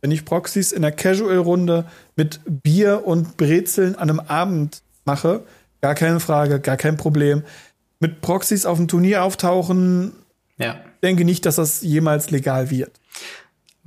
[0.01, 1.85] Wenn ich Proxys in der Casual-Runde
[2.15, 5.43] mit Bier und Brezeln an einem Abend mache,
[5.81, 7.43] gar keine Frage, gar kein Problem.
[7.99, 10.13] Mit Proxys auf dem Turnier auftauchen,
[10.57, 10.79] ja.
[11.01, 12.91] denke nicht, dass das jemals legal wird.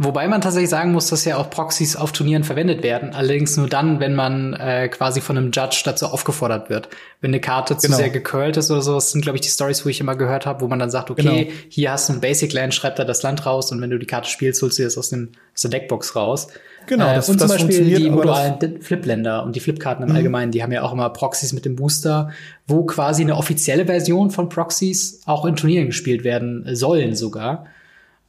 [0.00, 3.14] Wobei man tatsächlich sagen muss, dass ja auch Proxys auf Turnieren verwendet werden.
[3.14, 6.88] Allerdings nur dann, wenn man äh, quasi von einem Judge dazu aufgefordert wird.
[7.20, 7.96] Wenn eine Karte zu genau.
[7.96, 10.46] sehr gecurlt ist oder so, das sind, glaube ich, die Stories, wo ich immer gehört
[10.46, 11.56] habe, wo man dann sagt, okay, genau.
[11.68, 14.06] hier hast du ein Basic Land, schreib da das Land raus und wenn du die
[14.06, 16.46] Karte spielst, holst du das aus, dem, aus der Deckbox raus.
[16.86, 20.14] Genau, äh, das, und zum das Beispiel die modularen Flip-Länder und die Flip-Karten im mhm.
[20.14, 22.30] Allgemeinen, die haben ja auch immer Proxys mit dem Booster,
[22.68, 27.66] wo quasi eine offizielle Version von Proxys auch in Turnieren gespielt werden sollen sogar.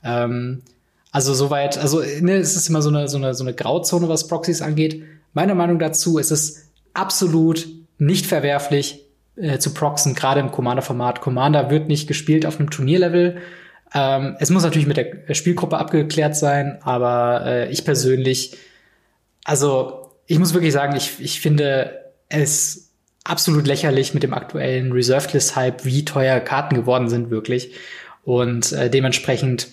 [0.03, 0.63] Ähm,
[1.11, 4.27] also soweit, also ne, es ist immer so eine, so, eine, so eine Grauzone, was
[4.27, 5.03] Proxys angeht.
[5.33, 9.05] Meiner Meinung dazu ist es absolut nicht verwerflich
[9.35, 11.21] äh, zu proxen, gerade im Commander-Format.
[11.21, 13.37] Commander wird nicht gespielt auf einem Turnierlevel.
[13.93, 18.57] Ähm, es muss natürlich mit der Spielgruppe abgeklärt sein, aber äh, ich persönlich,
[19.43, 22.91] also ich muss wirklich sagen, ich, ich finde es
[23.23, 27.73] absolut lächerlich mit dem aktuellen Reserved List Hype, wie teuer Karten geworden sind wirklich.
[28.23, 29.69] Und äh, dementsprechend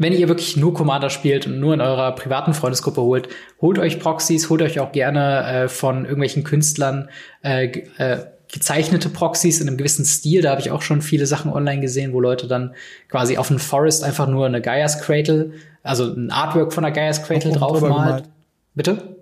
[0.00, 3.28] wenn ihr wirklich nur Commander spielt und nur in eurer privaten Freundesgruppe holt,
[3.60, 7.10] holt euch Proxys, holt euch auch gerne äh, von irgendwelchen Künstlern
[7.42, 7.66] äh,
[7.98, 10.40] äh, gezeichnete Proxys in einem gewissen Stil.
[10.40, 12.74] Da habe ich auch schon viele Sachen online gesehen, wo Leute dann
[13.10, 17.22] quasi auf einen Forest einfach nur eine Gaia's Cradle, also ein Artwork von einer Gaia's
[17.22, 18.24] Cradle draufmalt.
[18.74, 19.16] Bitte?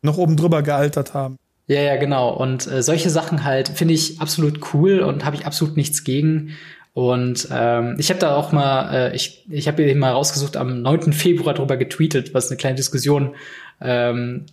[0.00, 1.36] Noch oben drüber gealtert haben.
[1.66, 2.32] Ja, ja, genau.
[2.32, 6.56] Und äh, solche Sachen halt finde ich absolut cool und habe ich absolut nichts gegen.
[6.96, 10.80] Und ähm, ich habe da auch mal, äh, ich, ich habe eben mal rausgesucht, am
[10.80, 11.12] 9.
[11.12, 13.34] Februar drüber getweetet, was eine kleine Diskussion
[13.82, 14.46] ähm,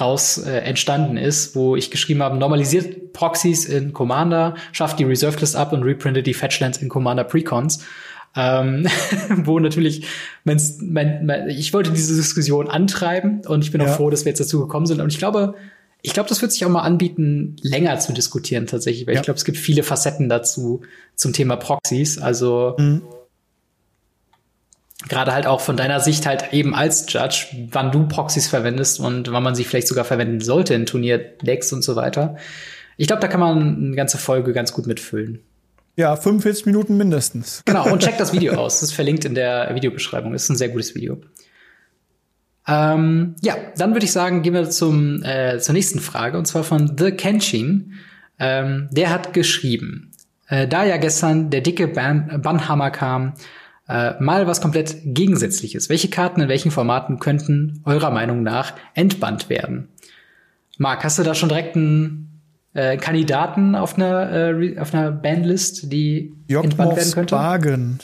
[0.00, 5.40] raus äh, entstanden ist, wo ich geschrieben habe, normalisiert Proxys in Commander, schafft die Reserved
[5.40, 7.84] List ab und reprintet die Fetchlands in Commander Precons.
[8.36, 8.86] Ähm,
[9.30, 10.06] wo natürlich
[10.44, 13.88] mein, mein, ich wollte diese Diskussion antreiben und ich bin ja.
[13.88, 15.00] auch froh, dass wir jetzt dazu gekommen sind.
[15.00, 15.56] Und ich glaube,
[16.02, 19.20] ich glaube, das wird sich auch mal anbieten, länger zu diskutieren tatsächlich, weil ja.
[19.20, 20.82] ich glaube, es gibt viele Facetten dazu
[21.16, 22.18] zum Thema Proxys.
[22.18, 23.02] Also mhm.
[25.08, 29.32] gerade halt auch von deiner Sicht halt eben als Judge, wann du Proxys verwendest und
[29.32, 32.36] wann man sie vielleicht sogar verwenden sollte in Turnierdecks und so weiter.
[32.96, 35.40] Ich glaube, da kann man eine ganze Folge ganz gut mitfüllen.
[35.96, 37.62] Ja, 45 Minuten mindestens.
[37.64, 38.74] Genau, und check das Video aus.
[38.74, 40.32] Das ist verlinkt in der Videobeschreibung.
[40.32, 41.20] Das ist ein sehr gutes Video.
[42.68, 46.64] Ähm, ja, dann würde ich sagen, gehen wir zum, äh, zur nächsten Frage, und zwar
[46.64, 47.94] von The Kenshin.
[48.38, 50.12] Ähm, der hat geschrieben,
[50.48, 53.32] äh, da ja gestern der dicke Ban Bannhammer kam,
[53.88, 55.88] äh, mal was komplett Gegensätzliches.
[55.88, 59.88] Welche Karten in welchen Formaten könnten eurer Meinung nach entbannt werden?
[60.76, 62.42] Marc, hast du da schon direkt einen
[62.74, 67.34] äh, Kandidaten auf einer, äh, auf einer Bandlist, die Jokmos entbannt werden könnte?
[67.34, 67.98] Bargen.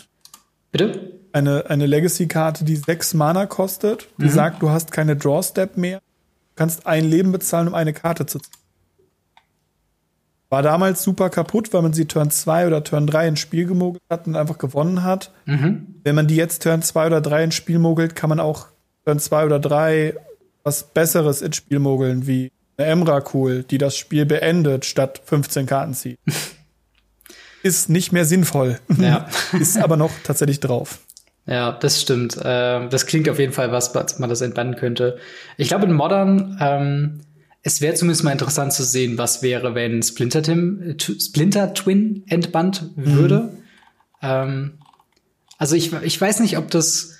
[0.72, 1.13] Bitte?
[1.35, 4.30] Eine, eine Legacy-Karte, die sechs Mana kostet, die mhm.
[4.30, 8.39] sagt, du hast keine Draw-Step mehr, du kannst ein Leben bezahlen, um eine Karte zu
[8.39, 8.53] ziehen.
[10.49, 14.03] War damals super kaputt, weil man sie Turn 2 oder Turn 3 ins Spiel gemogelt
[14.09, 15.32] hat und einfach gewonnen hat.
[15.47, 15.97] Mhm.
[16.05, 18.68] Wenn man die jetzt Turn 2 oder 3 ins Spiel mogelt, kann man auch
[19.05, 20.14] Turn 2 oder 3
[20.62, 25.95] was Besseres ins Spiel mogeln, wie eine Emrakul, die das Spiel beendet, statt 15 Karten
[25.95, 26.18] zieht.
[27.62, 28.78] Ist nicht mehr sinnvoll.
[28.99, 29.26] Ja.
[29.59, 31.01] Ist aber noch tatsächlich drauf.
[31.47, 32.36] Ja, das stimmt.
[32.36, 35.18] Äh, das klingt auf jeden Fall was, was man das entbannen könnte.
[35.57, 37.20] Ich glaube, in Modern, ähm,
[37.62, 42.90] es wäre zumindest mal interessant zu sehen, was wäre, wenn Splinter, Tim, Splinter Twin entbannt
[42.97, 43.40] würde.
[43.40, 43.59] Mhm.
[44.22, 44.72] Ähm,
[45.59, 47.14] also ich, ich weiß nicht, ob das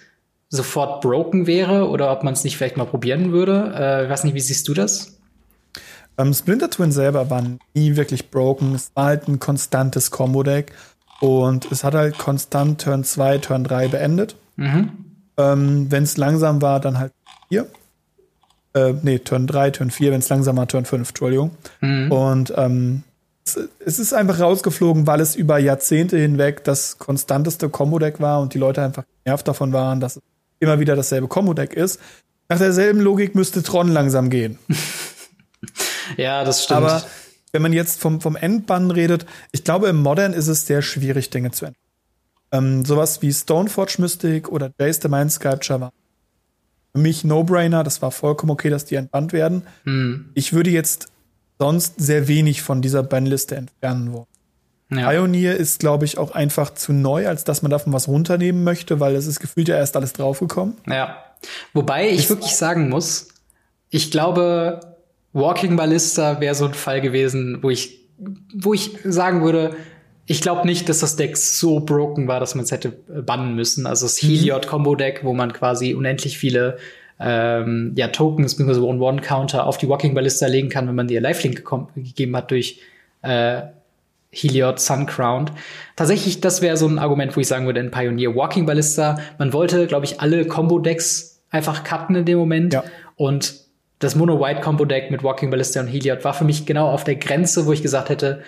[0.49, 3.75] sofort broken wäre oder ob man es nicht vielleicht mal probieren würde.
[3.77, 5.19] Äh, ich weiß nicht, wie siehst du das?
[6.17, 7.43] Ähm, Splinter Twin selber war
[7.75, 8.75] nie wirklich broken.
[8.75, 10.73] Es war halt ein konstantes Combo-Deck.
[11.21, 14.37] Und es hat halt konstant Turn 2, Turn 3 beendet.
[14.57, 14.91] Mhm.
[15.37, 17.13] Ähm, wenn es langsam war, dann halt
[17.49, 17.67] 4.
[18.75, 21.53] Äh, nee, Turn 3, Turn 4, wenn es langsam war, Turn 5, Entschuldigung.
[21.81, 22.13] Mhm.
[22.13, 23.05] Und ähm,
[23.47, 28.55] es, es, ist einfach rausgeflogen, weil es über Jahrzehnte hinweg das konstanteste Combo-Deck war und
[28.55, 30.23] die Leute einfach genervt davon waren, dass es
[30.61, 32.01] immer wieder dasselbe Combo-Deck ist.
[32.49, 34.59] Nach derselben Logik müsste Tron langsam gehen.
[36.17, 36.79] ja, das stimmt.
[36.79, 37.03] Aber
[37.55, 41.31] wenn man jetzt vom, vom Endbann redet, ich glaube, im Modern ist es sehr schwierig,
[41.31, 41.81] Dinge zu ändern.
[42.51, 45.93] Ähm, sowas wie Stoneforge Mystic oder Jace the Mind Sculpture war
[46.93, 47.85] für mich No-Brainer.
[47.85, 49.63] Das war vollkommen okay, dass die entbannt werden.
[49.85, 50.31] Hm.
[50.35, 51.07] Ich würde jetzt
[51.61, 54.27] sonst sehr wenig von dieser Bannliste entfernen wollen.
[54.91, 55.11] Ja.
[55.11, 58.99] Pioneer ist, glaube ich, auch einfach zu neu, als dass man davon was runternehmen möchte,
[58.99, 60.75] weil es ist gefühlt ja erst alles draufgekommen.
[60.89, 61.19] Ja.
[61.73, 63.29] Wobei ich, ich wirklich sagen muss,
[63.91, 64.94] ich glaube,
[65.35, 67.99] Walking Ballista wäre so ein Fall gewesen, wo ich,
[68.55, 69.77] wo ich sagen würde,
[70.27, 73.55] ich glaube nicht, dass das Deck so broken war, dass man es hätte äh, bannen
[73.55, 73.87] müssen.
[73.87, 76.79] Also das Heliod-Combo-Deck, wo man quasi unendlich viele
[77.21, 78.81] ähm, ja, Tokens bzw.
[78.81, 81.63] One-One-Counter auf die Walking Ballista legen kann, wenn man dir Lifelink
[81.95, 82.81] gegeben hat durch
[83.23, 83.63] äh,
[84.33, 85.53] Heliod Sun Crowned.
[85.97, 89.53] Tatsächlich, das wäre so ein Argument, wo ich sagen würde, in Pioneer Walking Ballista, man
[89.53, 92.73] wollte, glaube ich, alle Combo-Decks einfach cutten in dem Moment.
[92.73, 92.85] Ja.
[93.17, 93.64] Und
[94.05, 97.73] das Mono-White-Combo-Deck mit Walking Ballista und Heliod war für mich genau auf der Grenze, wo
[97.73, 98.43] ich gesagt hätte,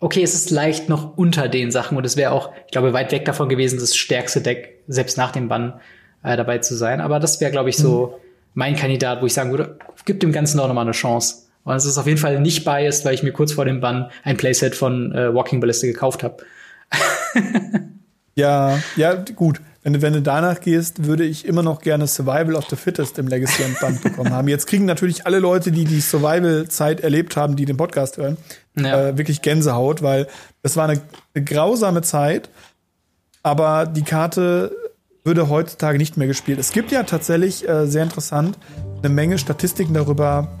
[0.00, 3.10] okay, es ist leicht noch unter den Sachen und es wäre auch, ich glaube, weit
[3.10, 5.80] weg davon gewesen, das stärkste Deck selbst nach dem Bann
[6.22, 7.00] äh, dabei zu sein.
[7.00, 8.22] Aber das wäre, glaube ich, so mhm.
[8.54, 11.46] mein Kandidat, wo ich sagen würde, gibt dem Ganzen auch noch mal eine Chance.
[11.64, 14.10] Und es ist auf jeden Fall nicht biased, weil ich mir kurz vor dem Bann
[14.24, 16.36] ein Playset von äh, Walking Ballista gekauft habe.
[18.34, 19.60] ja, ja, gut.
[19.88, 23.18] Wenn du, wenn du danach gehst, würde ich immer noch gerne Survival of the Fittest
[23.18, 24.46] im Legacy Band bekommen haben.
[24.46, 28.36] Jetzt kriegen natürlich alle Leute, die die Survival-Zeit erlebt haben, die den Podcast hören,
[28.78, 29.08] ja.
[29.08, 30.26] äh, wirklich Gänsehaut, weil
[30.62, 31.00] es war eine,
[31.32, 32.50] eine grausame Zeit.
[33.42, 34.76] Aber die Karte
[35.24, 36.58] würde heutzutage nicht mehr gespielt.
[36.58, 38.58] Es gibt ja tatsächlich äh, sehr interessant
[38.98, 40.58] eine Menge Statistiken darüber,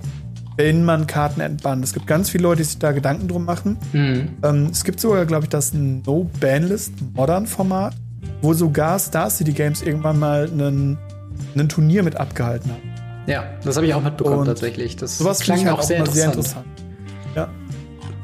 [0.56, 1.84] wenn man Karten entbannt.
[1.84, 3.76] Es gibt ganz viele Leute, die sich da Gedanken drum machen.
[3.92, 4.28] Mhm.
[4.42, 7.92] Ähm, es gibt sogar, glaube ich, das No-Banlist Modern-Format,
[8.42, 10.98] wo sogar Star City Games irgendwann mal einen,
[11.54, 12.88] einen Turnier mit abgehalten haben.
[13.26, 14.96] Ja, das habe ich auch mitbekommen Und tatsächlich.
[14.96, 16.16] Das sowas klang halt auch sehr interessant.
[16.16, 16.66] sehr interessant.
[17.34, 17.48] Ja.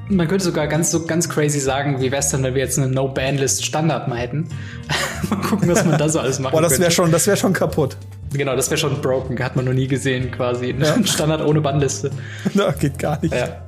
[0.08, 2.78] Man könnte sogar ganz so ganz crazy sagen, wie wäre es denn, wenn wir jetzt
[2.78, 4.48] eine No-Ban-List Standard mal hätten?
[5.30, 7.52] mal gucken, was man da so alles machen Boah, das wäre schon, das wäre schon
[7.52, 7.96] kaputt.
[8.32, 10.74] Genau, das wäre schon broken, hat man noch nie gesehen quasi.
[10.78, 10.94] Ja.
[10.94, 12.10] Ein Standard ohne Bannliste.
[12.54, 13.34] Na, geht gar nicht.
[13.34, 13.64] Ja.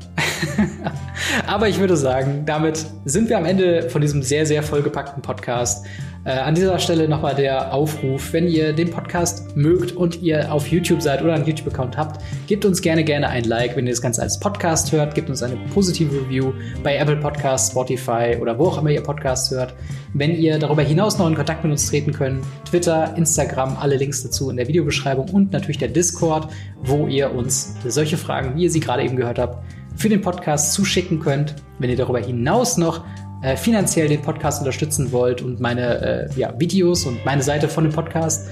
[1.47, 5.87] Aber ich würde sagen, damit sind wir am Ende von diesem sehr, sehr vollgepackten Podcast.
[6.27, 10.67] Äh, an dieser Stelle nochmal der Aufruf, wenn ihr den Podcast mögt und ihr auf
[10.67, 14.03] YouTube seid oder einen YouTube-Account habt, gebt uns gerne, gerne ein Like, wenn ihr das
[14.03, 18.65] Ganze als Podcast hört, gebt uns eine positive Review bei Apple Podcasts, Spotify oder wo
[18.65, 19.73] auch immer ihr Podcasts hört.
[20.15, 24.25] Wenn ihr darüber hinaus noch in Kontakt mit uns treten könnt, Twitter, Instagram, alle Links
[24.25, 26.49] dazu in der Videobeschreibung und natürlich der Discord,
[26.83, 30.73] wo ihr uns solche Fragen, wie ihr sie gerade eben gehört habt, für den Podcast
[30.73, 31.55] zuschicken könnt.
[31.79, 33.05] Wenn ihr darüber hinaus noch
[33.43, 37.85] äh, finanziell den Podcast unterstützen wollt und meine äh, ja, Videos und meine Seite von
[37.85, 38.49] dem Podcast,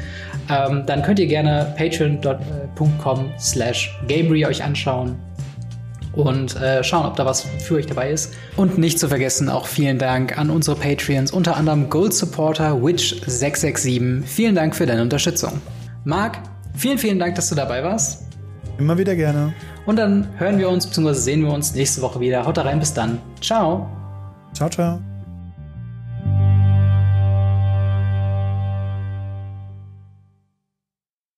[0.51, 5.17] ähm, dann könnt ihr gerne patreon.com slash gamery euch anschauen
[6.17, 8.35] und äh, schauen, ob da was für euch dabei ist.
[8.57, 14.23] Und nicht zu vergessen, auch vielen Dank an unsere Patreons, unter anderem Gold Supporter Witch667.
[14.25, 15.61] Vielen Dank für deine Unterstützung.
[16.05, 16.39] Marc,
[16.77, 18.25] vielen, vielen Dank, dass du dabei warst.
[18.79, 19.55] Immer wieder gerne.
[19.87, 21.13] Und dann hören wir uns bzw.
[21.13, 22.45] sehen wir uns nächste Woche wieder.
[22.45, 23.19] Haut rein, bis dann.
[23.41, 24.04] Ciao.
[24.55, 25.14] Ciao, ciao.